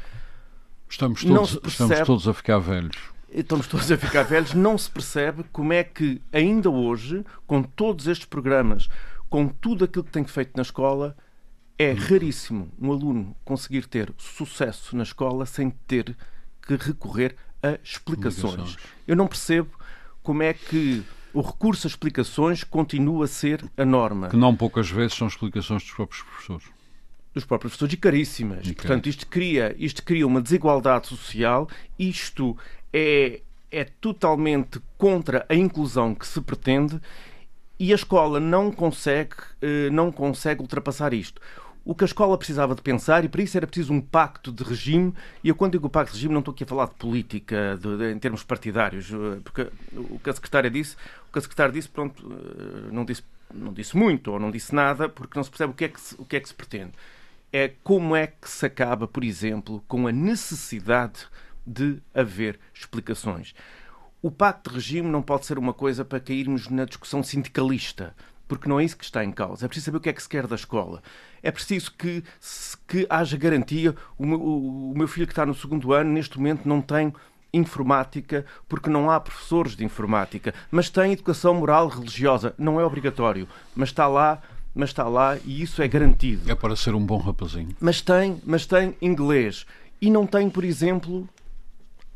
Estamos 0.88 1.24
todos, 1.24 1.56
percebe, 1.56 1.68
estamos 1.68 2.06
todos 2.06 2.28
a 2.28 2.34
ficar 2.34 2.58
velhos. 2.58 2.96
Estamos 3.30 3.66
todos 3.66 3.90
a 3.90 3.96
ficar 3.98 4.22
velhos. 4.22 4.54
Não 4.54 4.78
se 4.78 4.90
percebe 4.90 5.44
como 5.52 5.72
é 5.72 5.84
que, 5.84 6.20
ainda 6.32 6.70
hoje, 6.70 7.24
com 7.46 7.62
todos 7.62 8.06
estes 8.06 8.26
programas, 8.26 8.88
com 9.28 9.48
tudo 9.48 9.84
aquilo 9.84 10.04
que 10.04 10.12
tem 10.12 10.24
feito 10.24 10.52
na 10.56 10.62
escola, 10.62 11.16
é 11.78 11.92
raríssimo 11.92 12.72
um 12.80 12.90
aluno 12.90 13.36
conseguir 13.44 13.86
ter 13.86 14.12
sucesso 14.16 14.96
na 14.96 15.02
escola 15.02 15.44
sem 15.44 15.70
ter 15.70 16.16
que 16.62 16.76
recorrer 16.76 17.36
a 17.62 17.78
explicações. 17.82 18.76
Eu 19.06 19.16
não 19.16 19.26
percebo 19.26 19.70
como 20.22 20.42
é 20.42 20.54
que 20.54 21.04
o 21.32 21.40
recurso 21.42 21.86
a 21.86 21.90
explicações 21.90 22.64
continua 22.64 23.26
a 23.26 23.28
ser 23.28 23.64
a 23.76 23.84
norma. 23.84 24.28
Que 24.28 24.36
não 24.36 24.56
poucas 24.56 24.90
vezes 24.90 25.14
são 25.14 25.28
explicações 25.28 25.82
dos 25.82 25.92
próprios 25.92 26.22
professores. 26.22 26.66
Dos 27.34 27.44
próprios 27.44 27.72
professores 27.72 27.92
e 27.92 27.96
caríssimas. 27.98 28.66
E 28.66 28.74
Portanto, 28.74 29.08
isto 29.08 29.26
cria, 29.26 29.76
isto 29.78 30.02
cria 30.02 30.26
uma 30.26 30.40
desigualdade 30.40 31.06
social, 31.06 31.68
isto 31.98 32.56
é, 32.92 33.40
é 33.70 33.84
totalmente 33.84 34.80
contra 34.96 35.44
a 35.48 35.54
inclusão 35.54 36.14
que 36.14 36.26
se 36.26 36.40
pretende 36.40 37.00
e 37.78 37.92
a 37.92 37.94
escola 37.94 38.40
não 38.40 38.72
consegue, 38.72 39.36
eh, 39.60 39.90
não 39.90 40.10
consegue 40.10 40.62
ultrapassar 40.62 41.12
isto 41.12 41.40
o 41.86 41.94
que 41.94 42.02
a 42.02 42.04
escola 42.04 42.36
precisava 42.36 42.74
de 42.74 42.82
pensar 42.82 43.24
e 43.24 43.28
para 43.28 43.40
isso 43.40 43.56
era 43.56 43.64
preciso 43.64 43.92
um 43.92 44.00
pacto 44.00 44.50
de 44.50 44.64
regime. 44.64 45.14
E 45.42 45.48
eu, 45.48 45.54
quando 45.54 45.72
digo 45.72 45.88
pacto 45.88 46.10
de 46.10 46.18
regime, 46.18 46.34
não 46.34 46.40
estou 46.40 46.52
aqui 46.52 46.64
a 46.64 46.66
falar 46.66 46.86
de 46.86 46.94
política 46.96 47.78
de, 47.80 47.96
de, 47.96 48.12
em 48.12 48.18
termos 48.18 48.42
partidários, 48.42 49.08
eh, 49.12 49.40
porque 49.44 49.70
o 49.92 50.18
que 50.18 50.28
a 50.28 50.32
secretária 50.32 50.68
disse, 50.68 50.96
o 51.28 51.32
que 51.32 51.38
a 51.38 51.42
secretária 51.42 51.72
disse, 51.72 51.88
pronto, 51.88 52.26
eh, 52.28 52.90
não 52.90 53.04
disse, 53.04 53.22
não 53.54 53.72
disse 53.72 53.96
muito 53.96 54.32
ou 54.32 54.40
não 54.40 54.50
disse 54.50 54.74
nada, 54.74 55.08
porque 55.08 55.38
não 55.38 55.44
se 55.44 55.50
percebe 55.50 55.72
o 55.72 55.76
que 55.76 55.84
é 55.84 55.88
que 55.88 56.00
se, 56.00 56.16
o 56.18 56.24
que 56.24 56.34
é 56.36 56.40
que 56.40 56.48
se 56.48 56.54
pretende. 56.54 56.90
É 57.52 57.70
como 57.84 58.16
é 58.16 58.26
que 58.26 58.50
se 58.50 58.66
acaba, 58.66 59.06
por 59.06 59.22
exemplo, 59.22 59.80
com 59.86 60.08
a 60.08 60.12
necessidade 60.12 61.28
de 61.66 62.00
haver 62.14 62.58
explicações. 62.74 63.54
O 64.22 64.30
pacto 64.30 64.70
de 64.70 64.76
regime 64.76 65.08
não 65.08 65.22
pode 65.22 65.46
ser 65.46 65.58
uma 65.58 65.74
coisa 65.74 66.04
para 66.04 66.20
cairmos 66.20 66.68
na 66.68 66.84
discussão 66.84 67.22
sindicalista 67.22 68.14
porque 68.48 68.68
não 68.68 68.78
é 68.78 68.84
isso 68.84 68.96
que 68.96 69.04
está 69.04 69.24
em 69.24 69.32
causa. 69.32 69.64
É 69.64 69.68
preciso 69.68 69.86
saber 69.86 69.98
o 69.98 70.00
que 70.00 70.08
é 70.08 70.12
que 70.12 70.22
se 70.22 70.28
quer 70.28 70.46
da 70.46 70.54
escola. 70.54 71.02
É 71.42 71.50
preciso 71.50 71.92
que, 71.92 72.22
que 72.86 73.06
haja 73.10 73.36
garantia. 73.36 73.94
O 74.16 74.24
meu, 74.24 74.40
o 74.40 74.94
meu 74.96 75.08
filho 75.08 75.26
que 75.26 75.32
está 75.32 75.44
no 75.44 75.54
segundo 75.54 75.92
ano, 75.92 76.12
neste 76.12 76.38
momento, 76.38 76.68
não 76.68 76.80
tem 76.80 77.12
informática 77.52 78.44
porque 78.68 78.90
não 78.90 79.10
há 79.10 79.18
professores 79.18 79.74
de 79.74 79.84
informática, 79.84 80.52
mas 80.70 80.90
tem 80.90 81.12
educação 81.12 81.54
moral 81.54 81.88
religiosa. 81.88 82.54
Não 82.58 82.80
é 82.80 82.84
obrigatório, 82.84 83.48
mas 83.74 83.88
está 83.88 84.06
lá 84.06 84.40
mas 84.78 84.90
está 84.90 85.08
lá 85.08 85.38
e 85.42 85.62
isso 85.62 85.80
é 85.80 85.88
garantido. 85.88 86.52
É 86.52 86.54
para 86.54 86.76
ser 86.76 86.94
um 86.94 87.00
bom 87.00 87.16
rapazinho. 87.16 87.74
Mas 87.80 88.02
tem, 88.02 88.42
mas 88.44 88.66
tem 88.66 88.94
inglês. 89.00 89.64
E 90.02 90.10
não 90.10 90.26
tem, 90.26 90.50
por 90.50 90.64
exemplo, 90.64 91.26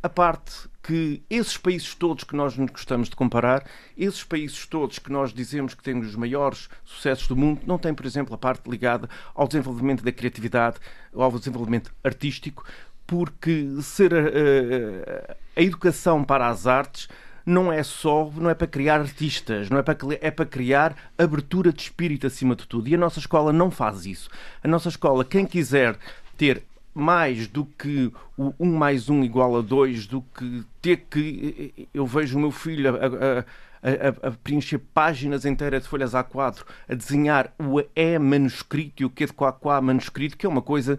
a 0.02 0.08
parte 0.08 0.68
que 0.82 1.22
esses 1.28 1.56
países 1.56 1.94
todos 1.94 2.24
que 2.24 2.34
nós 2.34 2.56
nos 2.56 2.70
gostamos 2.70 3.08
de 3.08 3.16
comparar, 3.16 3.64
esses 3.96 4.24
países 4.24 4.66
todos 4.66 4.98
que 4.98 5.12
nós 5.12 5.32
dizemos 5.32 5.74
que 5.74 5.82
têm 5.82 5.98
os 5.98 6.16
maiores 6.16 6.68
sucessos 6.84 7.28
do 7.28 7.36
mundo, 7.36 7.60
não 7.66 7.78
têm, 7.78 7.94
por 7.94 8.06
exemplo, 8.06 8.34
a 8.34 8.38
parte 8.38 8.68
ligada 8.68 9.08
ao 9.34 9.46
desenvolvimento 9.46 10.02
da 10.02 10.10
criatividade, 10.10 10.78
ao 11.14 11.30
desenvolvimento 11.38 11.92
artístico, 12.02 12.64
porque 13.06 13.68
ser 13.82 14.14
a, 14.14 14.18
a, 14.18 15.36
a 15.56 15.62
educação 15.62 16.24
para 16.24 16.48
as 16.48 16.66
artes 16.66 17.08
não 17.44 17.72
é 17.72 17.82
só, 17.82 18.30
não 18.36 18.48
é 18.48 18.54
para 18.54 18.66
criar 18.66 19.00
artistas, 19.00 19.68
não 19.68 19.78
é 19.78 19.82
para, 19.82 19.96
é 20.20 20.30
para 20.30 20.46
criar 20.46 20.96
abertura 21.18 21.72
de 21.72 21.82
espírito 21.82 22.26
acima 22.26 22.54
de 22.54 22.66
tudo. 22.66 22.88
E 22.88 22.94
a 22.94 22.98
nossa 22.98 23.18
escola 23.18 23.52
não 23.52 23.70
faz 23.70 24.06
isso. 24.06 24.30
A 24.62 24.68
nossa 24.68 24.88
escola, 24.88 25.24
quem 25.24 25.46
quiser 25.46 25.98
ter 26.36 26.62
mais 26.94 27.46
do 27.46 27.64
que 27.64 28.12
o 28.36 28.52
1 28.58 28.76
mais 28.76 29.08
1 29.08 29.24
igual 29.24 29.56
a 29.56 29.60
2, 29.60 30.06
do 30.06 30.22
que 30.22 30.64
ter 30.82 30.96
que. 31.10 31.88
Eu 31.94 32.06
vejo 32.06 32.36
o 32.36 32.40
meu 32.40 32.50
filho 32.50 32.88
a, 32.88 32.98
a, 32.98 34.26
a, 34.26 34.28
a, 34.28 34.30
preencher 34.32 34.78
páginas 34.78 35.44
inteiras 35.44 35.82
de 35.82 35.88
folhas 35.88 36.12
A4, 36.12 36.64
a 36.88 36.94
desenhar 36.94 37.52
o 37.58 37.80
E 37.94 38.18
manuscrito 38.18 39.02
e 39.02 39.06
o 39.06 39.10
Q 39.10 39.26
de 39.26 39.32
Quá 39.32 39.80
manuscrito, 39.80 40.36
que 40.36 40.46
é 40.46 40.48
uma 40.48 40.62
coisa 40.62 40.98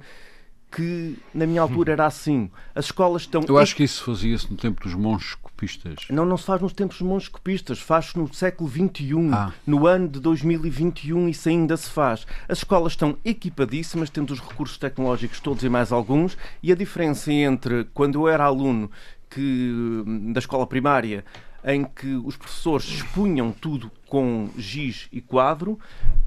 que 0.72 1.18
na 1.34 1.46
minha 1.46 1.62
altura 1.62 1.92
era 1.92 2.06
assim. 2.06 2.50
As 2.74 2.86
escolas 2.86 3.24
estão. 3.24 3.44
Eu 3.48 3.58
acho 3.58 3.76
que 3.76 3.84
isso 3.84 4.04
fazia-se 4.04 4.50
no 4.50 4.58
tempo 4.58 4.82
dos 4.82 4.94
monges 4.94 5.36
copistas. 5.36 6.06
Não, 6.10 6.26
não 6.26 6.38
se 6.38 6.46
faz 6.46 6.62
nos 6.62 6.74
tempos 6.74 6.98
dos 6.98 7.08
monges 7.08 7.28
copistas, 7.28 7.80
faz-se 7.80 8.18
no 8.18 8.34
século 8.34 8.70
XXI, 8.70 9.30
ah. 9.34 9.52
no 9.68 9.86
ano 9.86 10.08
de 10.08 10.20
2021, 10.20 11.28
isso 11.28 11.50
ainda 11.50 11.76
se 11.76 11.90
faz. 11.90 12.26
As 12.48 12.60
escolas 12.60 12.94
estão 12.94 13.18
equipadíssimas, 13.24 14.10
tendo 14.10 14.32
os 14.32 14.40
recursos 14.40 14.78
tecnológicos 14.78 15.40
todos 15.42 15.64
e 15.64 15.70
mais 15.70 15.92
alguns, 15.92 16.38
e 16.64 16.72
a 16.72 16.76
diferença 16.76 17.32
entre 17.32 17.86
quando 17.94 18.22
eu 18.22 18.28
era 18.30 18.46
aluno 18.46 18.90
que, 19.30 20.04
da 20.34 20.40
escola 20.40 20.66
primária 20.66 21.24
em 21.64 21.84
que 21.84 22.16
os 22.16 22.36
professores 22.36 22.88
expunham 22.88 23.52
tudo 23.52 23.92
com 24.08 24.50
giz 24.58 25.08
e 25.12 25.22
quadro. 25.22 25.80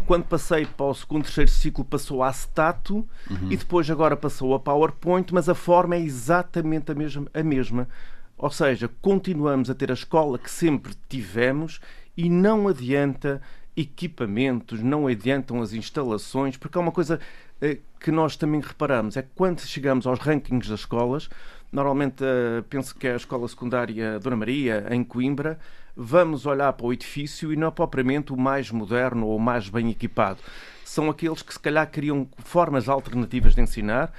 Quando 0.06 0.24
passei 0.24 0.64
para 0.66 0.86
o 0.86 0.94
segundo, 0.94 1.24
terceiro 1.24 1.50
ciclo, 1.50 1.84
passou 1.84 2.22
a 2.22 2.28
acetato 2.28 3.06
uhum. 3.30 3.50
e 3.50 3.56
depois 3.56 3.90
agora 3.90 4.16
passou 4.16 4.54
a 4.54 4.60
PowerPoint, 4.60 5.32
mas 5.32 5.48
a 5.48 5.54
forma 5.54 5.96
é 5.96 6.00
exatamente 6.00 6.92
a 6.92 6.94
mesma. 6.94 7.26
A 7.34 7.42
mesma. 7.42 7.88
Ou 8.36 8.50
seja, 8.50 8.90
continuamos 9.00 9.70
a 9.70 9.74
ter 9.74 9.90
a 9.90 9.94
escola 9.94 10.38
que 10.38 10.50
sempre 10.50 10.92
tivemos 11.08 11.80
e 12.16 12.28
não 12.28 12.68
adianta 12.68 13.40
equipamentos, 13.76 14.80
não 14.80 15.06
adiantam 15.06 15.60
as 15.60 15.72
instalações, 15.72 16.56
porque 16.56 16.78
há 16.78 16.80
uma 16.80 16.92
coisa 16.92 17.18
eh, 17.60 17.78
que 17.98 18.12
nós 18.12 18.36
também 18.36 18.60
reparamos, 18.60 19.16
é 19.16 19.22
que 19.22 19.30
quando 19.34 19.60
chegamos 19.60 20.06
aos 20.06 20.20
rankings 20.20 20.68
das 20.68 20.80
escolas, 20.80 21.28
Normalmente 21.74 22.22
uh, 22.22 22.62
penso 22.70 22.94
que 22.94 23.08
é 23.08 23.14
a 23.14 23.16
escola 23.16 23.48
secundária 23.48 24.20
Dona 24.20 24.36
Maria, 24.36 24.86
em 24.92 25.02
Coimbra. 25.02 25.58
Vamos 25.96 26.46
olhar 26.46 26.72
para 26.72 26.86
o 26.86 26.92
edifício 26.92 27.52
e 27.52 27.56
não 27.56 27.66
é 27.66 27.70
propriamente 27.72 28.32
o 28.32 28.36
mais 28.36 28.70
moderno 28.70 29.26
ou 29.26 29.36
o 29.36 29.40
mais 29.40 29.68
bem 29.68 29.90
equipado. 29.90 30.38
São 30.84 31.10
aqueles 31.10 31.42
que 31.42 31.52
se 31.52 31.58
calhar 31.58 31.90
criam 31.90 32.28
formas 32.38 32.88
alternativas 32.88 33.56
de 33.56 33.62
ensinar, 33.62 34.12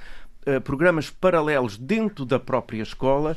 uh, 0.46 0.60
programas 0.60 1.08
paralelos 1.08 1.78
dentro 1.78 2.26
da 2.26 2.38
própria 2.38 2.82
escola 2.82 3.34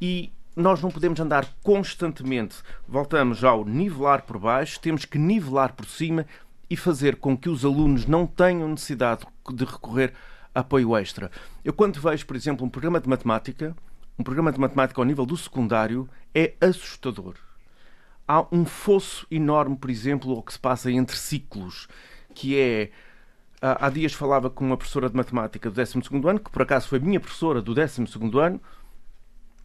e 0.00 0.32
nós 0.56 0.82
não 0.82 0.90
podemos 0.90 1.20
andar 1.20 1.46
constantemente. 1.62 2.56
Voltamos 2.88 3.44
ao 3.44 3.64
nivelar 3.64 4.22
por 4.22 4.36
baixo, 4.36 4.80
temos 4.80 5.04
que 5.04 5.16
nivelar 5.16 5.74
por 5.74 5.86
cima 5.86 6.26
e 6.68 6.76
fazer 6.76 7.16
com 7.16 7.36
que 7.36 7.48
os 7.48 7.64
alunos 7.64 8.04
não 8.04 8.26
tenham 8.26 8.68
necessidade 8.68 9.24
de 9.48 9.64
recorrer 9.64 10.12
apoio 10.54 10.96
extra. 10.96 11.30
Eu 11.64 11.72
quando 11.72 12.00
vejo, 12.00 12.26
por 12.26 12.36
exemplo, 12.36 12.64
um 12.66 12.68
programa 12.68 13.00
de 13.00 13.08
matemática, 13.08 13.74
um 14.18 14.24
programa 14.24 14.52
de 14.52 14.60
matemática 14.60 15.00
ao 15.00 15.04
nível 15.04 15.24
do 15.24 15.36
secundário, 15.36 16.08
é 16.34 16.54
assustador. 16.60 17.34
Há 18.26 18.46
um 18.52 18.64
fosso 18.64 19.26
enorme, 19.30 19.76
por 19.76 19.90
exemplo, 19.90 20.36
o 20.36 20.42
que 20.42 20.52
se 20.52 20.58
passa 20.58 20.90
entre 20.90 21.16
ciclos, 21.16 21.88
que 22.34 22.58
é 22.58 22.90
há 23.60 23.90
dias 23.90 24.12
falava 24.12 24.48
com 24.48 24.64
uma 24.64 24.76
professora 24.76 25.10
de 25.10 25.16
matemática 25.16 25.70
do 25.70 25.74
12 25.74 25.98
ano, 26.26 26.40
que 26.40 26.50
por 26.50 26.62
acaso 26.62 26.88
foi 26.88 26.98
minha 26.98 27.20
professora 27.20 27.60
do 27.60 27.74
12 27.74 28.04
ano, 28.40 28.60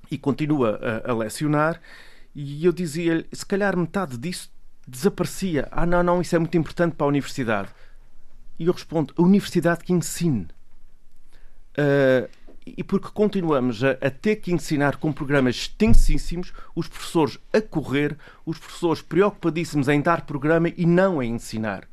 e 0.10 0.18
continua 0.18 0.80
a, 1.06 1.12
a 1.12 1.14
lecionar, 1.16 1.80
e 2.34 2.66
eu 2.66 2.72
dizia-lhe, 2.72 3.26
se 3.32 3.46
calhar 3.46 3.78
metade 3.78 4.18
disso 4.18 4.52
desaparecia. 4.88 5.68
Ah, 5.72 5.86
não, 5.86 6.04
não, 6.04 6.22
isso 6.22 6.36
é 6.36 6.40
muito 6.40 6.58
importante 6.58 6.96
para 6.96 7.06
a 7.06 7.10
universidade. 7.10 7.70
E 8.60 8.68
eu 8.68 8.74
respondo, 8.74 9.14
a 9.18 9.22
universidade 9.22 9.84
que 9.84 9.94
ensine. 9.94 10.48
Uh, 11.78 12.30
e 12.65 12.84
porque 12.84 13.09
continuamos 13.13 13.84
a, 13.84 13.91
a, 13.91 14.09
ter 14.09 14.38
que 14.38 14.51
ensinar 14.51 14.97
com 14.97 15.13
programas 15.13 15.55
extensíssimos, 15.55 16.51
os 16.76 16.88
professores 16.88 17.38
a 17.53 17.61
correr, 17.61 18.17
os 18.45 18.57
professores 18.57 19.01
preocupadíssimos 19.01 19.88
em 19.88 20.01
dar 20.01 20.26
programa 20.26 20.69
e 20.76 20.86
não 20.86 21.21
em 21.21 21.36
ensinar. 21.36 21.88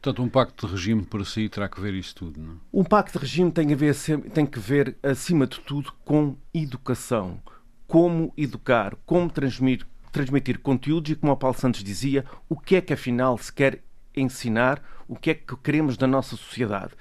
Portanto, 0.00 0.22
um 0.22 0.28
pacto 0.28 0.66
de 0.66 0.72
regime 0.72 1.02
para 1.02 1.24
si 1.24 1.48
terá 1.48 1.68
que 1.68 1.80
ver 1.80 1.94
isso 1.94 2.14
tudo, 2.14 2.40
não? 2.40 2.52
É? 2.52 2.56
Um 2.72 2.84
pacto 2.84 3.18
de 3.18 3.24
regime 3.24 3.50
tem, 3.50 3.72
a 3.72 3.76
ver, 3.76 3.94
tem 4.32 4.46
que 4.46 4.58
ver, 4.60 4.96
acima 5.02 5.46
de 5.46 5.58
tudo, 5.60 5.92
com 6.04 6.36
educação. 6.52 7.40
Como 7.86 8.32
educar, 8.36 8.96
como 9.04 9.30
transmitir, 9.30 9.86
transmitir 10.12 10.58
conteúdos 10.60 11.10
e, 11.10 11.16
como 11.16 11.32
o 11.32 11.36
Paulo 11.36 11.56
Santos 11.58 11.82
dizia, 11.82 12.24
o 12.48 12.56
que 12.58 12.76
é 12.76 12.80
que 12.80 12.92
afinal 12.92 13.36
se 13.36 13.52
quer 13.52 13.82
ensinar, 14.16 14.82
o 15.08 15.16
que 15.16 15.30
é 15.30 15.34
que 15.34 15.56
queremos 15.56 15.96
da 15.96 16.06
nossa 16.06 16.36
sociedade. 16.36 16.92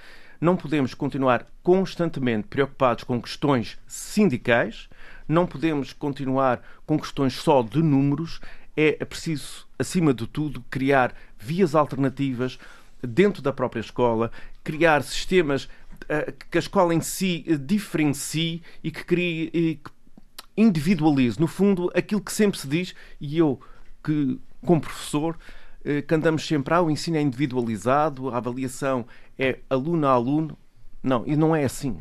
Não 0.44 0.58
podemos 0.58 0.94
continuar 0.94 1.48
constantemente 1.64 2.50
preocupados 2.50 3.06
com 3.06 3.22
questões 3.22 3.78
sindicais, 3.88 4.89
não 5.26 5.48
podemos 5.48 5.94
continuar 5.94 6.62
com 6.86 7.00
questões 7.00 7.32
só 7.32 7.62
de 7.62 7.82
números. 7.82 8.41
É 8.76 9.06
preciso, 9.06 9.66
acima 9.80 10.14
de 10.14 10.28
tudo, 10.28 10.62
criar 10.70 11.16
vias 11.39 11.76
alternativas 11.76 12.60
dentro 13.02 13.41
da 13.41 13.54
própria 13.54 13.80
escola, 13.80 14.34
criar 14.66 15.02
sistemas 15.04 15.64
uh, 15.64 16.34
que 16.52 16.58
a 16.58 16.60
escola 16.60 16.94
em 16.94 17.00
si 17.00 17.46
uh, 17.48 17.58
diferencie 17.58 18.62
e 18.84 18.91
que 18.91 19.06
crie 19.06 19.50
e 19.54 19.76
que 19.76 19.91
individualize, 20.58 21.39
no 21.39 21.48
fundo, 21.48 21.89
aquilo 21.96 22.20
que 22.20 22.34
sempre 22.34 22.60
se 22.60 22.68
diz, 22.68 22.94
e 23.18 23.38
eu, 23.38 23.62
que 24.04 24.38
como 24.66 24.82
professor, 24.82 25.38
que 26.08 26.16
andamos 26.16 26.48
sempre, 26.48 26.74
ah, 26.74 26.82
o 26.82 26.90
ensino 26.90 27.18
é 27.18 27.22
individualizado, 27.22 28.30
a 28.30 28.38
avaliação 28.38 29.06
é 29.38 29.60
aluno 29.70 30.08
a 30.08 30.12
aluno. 30.12 30.58
Não, 31.02 31.24
e 31.28 31.36
não 31.36 31.56
é 31.56 31.66
assim. 31.66 31.98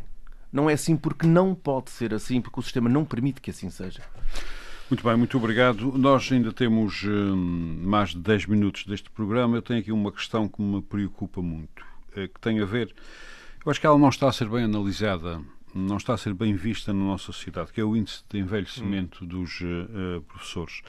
Não 0.53 0.69
é 0.71 0.75
assim 0.75 0.97
porque 0.97 1.27
não 1.27 1.55
pode 1.55 1.91
ser 1.91 2.15
assim, 2.15 2.41
porque 2.41 2.61
o 2.61 2.63
sistema 2.63 2.89
não 2.89 3.05
permite 3.05 3.41
que 3.41 3.51
assim 3.51 3.71
seja. 3.71 4.03
Muito 4.93 5.03
bem, 5.03 5.17
muito 5.17 5.37
obrigado. 5.39 5.91
Nós 5.97 6.31
ainda 6.31 6.53
temos 6.53 7.03
hum, 7.05 7.81
mais 7.83 8.11
de 8.11 8.19
10 8.19 8.47
minutos 8.47 8.85
deste 8.85 9.09
programa. 9.11 9.57
Eu 9.57 9.63
tenho 9.63 9.81
aqui 9.81 9.91
uma 9.91 10.13
questão 10.13 10.47
que 10.47 10.61
me 10.61 10.83
preocupa 10.83 11.41
muito, 11.41 11.83
eh, 12.15 12.29
que 12.29 12.39
tem 12.39 12.61
a 12.61 12.67
ver. 12.67 12.95
Eu 13.65 13.71
acho 13.71 13.81
que 13.81 13.87
ela 13.87 13.97
não 13.97 14.11
está 14.11 14.29
a 14.29 14.33
ser 14.33 14.51
bem 14.51 14.65
analisada, 14.65 15.41
não 15.75 15.97
está 15.97 16.13
a 16.13 16.19
ser 16.19 16.35
bem 16.35 16.55
vista 16.55 16.93
na 16.93 17.03
nossa 17.03 17.25
sociedade, 17.25 17.73
que 17.73 17.81
é 17.81 17.85
o 17.85 17.97
índice 17.97 18.23
de 18.29 18.39
envelhecimento 18.39 19.25
hum. 19.25 19.29
dos 19.29 19.63
uh, 19.63 20.21
professores. 20.29 20.83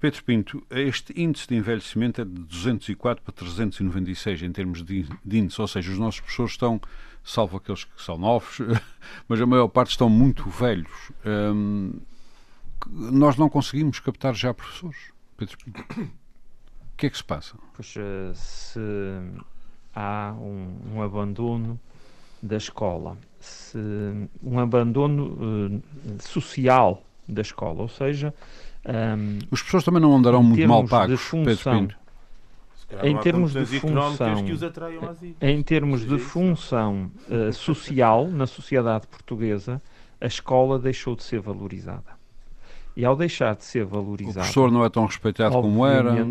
Pedro 0.00 0.22
Pinto, 0.22 0.62
este 0.70 1.20
índice 1.20 1.48
de 1.48 1.56
envelhecimento 1.56 2.20
é 2.20 2.24
de 2.24 2.30
204 2.30 3.22
para 3.22 3.34
396 3.34 4.42
em 4.42 4.52
termos 4.52 4.84
de, 4.84 5.06
índice, 5.26 5.60
ou 5.60 5.66
seja, 5.66 5.90
os 5.90 5.98
nossos 5.98 6.20
professores 6.20 6.52
estão, 6.52 6.80
salvo 7.24 7.56
aqueles 7.56 7.82
que 7.84 8.00
são 8.00 8.16
novos, 8.16 8.58
mas 9.28 9.40
a 9.40 9.46
maior 9.46 9.66
parte 9.68 9.90
estão 9.90 10.08
muito 10.08 10.48
velhos. 10.48 11.10
Hum, 11.26 11.94
nós 12.86 13.36
não 13.36 13.48
conseguimos 13.48 13.98
captar 13.98 14.34
já 14.34 14.54
professores, 14.54 15.12
Pedro 15.36 15.58
Pinto. 15.58 15.80
O 15.80 16.96
que 16.96 17.06
é 17.06 17.10
que 17.10 17.16
se 17.16 17.24
passa? 17.24 17.56
Pois 17.74 17.94
eh, 17.96 18.32
se 18.34 18.80
há 19.94 20.34
um, 20.38 20.94
um 20.94 21.02
abandono 21.02 21.78
da 22.40 22.56
escola, 22.56 23.16
se 23.40 23.78
um 24.42 24.58
abandono 24.60 25.80
uh, 25.80 26.22
social 26.22 27.02
da 27.28 27.42
escola, 27.42 27.82
ou 27.82 27.88
seja, 27.88 28.32
um, 28.86 29.38
Os 29.50 29.60
professores 29.60 29.84
também 29.84 30.00
não 30.00 30.14
andarão 30.14 30.42
muito 30.42 30.66
mal 30.66 30.84
pagos, 30.84 31.20
função, 31.20 31.88
em 33.02 33.16
termos 33.18 33.52
de 33.52 33.66
função, 33.80 34.24
em 35.40 35.62
termos 35.62 36.06
de 36.06 36.18
função 36.18 37.10
uh, 37.28 37.52
social 37.52 38.28
na 38.28 38.46
sociedade 38.46 39.06
portuguesa, 39.06 39.82
a 40.20 40.26
escola 40.26 40.78
deixou 40.78 41.14
de 41.14 41.22
ser 41.22 41.40
valorizada. 41.40 42.18
E 42.96 43.04
ao 43.04 43.14
deixar 43.14 43.54
de 43.54 43.64
ser 43.64 43.84
valorizada, 43.84 44.40
o 44.40 44.42
professor 44.42 44.70
não 44.72 44.84
é 44.84 44.88
tão 44.88 45.06
respeitado 45.06 45.54
como 45.60 45.86
era. 45.86 46.26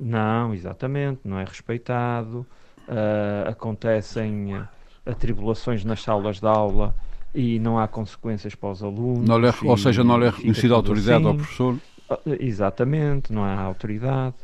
Não, 0.00 0.54
exatamente, 0.54 1.20
não 1.24 1.38
é 1.38 1.44
respeitado. 1.44 2.46
Uh, 2.86 3.48
acontecem 3.50 4.64
atribulações 5.04 5.84
nas 5.84 6.02
salas 6.02 6.40
de 6.40 6.46
aula 6.46 6.94
e 7.34 7.58
não 7.58 7.78
há 7.78 7.86
consequências 7.86 8.54
para 8.54 8.70
os 8.70 8.82
alunos. 8.82 9.28
Não 9.28 9.38
lhe, 9.38 9.48
ou 9.64 9.76
seja, 9.76 10.02
não 10.02 10.18
lhe 10.18 10.26
é 10.26 10.30
reconhecida 10.30 10.74
autoridade 10.74 11.16
assim. 11.16 11.26
ao 11.26 11.34
professor. 11.34 11.78
Ah, 12.10 12.18
exatamente, 12.40 13.32
não 13.32 13.44
há 13.44 13.60
autoridade. 13.60 14.36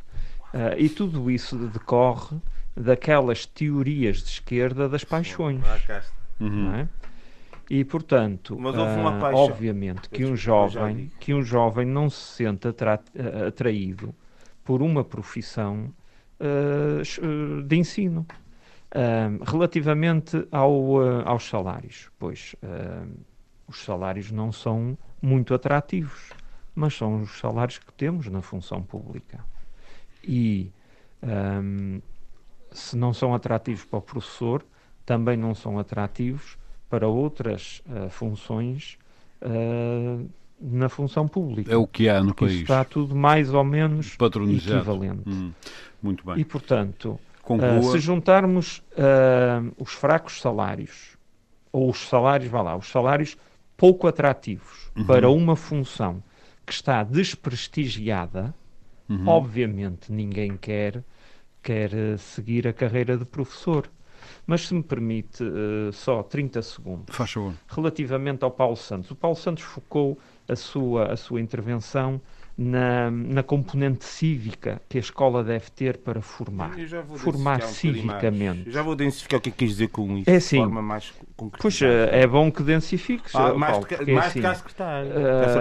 Uh, 0.52 0.78
e 0.78 0.88
tudo 0.88 1.30
isso 1.30 1.56
decorre 1.56 2.36
daquelas 2.76 3.46
teorias 3.46 4.18
de 4.18 4.28
esquerda 4.30 4.88
das 4.88 5.02
paixões. 5.04 5.62
Uhum. 6.40 6.48
não 6.48 6.74
é? 6.74 6.88
E 7.70 7.82
portanto, 7.84 8.56
Mas 8.60 8.76
houve 8.76 9.00
uma 9.00 9.18
paixão. 9.18 9.40
obviamente 9.40 10.08
que 10.10 10.24
um 10.24 10.36
jovem, 10.36 11.10
que 11.18 11.32
um 11.32 11.42
jovem 11.42 11.86
não 11.86 12.10
se 12.10 12.20
sente 12.36 12.68
atra- 12.68 13.00
atraído 13.48 14.14
por 14.62 14.82
uma 14.82 15.02
profissão 15.02 15.90
ah, 16.38 17.02
de 17.66 17.76
ensino. 17.76 18.26
Relativamente 19.44 20.46
ao, 20.52 21.00
ah, 21.00 21.22
aos 21.26 21.44
salários, 21.48 22.10
pois 22.18 22.54
os 23.66 23.82
salários 23.84 24.30
não 24.30 24.52
são 24.52 24.96
muito 25.20 25.54
atrativos, 25.54 26.30
mas 26.74 26.94
são 26.94 27.22
os 27.22 27.38
salários 27.38 27.78
que 27.78 27.92
temos 27.92 28.28
na 28.28 28.42
função 28.42 28.82
pública. 28.82 29.44
E 30.22 30.70
ahm, 31.22 32.00
se 32.70 32.96
não 32.96 33.14
são 33.14 33.34
atrativos 33.34 33.84
para 33.84 33.98
o 33.98 34.02
professor, 34.02 34.64
também 35.06 35.36
não 35.36 35.54
são 35.54 35.78
atrativos 35.78 36.58
para 36.90 37.08
outras 37.08 37.82
ah, 37.88 38.08
funções 38.10 38.98
ah, 39.40 40.22
na 40.60 40.88
função 40.88 41.26
pública. 41.26 41.72
É 41.72 41.76
o 41.76 41.86
que 41.86 42.08
há 42.08 42.22
no 42.22 42.34
país. 42.34 42.60
está 42.60 42.84
tudo 42.84 43.14
mais 43.14 43.52
ou 43.52 43.64
menos 43.64 44.16
equivalente. 44.76 45.22
Hum, 45.26 45.52
Muito 46.02 46.24
bem. 46.26 46.38
E, 46.38 46.44
portanto, 46.44 47.18
Conclua. 47.44 47.78
ah, 47.78 47.82
se 47.82 47.98
juntarmos 47.98 48.82
ah, 48.96 49.62
os 49.78 49.92
fracos 49.92 50.40
salários, 50.40 51.16
ou 51.72 51.90
os 51.90 52.08
salários, 52.08 52.50
vá 52.50 52.62
lá, 52.62 52.76
os 52.76 52.88
salários 52.88 53.36
pouco 53.76 54.06
atrativos 54.06 54.90
Uhum. 54.96 55.04
para 55.06 55.28
uma 55.28 55.56
função 55.56 56.22
que 56.64 56.72
está 56.72 57.02
desprestigiada, 57.02 58.54
Uhum. 59.08 59.26
obviamente 59.28 60.10
ninguém 60.10 60.56
quer, 60.56 61.02
quer 61.62 61.92
eh, 61.92 62.16
seguir 62.16 62.66
a 62.66 62.72
carreira 62.72 63.18
de 63.18 63.24
professor. 63.24 63.90
Mas 64.46 64.66
se 64.66 64.74
me 64.74 64.82
permite 64.82 65.44
eh, 65.44 65.92
só 65.92 66.22
30 66.22 66.62
segundos 66.62 67.14
Faz 67.14 67.30
favor. 67.32 67.52
relativamente 67.68 68.42
ao 68.44 68.50
Paulo 68.50 68.76
Santos. 68.76 69.10
O 69.10 69.14
Paulo 69.14 69.36
Santos 69.36 69.62
focou 69.64 70.18
a 70.48 70.56
sua, 70.56 71.12
a 71.12 71.16
sua 71.16 71.40
intervenção 71.40 72.18
na, 72.56 73.10
na 73.10 73.42
componente 73.42 74.04
cívica 74.04 74.80
que 74.88 74.96
a 74.96 75.00
escola 75.00 75.42
deve 75.42 75.70
ter 75.70 75.98
para 75.98 76.20
formar. 76.22 76.78
Eu 76.78 76.86
já 76.86 77.00
vou 77.02 77.16
Formar 77.16 77.56
um 77.56 77.58
mais. 77.58 77.64
civicamente. 77.64 78.70
Já 78.70 78.82
vou 78.82 78.94
densificar 78.94 79.38
o 79.38 79.42
que 79.42 79.48
é 79.48 79.52
que 79.52 79.58
quis 79.58 79.70
dizer 79.70 79.88
com 79.88 80.16
isso 80.18 80.28
É 80.30 80.32
de 80.32 80.38
assim. 80.38 80.58
forma 80.58 80.80
mais 80.82 81.12
concreta. 81.36 81.62
Pois 81.62 81.82
é 81.82 82.26
bom 82.26 82.50
que 82.52 82.62
densifiques, 82.62 83.34
Ah, 83.34 83.48
eh, 83.48 83.52
mais 83.54 83.72
Paulo, 83.72 83.86
de, 83.86 83.96
porque 83.96 84.12
mais 84.12 84.26
assim, 84.28 84.40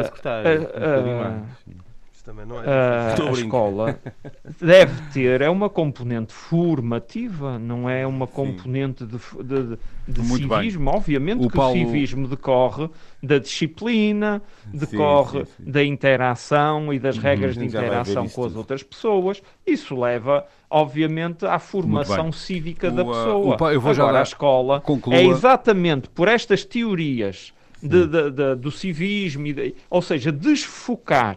secretário. 0.04 0.60
eh, 0.60 0.60
um 0.60 0.62
bocadinho 0.62 1.16
eh, 1.16 1.24
mais. 1.30 1.44
Isso 1.68 1.93
também 2.24 2.46
não 2.46 2.64
é. 2.64 2.66
a, 2.68 3.10
Estou 3.10 3.28
a 3.28 3.32
escola 3.32 4.00
deve 4.62 4.94
ter 5.12 5.42
é 5.42 5.50
uma 5.50 5.70
componente 5.70 6.34
formativa, 6.34 7.60
não 7.60 7.90
é 7.90 8.08
uma 8.08 8.26
componente 8.28 9.06
de, 9.06 9.16
f- 9.18 9.44
de, 9.44 9.78
de 10.08 10.22
Muito 10.22 10.48
bem. 10.48 10.58
civismo. 10.60 10.90
Obviamente 10.90 11.46
O 11.46 11.50
que 11.50 11.56
Paulo- 11.58 11.74
o 11.76 11.78
civismo 11.86 12.28
decorre 12.28 12.90
da 13.22 13.38
disciplina, 13.40 14.42
decorre 14.74 15.46
sim, 15.46 15.52
sim. 15.66 15.72
da 15.72 15.84
interação 15.84 16.94
e 16.94 17.00
das 17.00 17.18
regras 17.18 17.56
de 17.58 17.68
já 17.70 17.80
interação 17.80 18.28
com 18.30 18.46
as 18.46 18.56
outras 18.56 18.84
pessoas. 18.84 19.42
Isso 19.66 20.00
leva, 20.00 20.46
obviamente, 20.70 21.46
à 21.46 21.60
formação 21.60 22.32
cívica 22.32 22.90
da 22.90 23.04
O, 23.04 23.10
uh, 23.10 23.12
pessoa. 23.14 23.58
o 23.62 23.70
eu 23.72 23.82
vou 23.82 23.94
já 23.94 24.02
Agora, 24.04 24.14
dar- 24.14 24.20
a 24.20 24.24
escola 24.24 24.82
conclua. 24.82 25.16
é 25.18 25.26
exatamente 25.26 26.10
por 26.10 26.28
estas 26.28 26.64
teorias 26.64 27.54
de- 27.82 28.08
de- 28.08 28.32
de- 28.32 28.56
do 28.56 28.72
civismo, 28.72 29.46
e 29.48 29.54
de- 29.54 29.76
ou 29.90 30.02
seja, 30.02 30.32
desfocar 30.32 31.36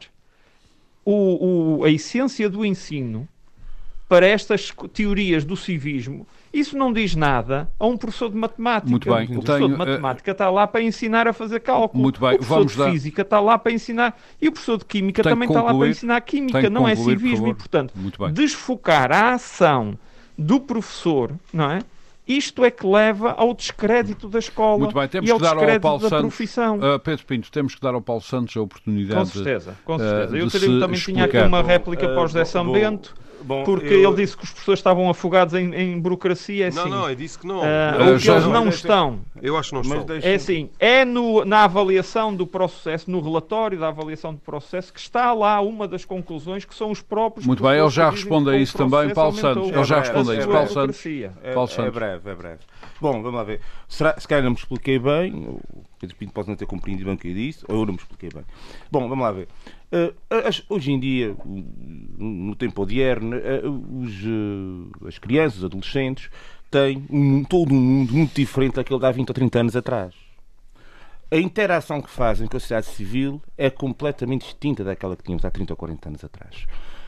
o- 1.11 1.79
o- 1.79 1.85
a 1.85 1.91
essência 1.91 2.51
do 2.51 2.65
ensino 2.67 3.27
para 4.09 4.27
estas 4.27 4.73
teorias 4.93 5.45
do 5.45 5.57
civismo, 5.57 6.27
isso 6.53 6.77
não 6.79 6.93
diz 6.93 7.15
nada 7.17 7.69
a 7.79 7.87
um 7.87 7.97
professor 7.97 8.31
de 8.31 8.37
matemática. 8.37 8.91
Muito 8.91 9.09
bem. 9.13 9.25
O 9.25 9.29
professor 9.41 9.57
Tenho, 9.57 9.69
de 9.69 9.75
eh, 9.75 9.77
matemática 9.79 10.31
está 10.31 10.49
lá 10.51 10.67
para 10.67 10.81
ensinar 10.83 11.27
a 11.27 11.33
fazer 11.33 11.61
cálculo. 11.61 12.03
Muito 12.03 12.21
bem. 12.21 12.31
O 12.35 12.39
professor 12.39 12.55
Vamos 12.57 12.73
de 12.73 12.79
dar- 12.79 12.91
física 12.93 13.23
está 13.23 13.41
lá 13.41 13.59
para 13.59 13.73
ensinar. 13.73 14.17
E 14.41 14.49
o 14.49 14.53
professor 14.53 14.79
de 14.79 14.85
química 14.85 15.23
também 15.23 15.49
está 15.49 15.59
lá 15.61 15.65
para 15.67 15.73
concluir. 15.73 15.91
ensinar 15.91 16.21
química. 16.21 16.71
Não 16.71 16.87
é 16.87 16.95
concluir, 16.95 17.15
por 17.17 17.21
civismo. 17.23 17.47
E, 17.47 17.51
favor. 17.51 17.57
portanto, 17.57 17.95
desfocar 18.33 19.11
a 19.13 19.33
ação 19.35 19.99
do 20.39 20.61
professor, 20.61 21.33
não 21.53 21.71
é? 21.71 21.81
Isto 22.27 22.65
é 22.65 22.71
que 22.71 22.85
leva 22.87 23.33
ao 23.33 23.55
descrédito 23.55 24.29
da 24.29 24.39
escola 24.41 24.79
Muito 24.79 24.95
bem. 24.95 25.07
Temos 25.09 25.29
e 25.29 25.33
ao 25.33 25.39
que 25.39 25.43
dar 25.45 25.51
ao 25.51 25.55
descrédito 25.57 25.83
Paulo 25.83 25.99
da 26.03 26.09
Santos. 26.09 26.21
profissão. 26.27 26.79
Uh, 26.79 26.99
Pedro 26.99 27.25
Pinto, 27.27 27.51
temos 27.53 27.75
que 27.75 27.81
dar 27.81 27.95
ao 27.95 28.01
Paulo 28.03 28.21
Santos 28.23 28.57
a 28.57 28.61
oportunidade. 28.61 29.21
Com 29.21 29.25
certeza, 29.27 29.77
com 29.85 29.99
certeza. 29.99 30.37
Eu 30.37 30.47
de 30.47 30.53
teria- 30.59 30.81
também 30.81 30.99
tinha 31.01 31.25
aqui 31.25 31.37
explicar. 31.37 31.47
uma 31.49 31.63
réplica 31.63 32.05
Eh, 32.07 32.09
para 32.15 32.23
o 32.23 32.27
José 32.27 32.41
bom, 32.41 32.45
São 32.47 32.65
bom, 33.43 33.65
porque 33.65 33.93
eu- 33.93 34.11
ele 34.13 34.23
disse 34.23 34.37
que 34.37 34.45
os 34.45 34.51
professores 34.51 34.79
estavam 34.81 35.09
afogados 35.11 35.55
em, 35.55 35.75
em 35.75 35.99
burocracia. 36.01 36.69
É 36.69 36.71
Não, 36.71 36.83
assim, 36.83 36.91
não, 36.91 37.09
eu 37.11 37.15
disse 37.15 37.39
que 37.39 37.47
não. 37.47 37.59
o 37.59 38.19
que 38.19 38.31
eles 38.31 38.47
não 38.47 38.65
mas- 38.67 38.75
estão. 38.77 39.21
Eu 39.43 39.57
acho 39.57 39.69
que 39.71 39.75
não 39.75 39.83
Mas 39.83 39.91
estou. 39.93 40.05
deixa- 40.07 40.29
É 40.29 40.35
assim, 40.35 40.71
é 40.79 41.05
no- 41.05 41.45
na 41.45 41.65
avaliação 41.65 42.35
do 42.35 42.47
processo, 42.47 43.11
no 43.11 43.21
relatório 43.21 43.79
da 43.79 43.89
avaliação 43.89 44.33
do 44.35 44.41
processo, 44.41 44.93
que 44.93 45.01
está 45.01 45.33
lá 45.33 45.61
uma 45.61 45.87
das 45.87 46.05
conclusões 46.05 46.65
que 46.65 46.75
são 46.75 46.91
os 46.91 47.03
próprios. 47.03 47.47
Muito 47.47 47.63
bem, 47.63 47.79
ele 47.79 47.91
já 47.91 48.11
responde 48.11 48.51
a 48.51 48.57
isso 48.57 48.77
também, 48.77 49.13
Paulo 49.13 49.35
Santos. 49.37 49.69
Ele 49.71 49.85
já 49.85 49.97
a 49.97 50.01
responde 50.01 50.31
a 50.31 50.35
isso, 50.35 50.43
sua 50.45 50.53
Paulo 50.53 50.69
Santos. 50.69 51.07
É, 51.07 51.53
Paulo 51.53 51.71
é 51.71 51.75
Santos. 51.75 51.95
breve, 51.95 52.31
é 52.31 52.35
breve. 52.35 52.59
Bom, 53.01 53.13
vamos 53.23 53.35
lá 53.35 53.45
ver. 53.45 53.61
Será, 53.89 54.15
se 54.19 54.27
calhar 54.27 54.43
não 54.43 54.51
me 54.53 54.57
expliquei 54.57 54.99
bem, 54.99 55.33
o 55.35 55.61
Pedro 56.01 56.17
Pinto 56.17 56.33
pode 56.33 56.49
não 56.49 56.57
ter 56.57 56.67
compreendido 56.67 57.07
bem 57.07 57.15
o 57.15 57.19
que 57.19 57.29
eu 57.29 57.35
disse, 57.35 57.65
ou 57.69 57.77
eu 57.81 57.87
não 57.87 57.93
me 57.93 57.99
expliquei 57.99 58.31
bem. 58.35 58.43
Bom, 58.91 59.09
vamos 59.09 59.23
lá 59.23 59.33
ver. 59.33 59.49
Eh, 59.93 60.13
as- 60.31 60.63
hoje 60.69 60.93
em 60.93 60.99
dia, 60.99 61.37
no 62.19 62.55
tempo 62.57 62.83
odierno, 62.83 63.37
eh, 63.37 63.63
os, 63.67 64.13
eh, 64.25 65.07
as 65.09 65.19
crianças, 65.19 65.59
os 65.59 65.65
adolescentes, 65.65 66.29
têm 66.71 67.05
um, 67.11 67.45
todo 67.45 67.73
um 67.73 67.81
mundo 67.81 68.13
muito 68.13 68.35
diferente 68.35 68.75
daquele 68.75 68.99
de 68.99 69.07
há 69.07 69.11
20 69.13 69.29
ou 69.29 69.35
30 69.35 69.61
anos 69.61 69.77
atrás. 69.77 70.15
A 71.31 71.37
interação 71.37 72.01
que 72.01 72.11
fazem 72.11 72.47
com 72.47 72.57
a 72.57 72.61
sociedade 72.61 72.87
civil 72.87 73.41
é 73.59 73.69
completamente 73.71 74.43
distinta 74.43 74.85
daquela 74.85 75.17
que 75.17 75.23
tínhamos 75.25 75.45
há 75.45 75.51
30 75.51 75.73
ou 75.73 75.77
40 75.77 76.09
anos 76.09 76.25
atrás. 76.25 76.67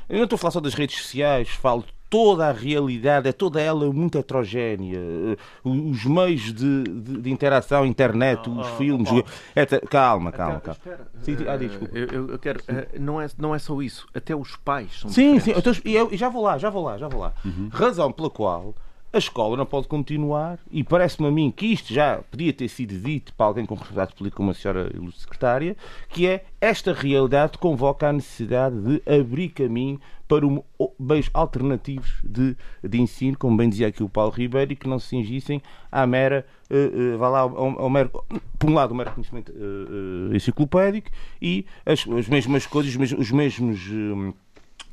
Eu 0.08 0.16
não 0.16 0.24
estou 0.24 0.36
a 0.36 0.38
falar 0.38 0.52
só 0.52 0.60
das 0.60 0.74
redes 0.74 0.96
sociais, 1.00 1.48
falo 1.50 1.82
de 1.82 1.92
toda 2.10 2.48
a 2.48 2.52
realidade, 2.52 3.28
é 3.28 3.32
toda 3.32 3.60
ela 3.60 3.92
muito 3.92 4.16
heterogénea. 4.18 4.98
Eh, 4.98 5.36
Os 5.64 6.04
meios 6.04 6.52
de, 6.54 6.82
de- 6.84 7.20
de 7.22 7.30
interação, 7.30 7.84
internet, 7.84 8.48
os 8.48 8.66
filmes. 8.78 9.08
etc. 9.54 9.86
Calma, 9.88 10.32
calma, 10.32 10.60
calma. 10.60 10.80
Sim, 11.20 11.36
sim, 11.36 11.44
ah, 11.48 11.54
eh, 11.54 11.58
desculpa. 11.58 11.96
eu, 11.98 12.28
eu- 12.30 12.38
quero, 12.38 12.60
eh, 12.68 12.88
não, 12.98 13.20
é, 13.20 13.28
não 13.38 13.54
é 13.54 13.58
só 13.58 13.80
isso, 13.82 14.06
até 14.14 14.34
os 14.34 14.56
pais 14.56 15.00
são 15.00 15.10
Sim, 15.10 15.38
sim, 15.40 15.52
diferentes. 15.52 15.82
e 15.84 15.94
eu, 15.94 16.08
já 16.16 16.28
vou 16.28 16.42
lá, 16.42 16.56
já 16.58 16.70
vou 16.70 16.84
lá, 16.84 16.96
já 16.98 17.08
vou 17.08 17.20
lá. 17.20 17.32
Razão 17.70 18.10
pela 18.12 18.30
qual 18.30 18.74
a 19.12 19.18
escola 19.18 19.56
não 19.56 19.64
pode 19.64 19.88
continuar, 19.88 20.58
e 20.70 20.84
parece-me 20.84 21.28
a 21.28 21.30
mim 21.30 21.50
que 21.50 21.66
isto 21.66 21.92
já 21.92 22.18
podia 22.30 22.52
ter 22.52 22.68
sido 22.68 22.98
dito 22.98 23.32
para 23.34 23.46
alguém 23.46 23.64
com 23.64 23.74
responsabilidade 23.74 24.14
política 24.14 24.36
como 24.36 24.50
a 24.50 24.54
senhora 24.54 24.90
ilustre 24.94 25.22
secretária, 25.22 25.76
que 26.10 26.26
é 26.26 26.44
esta 26.60 26.92
realidade 26.92 27.56
convoca 27.58 28.08
a 28.08 28.12
necessidade 28.12 28.76
de 28.80 29.02
abrir 29.10 29.48
caminho 29.50 29.98
para 30.28 30.46
um, 30.46 30.62
meios 31.00 31.30
alternativos 31.32 32.20
de, 32.22 32.54
de 32.84 33.00
ensino, 33.00 33.36
como 33.38 33.56
bem 33.56 33.70
dizia 33.70 33.88
aqui 33.88 34.02
o 34.02 34.08
Paulo 34.10 34.30
Ribeiro, 34.30 34.72
e 34.72 34.76
que 34.76 34.86
não 34.86 34.98
se 34.98 35.08
cingissem 35.08 35.62
à 35.90 36.06
mera, 36.06 36.46
eh, 36.68 36.90
eh, 36.92 37.16
vá 37.16 37.30
lá, 37.30 37.40
ao, 37.40 37.80
ao 37.80 37.88
mero, 37.88 38.10
por 38.58 38.68
um 38.68 38.74
lado, 38.74 38.92
o 38.92 38.94
mero 38.94 39.10
conhecimento 39.12 39.50
eh, 39.50 40.36
enciclopédico 40.36 41.08
e 41.40 41.64
as, 41.86 42.06
as 42.06 42.28
mesmas 42.28 42.66
coisas, 42.66 42.92
os 42.92 42.96
mesmos, 42.98 43.20
os 43.20 43.30
mesmos 43.30 43.80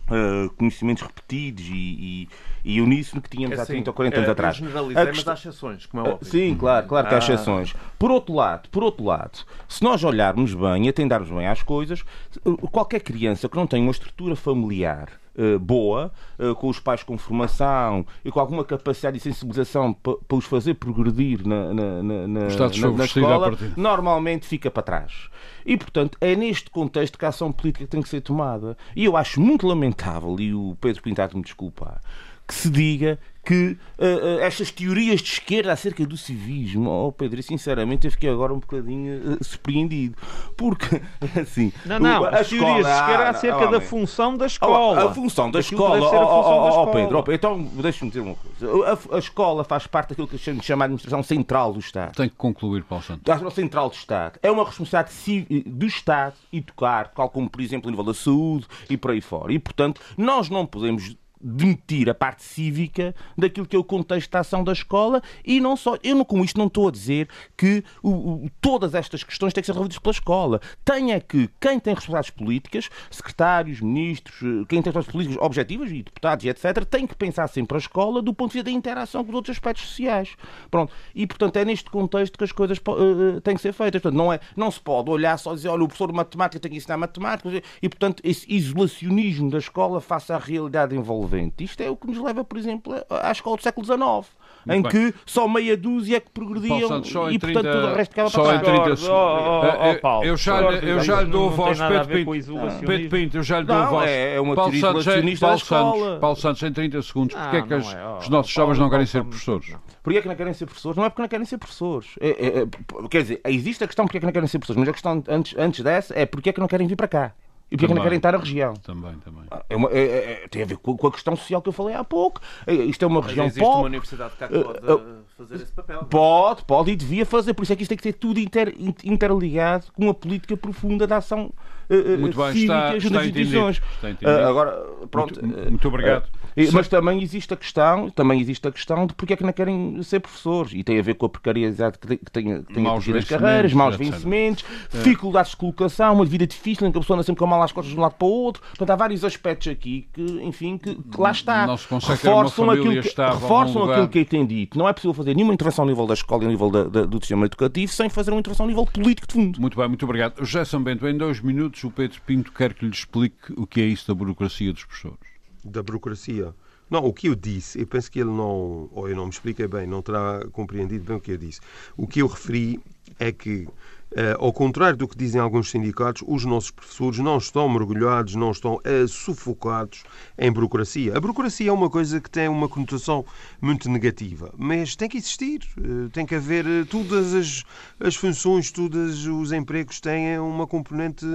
Uh, 0.08 0.50
conhecimentos 0.56 1.02
repetidos 1.02 1.64
e, 1.68 2.28
e, 2.64 2.74
e 2.76 2.80
uníssono 2.80 3.24
que 3.24 3.30
tínhamos 3.30 3.58
É 3.58 3.60
há 3.60 3.64
assim, 3.64 3.74
30 3.74 3.90
ou 3.90 3.94
40 3.96 4.16
eh, 4.16 4.18
anos 4.20 4.28
eu 4.28 4.32
atrás. 4.34 4.56
generalizei, 4.58 5.02
A 5.02 5.06
mas 5.06 5.16
questão- 5.16 5.34
há 5.34 5.36
exceções, 5.36 5.86
como 5.88 6.06
é 6.06 6.10
Uh, 6.10 6.14
óbvio. 6.14 6.28
Sim, 6.32 6.56
claro, 6.56 6.88
claro 6.88 7.08
que 7.08 7.14
há 7.16 7.18
Ah. 7.18 7.20
exceções. 7.20 7.74
Por 7.98 8.12
outro 8.12 8.36
lado, 8.36 8.70
por 8.70 8.84
outro 8.84 9.04
lado, 9.04 9.40
se 9.68 9.84
nós 9.84 10.04
olharmos 10.04 10.54
bem 10.54 10.86
e 10.86 10.90
atendermos 10.90 11.30
bem 11.32 11.48
às 11.48 11.64
coisas, 11.64 12.04
uh, 12.46 12.56
qualquer 12.70 13.00
criança 13.02 13.50
que 13.50 13.56
não 13.56 13.66
tem 13.66 13.82
uma 13.82 13.90
estrutura 13.92 14.36
familiar 14.36 15.10
uh, 15.38 15.60
boa, 15.60 16.12
uh, 16.40 16.56
com 16.56 16.68
os 16.70 16.80
pais 16.80 17.04
com 17.04 17.18
formação 17.18 18.06
e 18.24 18.32
com 18.32 18.40
alguma 18.40 18.64
capacidade 18.64 19.18
de 19.18 19.24
sensibilização 19.24 19.94
pa- 19.94 20.16
para 20.28 20.38
os 20.38 20.46
fazer 20.46 20.76
progredir 20.76 21.46
na, 21.48 21.74
na, 21.74 22.04
na, 22.04 22.28
na, 22.28 22.50
na- 22.82 22.88
na 22.98 23.06
escola, 23.06 23.50
normalmente 23.78 24.46
fica 24.48 24.70
para 24.72 24.84
trás. 24.84 25.30
E, 25.66 25.76
portanto, 25.78 26.18
é 26.22 26.36
neste 26.36 26.70
contexto 26.70 27.18
que 27.18 27.26
a 27.26 27.30
ação 27.30 27.52
política 27.52 27.88
tem 27.88 28.02
que 28.02 28.10
ser 28.10 28.22
tomada. 28.22 28.78
E 28.96 29.06
eu 29.06 29.18
acho 29.18 29.42
muito 29.42 29.66
lamentável, 29.68 30.36
e 30.40 30.54
o 30.54 30.78
Pedro 30.80 31.02
Pintado 31.02 31.36
me 31.36 31.44
desculpar, 31.44 32.00
que 32.48 32.54
se 32.54 32.70
diga 32.70 33.20
que 33.46 33.78
eh, 34.00 34.40
eh, 34.42 34.46
estas 34.46 34.72
teorias 34.72 35.22
de 35.22 35.30
esquerda 35.30 35.72
acerca 35.72 36.04
do 36.06 36.18
civismo, 36.18 36.90
oh 36.90 37.12
Pedro, 37.12 37.42
sinceramente 37.44 38.08
eu 38.08 38.12
fiquei 38.12 38.30
agora 38.30 38.52
um 38.52 38.60
bocadinho 38.60 39.34
eh, 39.34 39.44
surpreendido. 39.44 40.18
Porque, 40.58 41.00
assim. 41.40 41.72
Não, 41.86 42.00
não, 42.00 42.22
o- 42.24 42.26
a 42.26 42.30
as 42.40 42.50
teorias 42.50 42.74
de 42.78 42.82
escola- 42.82 43.00
esquerda 43.00 43.24
ah, 43.24 43.30
acerca 43.30 43.66
não, 43.66 43.72
da 43.72 43.82
função 43.82 44.36
da 44.36 44.48
escola. 44.48 45.12
A 45.12 45.14
função 45.14 45.52
da 45.52 45.60
escola, 45.60 45.98
a 45.98 46.10
oh, 46.10 46.64
da 46.64 46.70
escola. 46.70 46.92
Pedro, 46.92 47.18
oh, 47.20 47.24
Pedro, 47.24 47.36
então 47.36 47.64
deixa-me 47.82 48.10
dizer 48.10 48.22
uma 48.22 48.36
coisa. 48.36 49.00
A, 49.12 49.16
a 49.16 49.20
escola 49.20 49.64
faz 49.64 49.86
parte 49.86 50.10
daquilo 50.10 50.28
que 50.28 50.38
a 50.38 50.40
gente 50.40 50.66
chama 50.66 50.80
de 50.80 50.86
administração 50.86 51.22
central 51.22 51.72
do 51.72 51.80
Estado. 51.80 52.16
Tem 52.16 52.28
que 52.28 52.36
concluir, 52.36 52.84
Paulo 52.84 53.04
Santos. 53.04 53.24
da 53.24 53.34
Administração 53.34 53.64
Central 53.64 53.90
do 53.90 53.96
Estado. 53.96 54.40
É 54.42 54.50
uma 54.50 54.66
responsabilidade 54.66 55.64
do 55.68 55.86
Estado 55.86 56.34
educar, 56.52 57.10
tal 57.10 57.30
como, 57.30 57.48
por 57.48 57.62
exemplo, 57.62 57.90
a 57.90 57.92
nível 57.92 58.06
da 58.06 58.14
saúde 58.14 58.66
e 58.90 58.98
por 58.98 59.12
aí 59.12 59.22
fora. 59.22 59.54
E, 59.54 59.60
portanto, 59.60 60.02
nós 60.18 60.50
não 60.50 60.66
podemos 60.66 61.16
demitir 61.46 62.10
a 62.10 62.16
parte 62.16 62.44
cívica 62.44 63.14
daquilo 63.38 63.68
que 63.68 63.76
é 63.76 63.80
o 63.80 63.84
contexto 63.84 64.32
da 64.32 64.40
ação 64.40 64.64
da 64.64 64.74
escola 64.74 65.22
e 65.46 65.60
não 65.60 65.78
só. 65.78 65.96
Eu 66.04 66.16
não, 66.16 66.26
com 66.26 66.44
isto 66.44 66.58
não 66.58 66.66
estou 66.66 66.88
a 66.88 66.92
dizer 66.92 67.30
que 67.56 67.84
o, 68.02 68.10
o, 68.10 68.50
todas 68.60 68.96
estas 68.96 69.24
questões 69.24 69.54
têm 69.54 69.62
que 69.62 69.66
ser 69.68 69.74
resolvidas 69.74 70.00
pela 70.00 70.12
escola. 70.12 70.60
Tem 70.84 71.12
é 71.12 71.20
que 71.20 71.48
quem 71.60 71.80
tem 71.80 71.94
responsabilidades 71.94 72.32
políticas, 72.32 72.90
secretários, 73.12 73.80
ministros, 73.80 74.42
eh, 74.42 74.66
quem 74.68 74.82
tem 74.82 74.92
responsabilidades 74.92 75.12
políticas 75.12 75.46
objetivas 75.46 75.92
e 75.92 76.02
deputados 76.02 76.46
etc., 76.46 76.86
tem 76.86 77.06
que 77.06 77.16
pensar 77.16 77.48
sempre 77.48 77.78
a 77.78 77.80
escola 77.80 78.22
do 78.22 78.34
ponto 78.34 78.52
de 78.52 78.54
vista 78.56 78.72
da 78.72 78.76
interação 78.76 79.24
com 79.24 79.30
os 79.30 79.36
outros 79.36 79.56
aspectos 79.56 79.88
sociais. 79.88 80.36
Pronto. 80.72 80.92
E, 81.14 81.28
portanto, 81.28 81.58
é 81.58 81.66
neste 81.66 81.90
contexto 81.90 82.38
que 82.38 82.44
as 82.44 82.52
coisas 82.52 82.78
uh, 82.80 83.40
têm 83.42 83.56
que 83.56 83.62
ser 83.62 83.74
feitas. 83.74 84.02
Portanto, 84.02 84.18
não, 84.18 84.34
é, 84.34 84.40
não 84.56 84.72
se 84.72 84.80
pode 84.80 85.10
olhar 85.10 85.38
só 85.38 85.54
e 85.54 85.56
dizer, 85.56 85.70
olha, 85.70 85.84
o 85.84 85.88
professor 85.88 86.08
de 86.08 86.14
matemática 86.14 86.60
tem 86.60 86.72
que 86.72 86.78
ensinar 86.78 86.98
matemática 86.98 87.62
e, 87.82 87.90
portanto, 87.90 88.22
esse 88.24 88.46
isolacionismo 88.52 89.50
da 89.52 89.60
escola 89.60 90.02
face 90.02 90.34
à 90.34 90.38
realidade 90.38 90.96
envolvente. 90.96 91.35
Isto 91.60 91.82
é 91.82 91.90
o 91.90 91.96
que 91.96 92.08
nos 92.08 92.18
leva, 92.18 92.44
por 92.44 92.58
exemplo, 92.58 92.94
à 93.10 93.32
escola 93.32 93.58
do 93.58 93.64
século 93.64 93.86
XIX 93.86 94.36
em 94.68 94.82
bem. 94.82 94.92
que 94.92 95.14
só 95.26 95.48
meia 95.48 95.78
dúzia 95.78 96.18
é 96.18 96.20
que 96.20 96.30
progrediam 96.32 96.88
Santos, 96.88 97.12
e, 97.12 97.40
portanto, 97.40 97.64
30, 97.64 97.72
tudo 97.72 97.88
o 97.88 97.96
resto 97.96 98.12
ficava 98.12 98.32
para 98.32 98.56
em 98.56 98.60
30 98.60 98.96
segundos. 98.96 99.08
Oh, 99.08 100.08
oh, 100.08 100.24
eu 100.24 100.38
já, 100.38 100.62
eu 100.62 101.00
já 101.02 101.22
lhe 101.22 101.30
dou 101.30 101.52
voz, 101.52 101.80
Pedro 101.80 102.08
Pinto. 102.08 102.86
Pedro 102.86 103.10
Pinto, 103.10 103.38
eu 103.38 103.44
já 103.44 103.60
lhe 103.60 103.66
dou 103.66 103.86
voz. 103.88 104.10
É, 104.10 104.36
é 104.36 104.42
uma 104.42 104.56
Paulo 104.56 104.72
Santos, 104.74 105.06
Paulo, 105.40 105.60
Santos, 105.60 106.20
Paulo 106.20 106.36
Santos, 106.36 106.64
em 106.64 106.74
30 106.74 107.02
segundos, 107.02 107.36
porque 107.36 107.58
é 107.58 107.62
que 107.62 107.74
as, 107.74 107.94
é, 107.94 108.18
os 108.20 108.30
nossos 108.30 108.52
jovens 108.52 108.80
não 108.80 108.90
querem 108.90 109.06
ser 109.06 109.24
professores? 109.24 109.76
Porquê 110.02 110.20
é 110.20 110.22
que 110.22 110.28
não 110.28 110.36
querem 110.36 110.54
ser 110.54 110.66
professores? 110.66 110.98
Não 110.98 111.06
é 111.06 111.10
porque 111.10 111.22
não 111.22 111.30
querem 111.30 111.46
ser 111.46 111.58
professores. 111.58 112.10
É, 112.20 112.30
é, 112.30 112.48
é, 112.62 113.08
quer 113.10 113.22
dizer, 113.22 113.42
existe 113.46 113.84
a 113.84 113.88
questão 113.88 114.06
porque 114.06 114.18
é 114.18 114.20
que 114.20 114.26
não 114.26 114.34
querem 114.34 114.48
ser 114.48 114.60
professores, 114.60 114.80
mas 114.80 114.90
a 114.90 114.94
questão 114.94 115.24
antes, 115.28 115.56
antes 115.58 115.82
dessa 115.82 116.14
é 116.18 116.26
porque 116.26 116.50
é 116.50 116.54
que 116.54 116.60
não 116.60 116.68
querem 116.68 116.88
vir 116.88 116.96
para 116.96 117.08
cá. 117.08 117.34
E 117.72 117.76
porque 117.76 117.86
é 117.86 117.88
que 117.88 117.94
não 117.96 118.04
querem 118.04 118.18
estar 118.18 118.32
na 118.32 118.38
região? 118.38 118.76
Também, 118.76 119.16
também. 119.16 119.44
Ah, 119.50 119.66
é 119.68 119.76
uma, 119.76 119.90
é, 119.90 120.44
é, 120.44 120.48
tem 120.48 120.62
a 120.62 120.66
ver 120.66 120.78
com, 120.78 120.96
com, 120.96 121.08
a 121.08 121.12
questão 121.12 121.36
social 121.36 121.62
que 121.62 121.70
eu 121.70 121.74
falei 121.74 121.96
há 121.96 122.04
pouco. 122.04 122.40
É, 122.68 122.74
isto 122.74 123.04
é 123.04 123.08
uma 123.08 123.22
Mas 123.22 123.30
região 123.30 123.46
existe 123.48 123.60
pobre. 123.60 123.80
uma 123.80 123.88
universidade 123.88 124.36
cá 124.38 124.48
que 124.48 124.60
pode 124.60 124.80
uh, 124.80 125.24
fazer 125.36 125.56
esse 125.56 125.72
papel. 125.72 126.04
Pode, 126.06 126.64
pode 126.64 126.92
e 126.92 126.96
devia 126.96 127.26
fazer. 127.26 127.56
Por 127.56 127.64
isso 127.64 127.74
é 127.74 127.76
que 127.76 127.82
isto 127.82 127.90
tem 127.90 127.98
que 127.98 128.04
ser 128.04 128.14
tudo 128.14 128.40
inter, 128.40 128.74
interligado 129.04 129.88
com 129.94 130.04
uma 130.04 130.14
política 130.14 130.56
profunda 130.56 131.08
de 131.08 131.14
ação 131.14 131.52
uh, 131.90 132.20
muito 132.20 132.38
bem, 132.38 132.54
cívica 132.54 132.98
está, 132.98 132.98
está 132.98 133.26
instituições. 133.26 133.82
Está 134.04 134.30
uh, 134.30 134.48
agora, 134.48 134.72
pronto. 135.10 135.44
Muito, 135.44 135.70
muito 135.72 135.88
obrigado. 135.88 136.30
Mas 136.72 136.88
também 136.88 137.22
existe 137.22 137.54
a 137.54 137.58
questão, 137.58 138.10
também 138.10 138.40
existe 138.40 138.66
a 138.68 138.72
questão 138.72 139.06
de 139.06 139.14
porque 139.14 139.34
é 139.34 139.36
que 139.36 139.44
não 139.44 139.52
querem 139.52 140.02
ser 140.04 140.20
professores 140.20 140.74
e 140.74 140.84
tem 140.84 140.98
a 140.98 141.02
ver 141.02 141.16
com 141.16 141.26
a 141.26 141.30
precariedade 141.30 141.98
que 142.00 142.08
tem, 142.08 142.18
que 142.18 142.32
tem, 142.32 142.88
as 142.88 143.26
carreiras, 143.26 143.74
maus 143.74 143.96
vencimentos, 143.96 144.64
é. 144.94 144.98
dificuldades 144.98 145.52
de 145.52 145.58
colocação, 145.58 146.14
uma 146.14 146.26
vida 146.26 146.48
difícil 146.48 146.88
em 146.88 146.92
que 146.92 146.98
a 146.98 147.02
pessoa 147.02 147.18
anda 147.18 147.24
sempre 147.24 147.40
com 147.40 147.46
a 147.46 147.50
mala 147.50 147.66
às 147.66 147.72
costas 147.72 147.94
de 147.94 148.00
um 148.00 148.02
lado 148.02 148.16
para 148.16 148.28
o 148.28 148.32
outro. 148.32 148.62
Portanto, 148.70 148.90
há 148.90 148.96
vários 148.96 149.24
aspectos 149.24 149.68
aqui 149.68 150.08
que, 150.14 150.22
enfim, 150.44 150.78
que, 150.78 150.96
que 150.96 151.22
lá 151.22 151.32
está. 151.32 151.66
reforçam 151.66 152.70
aquilo 152.70 153.02
que, 153.02 153.22
reforçam 153.22 153.92
aquilo 153.92 154.08
que 154.08 154.26
tem 154.26 154.46
dito. 154.46 154.78
Não 154.78 154.88
é 154.88 154.94
possível 154.94 155.14
fazer 155.14 155.36
nenhuma 155.36 155.54
intervenção 155.54 155.84
ao 155.84 155.90
nível 155.90 156.08
da 156.08 156.14
escola 156.14 156.44
e 156.44 156.46
ao 156.46 156.52
nível 156.52 156.70
da, 156.70 156.84
da, 156.84 157.06
do 157.06 157.20
sistema 157.20 157.46
educativo 157.46 157.92
sem 157.92 158.10
fazer 158.10 158.32
uma 158.32 158.40
intervenção 158.40 158.66
ao 158.66 158.70
nível 158.70 158.86
político 158.86 159.28
de 159.28 159.34
fundo. 159.34 159.60
Muito 159.60 159.78
bem, 159.78 159.88
muito 159.88 160.04
obrigado. 160.04 160.44
José 160.44 160.64
São 160.64 160.82
Bento, 160.82 161.08
em 161.08 161.18
dois 161.18 161.42
minutos 161.42 161.84
o 161.84 161.92
Pedro 161.92 162.22
Pinto 162.26 162.52
quer 162.52 162.74
que 162.74 162.86
lhe 162.86 162.92
explique 162.92 163.54
o 163.58 163.68
que 163.68 163.82
é 163.82 163.86
isso 163.86 164.08
da 164.08 164.14
burocracia 164.14 164.72
dos 164.72 164.86
professores. 164.86 165.35
Da 165.66 165.82
burocracia? 165.82 166.54
Não, 166.90 167.04
o 167.04 167.12
que 167.12 167.28
eu 167.28 167.36
disse, 167.36 167.80
eu 167.80 167.88
penso 167.88 168.12
que 168.12 168.20
ele 168.20 168.30
não, 168.30 168.88
ou 168.92 169.10
eu 169.10 169.16
não 169.16 169.26
me 169.26 169.32
expliquei 169.32 169.68
bem, 169.68 169.88
não 169.88 170.04
terá 170.04 170.46
compreendido 170.52 171.04
bem 171.04 171.18
o 171.18 171.20
que 171.20 171.32
eu 171.32 171.38
disse. 171.38 171.60
O 171.98 172.06
que 172.06 172.22
eu 172.22 172.28
referi 172.28 172.80
é 173.20 173.32
que 173.32 173.68
Uh, 174.12 174.32
ao 174.40 174.54
contrário 174.54 174.96
do 174.96 175.10
que 175.10 175.18
dizem 175.18 175.42
alguns 175.42 175.70
sindicatos, 175.70 176.24
os 176.26 176.46
nossos 176.46 176.72
professores 176.72 177.20
não 177.20 177.38
estão 177.38 177.68
mergulhados, 177.68 178.34
não 178.34 178.52
estão 178.52 178.76
uh, 178.76 179.08
sufocados 179.10 180.04
em 180.38 180.50
burocracia. 180.50 181.18
A 181.18 181.20
burocracia 181.20 181.70
é 181.70 181.74
uma 181.74 181.90
coisa 181.90 182.22
que 182.22 182.30
tem 182.30 182.48
uma 182.48 182.70
conotação 182.70 183.26
muito 183.60 183.90
negativa, 183.90 184.54
mas 184.58 184.96
tem 184.96 185.10
que 185.10 185.18
existir, 185.18 185.68
uh, 185.78 186.10
tem 186.12 186.26
que 186.26 186.34
haver 186.34 186.86
todas 186.86 187.34
as, 187.34 187.64
as 188.00 188.16
funções, 188.16 188.72
todos 188.72 189.26
os 189.26 189.52
empregos 189.52 190.00
têm 190.00 190.40
uma 190.40 190.66
componente 190.66 191.26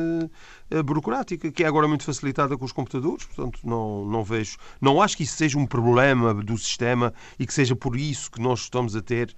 burocrática, 0.84 1.50
que 1.50 1.64
é 1.64 1.66
agora 1.66 1.88
muito 1.88 2.04
facilitada 2.04 2.56
com 2.56 2.64
os 2.64 2.72
computadores, 2.72 3.24
portanto 3.26 3.60
não, 3.64 4.04
não 4.04 4.22
vejo, 4.22 4.56
não 4.80 5.00
acho 5.02 5.16
que 5.16 5.24
isso 5.24 5.36
seja 5.36 5.58
um 5.58 5.66
problema 5.66 6.34
do 6.34 6.56
sistema 6.56 7.12
e 7.38 7.46
que 7.46 7.52
seja 7.52 7.74
por 7.74 7.96
isso 7.96 8.30
que 8.30 8.40
nós 8.40 8.60
estamos 8.60 8.94
a 8.94 9.02
ter 9.02 9.34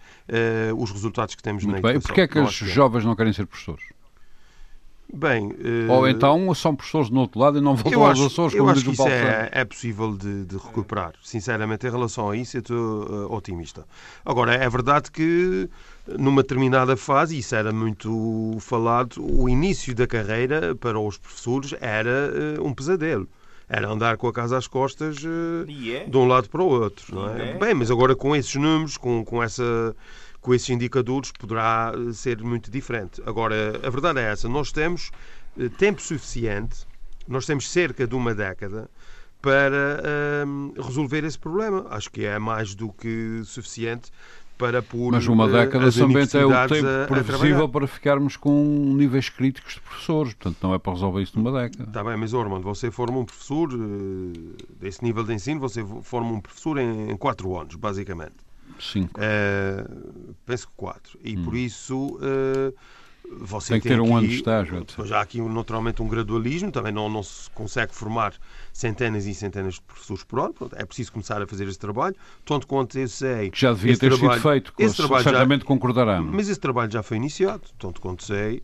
os 0.77 0.91
resultados 0.91 1.35
que 1.35 1.43
temos 1.43 1.65
muito 1.65 1.83
na 1.83 1.93
bem. 1.93 2.01
Porquê 2.01 2.23
é 2.23 2.29
que 2.29 2.39
os 2.39 2.53
jovens 2.53 3.05
não 3.05 3.17
querem 3.17 3.33
ser 3.33 3.47
professores? 3.47 3.83
Bem, 5.13 5.49
uh... 5.49 5.91
Ou 5.91 6.09
então 6.09 6.55
são 6.55 6.75
professores 6.75 7.11
do 7.11 7.21
outro 7.21 7.39
lado 7.39 7.59
e 7.59 7.61
não 7.61 7.77
voltam 7.77 8.07
aos 8.07 8.19
Açores, 8.19 8.55
como 8.55 8.69
eu 8.69 8.73
acho 8.73 8.85
que 8.85 8.93
isso 8.93 9.07
é, 9.07 9.51
é, 9.53 9.65
possível 9.65 10.17
de, 10.17 10.47
de, 10.47 10.57
recuperar. 10.57 11.13
Sinceramente, 11.23 11.87
em 11.87 11.91
relação 11.91 12.31
a 12.31 12.37
isso, 12.37 12.57
eu 12.57 12.61
estou 12.61 13.03
uh, 13.03 13.35
otimista. 13.35 13.85
Agora, 14.25 14.55
é 14.55 14.69
verdade 14.71 15.11
que 15.11 15.69
numa 16.19 16.43
determinada 16.43 16.97
fase, 16.97 17.39
isso 17.39 17.55
era 17.55 17.73
muito 17.73 18.57
falado, 18.61 19.23
o 19.23 19.49
início 19.49 19.95
da 19.95 20.07
carreira 20.07 20.75
para 20.75 20.99
os 20.99 21.19
professores 21.19 21.75
era 21.79 22.59
uh, 22.59 22.67
um 22.67 22.73
pesadelo 22.73 23.29
era 23.69 23.89
andar 23.89 24.19
com 24.19 24.29
a 24.29 24.33
casa 24.35 24.59
às 24.59 24.67
costas 24.67 25.25
uh, 25.25 25.65
yeah. 25.67 26.07
de 26.07 26.15
um 26.15 26.27
lado 26.27 26.47
para 26.51 26.63
o 26.63 26.67
outro. 26.67 27.15
Não 27.15 27.31
é? 27.31 27.39
Yeah. 27.39 27.59
Bem, 27.59 27.75
mas 27.75 27.91
agora 27.91 28.15
com 28.15 28.37
esses 28.37 28.55
números, 28.55 28.99
com, 28.99 29.25
com 29.25 29.43
essa 29.43 29.97
com 30.43 30.53
esses 30.53 30.69
indicadores 30.69 31.31
poderá 31.31 31.95
eh, 31.95 32.13
ser 32.13 32.43
muito 32.43 32.71
diferente. 32.71 33.23
Agora, 33.25 33.81
a 33.83 33.89
verdade 33.89 34.19
é 34.19 34.25
essa: 34.25 34.49
nós 34.49 34.73
temos 34.73 35.11
eh, 35.59 35.71
tempo 35.79 36.03
suficiente, 36.03 36.85
nós 37.27 37.47
temos 37.47 37.71
cerca 37.71 38.07
de 38.07 38.15
uma 38.15 38.35
década 38.35 38.91
para 39.41 40.03
ehm, 40.05 40.73
resolver 40.77 41.25
esse 41.25 41.39
problema. 41.39 41.87
Acho 41.91 42.11
que 42.11 42.25
é 42.25 42.39
mais 42.39 42.75
do 42.75 42.93
que 42.93 43.41
suficiente 43.45 44.11
para 44.59 44.83
pôr 44.83 45.13
Mas 45.13 45.27
uma 45.27 45.49
eh, 45.49 45.65
década 45.65 45.91
também 45.93 46.23
é 46.23 46.45
o 46.45 46.69
tempo 46.69 47.09
previsível 47.09 47.69
para 47.69 47.87
ficarmos 47.87 48.37
com 48.37 48.95
níveis 48.97 49.29
críticos 49.29 49.75
de 49.75 49.81
professores, 49.81 50.35
portanto 50.35 50.59
não 50.63 50.75
é 50.75 50.79
para 50.79 50.93
resolver 50.93 51.23
isso 51.23 51.39
numa 51.39 51.53
década. 51.53 51.85
Está 51.85 52.05
bem, 52.05 52.17
mas 52.17 52.35
Ormond, 52.35 52.63
você 52.63 52.91
forma 52.91 53.19
um 53.19 53.25
professor 53.25 53.69
desse 54.81 55.03
nível 55.03 55.25
de 55.25 55.35
ensino, 55.35 55.61
você 55.61 55.85
forma 56.03 56.31
um 56.31 56.41
professor 56.41 56.79
em, 56.79 57.11
em 57.11 57.17
quatro 57.17 57.59
anos, 57.59 57.75
basicamente. 57.75 58.52
Cinco. 58.83 59.21
Uh, 59.21 60.35
penso 60.45 60.67
que 60.67 60.75
quatro. 60.77 61.19
E 61.23 61.37
hum. 61.37 61.45
por 61.45 61.57
isso. 61.57 62.17
Uh, 62.17 62.75
você 63.35 63.75
tem 63.75 63.81
que 63.81 63.89
ter 63.89 64.01
um 64.01 64.15
ano 64.15 64.29
de 64.29 64.35
estágio. 64.35 64.85
Já 65.05 65.19
há 65.19 65.21
aqui 65.23 65.41
naturalmente 65.41 66.03
um 66.03 66.09
gradualismo, 66.09 66.71
também 66.71 66.93
não, 66.93 67.09
não 67.09 67.23
se 67.23 67.49
consegue 67.51 67.95
formar 67.95 68.35
centenas 68.73 69.27
e 69.27 69.35
centenas 69.35 69.75
de 69.75 69.81
professores 69.81 70.25
por 70.25 70.41
ano. 70.41 70.55
é 70.73 70.85
preciso 70.85 71.13
começar 71.13 71.41
a 71.41 71.47
fazer 71.47 71.67
esse 71.67 71.79
trabalho. 71.79 72.15
Tanto 72.45 72.67
quanto 72.67 72.99
eu 72.99 73.09
sei. 73.09 73.51
Que 73.51 73.61
já 73.61 73.73
devia 73.73 73.97
ter 73.97 74.11
trabalho, 74.11 74.41
sido 74.41 74.51
feito, 74.51 74.75
esse 74.79 74.97
trabalho 74.97 75.25
certamente 75.25 75.61
já, 75.61 75.67
concordarão. 75.67 76.25
Mas 76.25 76.49
esse 76.49 76.61
trabalho 76.61 76.91
já 76.91 77.03
foi 77.03 77.17
iniciado, 77.17 77.63
tanto 77.79 78.01
quanto 78.01 78.23
sei 78.25 78.63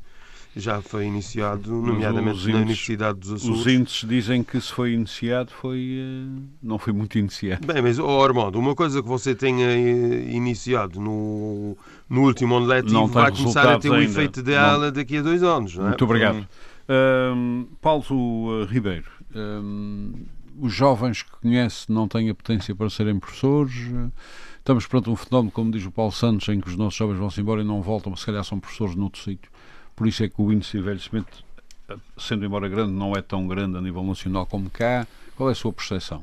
já 0.58 0.82
foi 0.82 1.06
iniciado, 1.06 1.70
nomeadamente 1.70 2.30
índices, 2.30 2.52
na 2.52 2.56
Universidade 2.56 3.18
dos 3.18 3.32
Açores. 3.32 3.60
Os 3.60 3.66
índices 3.66 4.08
dizem 4.08 4.42
que 4.42 4.60
se 4.60 4.72
foi 4.72 4.92
iniciado, 4.92 5.52
foi, 5.52 5.98
eh, 6.00 6.42
não 6.62 6.78
foi 6.78 6.92
muito 6.92 7.16
iniciado. 7.18 7.66
Bem, 7.66 7.80
mas, 7.80 7.98
oh, 7.98 8.22
Armando, 8.22 8.58
uma 8.58 8.74
coisa 8.74 9.00
que 9.00 9.08
você 9.08 9.34
tenha 9.34 9.66
eh, 9.66 10.30
iniciado 10.30 11.00
no, 11.00 11.76
no 12.10 12.22
último 12.22 12.56
ano 12.56 12.66
letivo 12.66 13.06
vai 13.06 13.30
começar 13.30 13.74
a 13.74 13.78
ter 13.78 13.90
o 13.90 13.94
um 13.94 14.00
efeito 14.00 14.42
dela 14.42 14.90
daqui 14.90 15.18
a 15.18 15.22
dois 15.22 15.42
anos. 15.42 15.76
Não 15.76 15.84
é? 15.84 15.88
Muito 15.88 16.04
obrigado. 16.04 16.46
Hum, 17.36 17.66
Paulo 17.80 18.64
Ribeiro, 18.64 19.10
hum, 19.34 20.12
os 20.58 20.72
jovens 20.72 21.22
que 21.22 21.30
conhece 21.30 21.90
não 21.90 22.08
têm 22.08 22.30
a 22.30 22.34
potência 22.34 22.74
para 22.74 22.90
serem 22.90 23.18
professores. 23.18 23.74
Estamos 24.58 24.86
perante 24.86 25.08
um 25.08 25.16
fenómeno, 25.16 25.52
como 25.52 25.70
diz 25.70 25.86
o 25.86 25.90
Paulo 25.90 26.12
Santos, 26.12 26.48
em 26.48 26.60
que 26.60 26.68
os 26.68 26.76
nossos 26.76 26.98
jovens 26.98 27.18
vão-se 27.18 27.40
embora 27.40 27.62
e 27.62 27.64
não 27.64 27.80
voltam, 27.80 28.14
se 28.16 28.26
calhar 28.26 28.42
são 28.44 28.58
professores 28.58 28.94
noutro 28.96 29.22
sítio. 29.22 29.50
Por 29.98 30.06
isso 30.06 30.22
é 30.22 30.28
que 30.28 30.40
o 30.40 30.52
índice 30.52 30.72
de 30.72 30.78
envelhecimento, 30.78 31.44
sendo 32.16 32.46
embora 32.46 32.68
grande, 32.68 32.92
não 32.92 33.14
é 33.14 33.20
tão 33.20 33.48
grande 33.48 33.76
a 33.76 33.80
nível 33.80 34.04
nacional 34.04 34.46
como 34.46 34.70
cá. 34.70 35.04
Qual 35.34 35.48
é 35.48 35.52
a 35.52 35.54
sua 35.56 35.72
percepção? 35.72 36.22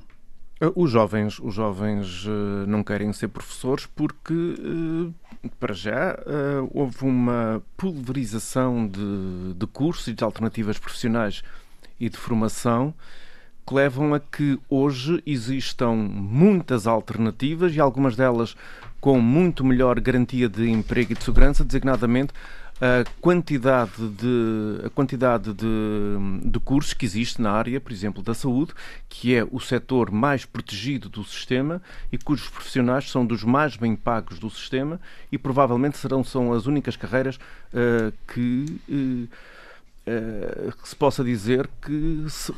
Eh, 0.61 0.71
os 0.73 0.89
jovens, 0.89 1.39
os 1.39 1.53
jovens 1.53 2.25
uh, 2.25 2.65
não 2.67 2.81
querem 2.81 3.11
ser 3.11 3.27
professores 3.27 3.85
porque, 3.85 4.33
uh, 4.33 5.13
para 5.59 5.73
já, 5.73 6.17
houve 6.71 7.03
uma 7.03 7.61
pulverização 7.75 8.87
de, 8.87 9.53
de 9.53 9.67
cursos 9.67 10.07
e 10.07 10.13
de 10.13 10.23
alternativas 10.23 10.79
profissionais 10.79 11.43
e 11.99 12.07
de 12.07 12.15
formação 12.17 12.93
que 13.67 13.73
levam 13.73 14.13
a 14.13 14.21
que 14.21 14.57
hoje 14.69 15.21
existam 15.25 15.91
muitas 15.91 16.87
alternativas 16.87 17.75
e 17.75 17.79
algumas 17.81 18.15
delas 18.15 18.55
com 19.01 19.19
muito 19.19 19.65
melhor 19.65 19.99
garantia 19.99 20.47
de 20.47 20.69
emprego 20.69 21.11
e 21.11 21.15
de 21.15 21.23
segurança, 21.23 21.63
designadamente 21.63 22.33
a 22.81 23.05
quantidade 23.21 24.09
de, 24.09 24.85
a 24.85 24.89
quantidade 24.89 25.53
de, 25.53 26.49
de 26.49 26.59
cursos 26.59 26.93
que 26.93 27.05
existe 27.05 27.41
na 27.41 27.51
área, 27.51 27.79
por 27.79 27.91
exemplo, 27.91 28.21
da 28.21 28.33
saúde, 28.33 28.73
que 29.07 29.33
é 29.33 29.47
o 29.49 29.59
setor 29.59 30.11
mais 30.11 30.43
protegido 30.43 31.07
do 31.07 31.23
sistema 31.23 31.81
e 32.11 32.17
cujos 32.17 32.49
profissionais 32.49 33.09
são 33.09 33.25
dos 33.25 33.43
mais 33.43 33.77
bem 33.77 33.95
pagos 33.95 34.39
do 34.39 34.49
sistema 34.49 34.99
e 35.31 35.37
provavelmente 35.37 35.97
serão 35.97 36.23
são 36.23 36.51
as 36.51 36.65
únicas 36.65 36.97
carreiras 36.97 37.37
uh, 37.37 38.11
que, 38.27 38.65
uh, 38.89 39.27
uh, 40.09 40.77
que, 40.81 40.89
se 40.89 40.95
possa 40.95 41.23
dizer 41.23 41.69
que 41.81 42.25
se, 42.27 42.53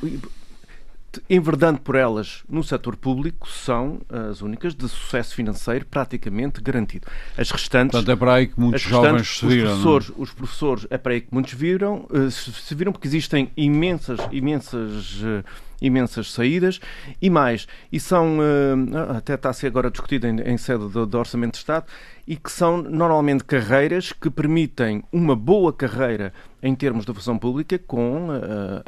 enverdando 1.30 1.80
por 1.80 1.96
elas 1.96 2.44
no 2.50 2.64
setor 2.64 2.96
público, 2.96 3.50
são 3.50 4.00
as 4.10 4.42
únicas 4.42 4.76
de 4.76 4.88
sucesso 4.88 5.36
financeiro 5.36 5.86
praticamente 5.86 6.62
garantido. 6.62 7.08
As 7.38 7.52
restantes. 7.52 7.92
Portanto, 7.92 8.12
é 8.12 8.16
para 8.16 8.34
aí 8.34 8.48
que 8.48 8.60
muitos 8.60 8.82
jovens 8.82 9.40
se 9.40 9.46
viram. 9.46 9.64
Os 9.64 9.70
professores, 9.70 10.12
os 10.18 10.32
professores, 10.32 10.88
é 10.90 10.98
para 10.98 11.14
aí 11.14 11.22
que 11.22 11.30
muitos 11.32 11.54
viram, 11.54 12.08
eh, 12.14 12.30
se 12.30 12.76
viram 12.76 12.92
porque 12.92 13.08
existem 13.08 13.52
imensas, 13.56 14.20
imensas 14.32 15.22
eh, 15.24 15.44
imensas 15.82 16.32
saídas 16.32 16.80
e 17.22 17.30
mais, 17.30 17.68
e 17.92 18.00
são, 18.00 18.40
eh, 18.42 19.16
até 19.18 19.36
está 19.36 19.50
a 19.50 19.54
ser 19.54 19.68
agora 19.68 19.92
discutido 19.92 20.28
em, 20.28 20.40
em 20.42 20.58
sede 20.58 20.88
do, 20.90 21.06
do, 21.06 21.18
Orçamento 21.18 21.54
de 21.54 21.58
Estado, 21.60 21.86
e 22.28 22.36
que 22.36 22.52
são 22.52 22.82
normalmente 22.82 23.44
carreiras 23.44 24.12
que 24.12 24.30
permitem 24.30 25.04
uma 25.12 25.36
boa 25.36 25.72
carreira 25.72 26.34
em 26.62 26.76
termos 26.76 27.06
de 27.06 27.14
função 27.14 27.38
pública 27.38 27.78
com 27.78 28.30
uh, 28.30 28.84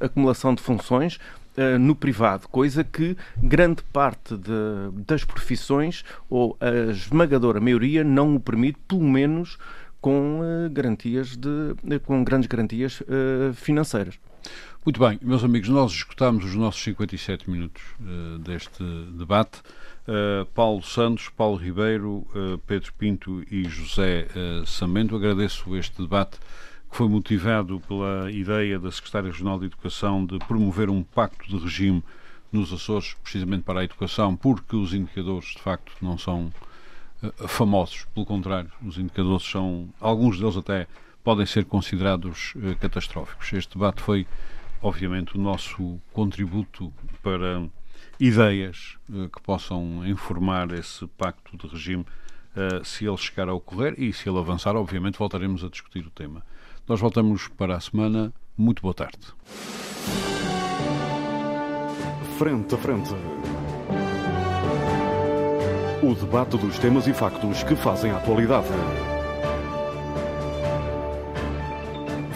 acumulação 0.00 0.54
de 0.54 0.62
funções 0.62 1.16
uh, 1.56 1.78
no 1.78 1.94
privado, 1.94 2.48
coisa 2.48 2.84
que 2.84 3.16
grande 3.36 3.82
parte 3.92 4.36
de, 4.36 5.02
das 5.06 5.24
profissões, 5.24 6.04
ou 6.28 6.56
a 6.60 6.90
esmagadora 6.90 7.60
maioria, 7.60 8.04
não 8.04 8.36
o 8.36 8.40
permite, 8.40 8.78
pelo 8.86 9.02
menos 9.02 9.58
com 10.00 10.40
uh, 10.40 10.70
garantias 10.70 11.36
de, 11.36 11.74
com 12.04 12.22
grandes 12.22 12.46
garantias 12.46 13.02
financeiras. 13.54 14.18
Muito 14.86 15.00
bem, 15.00 15.18
meus 15.20 15.42
amigos, 15.42 15.68
nós 15.68 15.90
escutámos 15.90 16.44
os 16.44 16.54
nossos 16.54 16.80
57 16.84 17.50
minutos 17.50 17.82
uh, 18.00 18.38
deste 18.38 18.84
debate. 19.18 19.58
Uh, 20.06 20.46
Paulo 20.54 20.80
Santos, 20.80 21.28
Paulo 21.28 21.56
Ribeiro, 21.56 22.24
uh, 22.32 22.56
Pedro 22.68 22.92
Pinto 22.92 23.42
e 23.50 23.64
José 23.64 24.28
Samento. 24.64 25.16
Agradeço 25.16 25.76
este 25.76 26.00
debate 26.00 26.38
que 26.90 26.96
foi 26.96 27.08
motivado 27.08 27.80
pela 27.80 28.30
ideia 28.30 28.78
da 28.78 28.90
Secretária 28.90 29.30
Regional 29.30 29.58
de 29.58 29.66
Educação 29.66 30.24
de 30.24 30.38
promover 30.40 30.88
um 30.88 31.02
pacto 31.02 31.48
de 31.48 31.56
regime 31.56 32.02
nos 32.52 32.72
Açores, 32.72 33.14
precisamente 33.22 33.64
para 33.64 33.80
a 33.80 33.84
educação, 33.84 34.36
porque 34.36 34.76
os 34.76 34.94
indicadores, 34.94 35.48
de 35.48 35.60
facto, 35.60 35.92
não 36.00 36.16
são 36.16 36.52
famosos. 37.48 38.06
Pelo 38.14 38.24
contrário, 38.24 38.70
os 38.84 38.98
indicadores 38.98 39.44
são, 39.44 39.88
alguns 40.00 40.38
deles 40.38 40.56
até 40.56 40.86
podem 41.24 41.44
ser 41.44 41.64
considerados 41.64 42.54
catastróficos. 42.80 43.52
Este 43.52 43.74
debate 43.74 44.00
foi 44.00 44.26
obviamente, 44.86 45.36
o 45.36 45.40
nosso 45.40 46.00
contributo 46.12 46.92
para 47.22 47.68
ideias 48.20 48.96
uh, 49.10 49.28
que 49.28 49.40
possam 49.42 50.06
informar 50.06 50.70
esse 50.72 51.06
pacto 51.06 51.56
de 51.56 51.66
regime, 51.66 52.02
uh, 52.02 52.84
se 52.84 53.06
ele 53.06 53.16
chegar 53.16 53.48
a 53.48 53.54
ocorrer 53.54 53.94
e 53.98 54.12
se 54.12 54.28
ele 54.28 54.38
avançar, 54.38 54.76
obviamente, 54.76 55.18
voltaremos 55.18 55.64
a 55.64 55.68
discutir 55.68 56.06
o 56.06 56.10
tema. 56.10 56.42
Nós 56.88 57.00
voltamos 57.00 57.48
para 57.48 57.76
a 57.76 57.80
semana. 57.80 58.32
Muito 58.56 58.80
boa 58.80 58.94
tarde. 58.94 59.18
Frente 62.38 62.74
a 62.74 62.78
frente. 62.78 63.12
O 66.00 66.14
debate 66.14 66.56
dos 66.56 66.78
temas 66.78 67.08
e 67.08 67.12
factos 67.12 67.64
que 67.64 67.74
fazem 67.74 68.12
a 68.12 68.18
atualidade. 68.18 68.68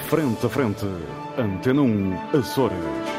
Frente 0.08 0.44
a 0.44 0.48
frente. 0.48 0.86
Antena 1.38 1.82
1 1.82 2.38
Açores. 2.38 3.09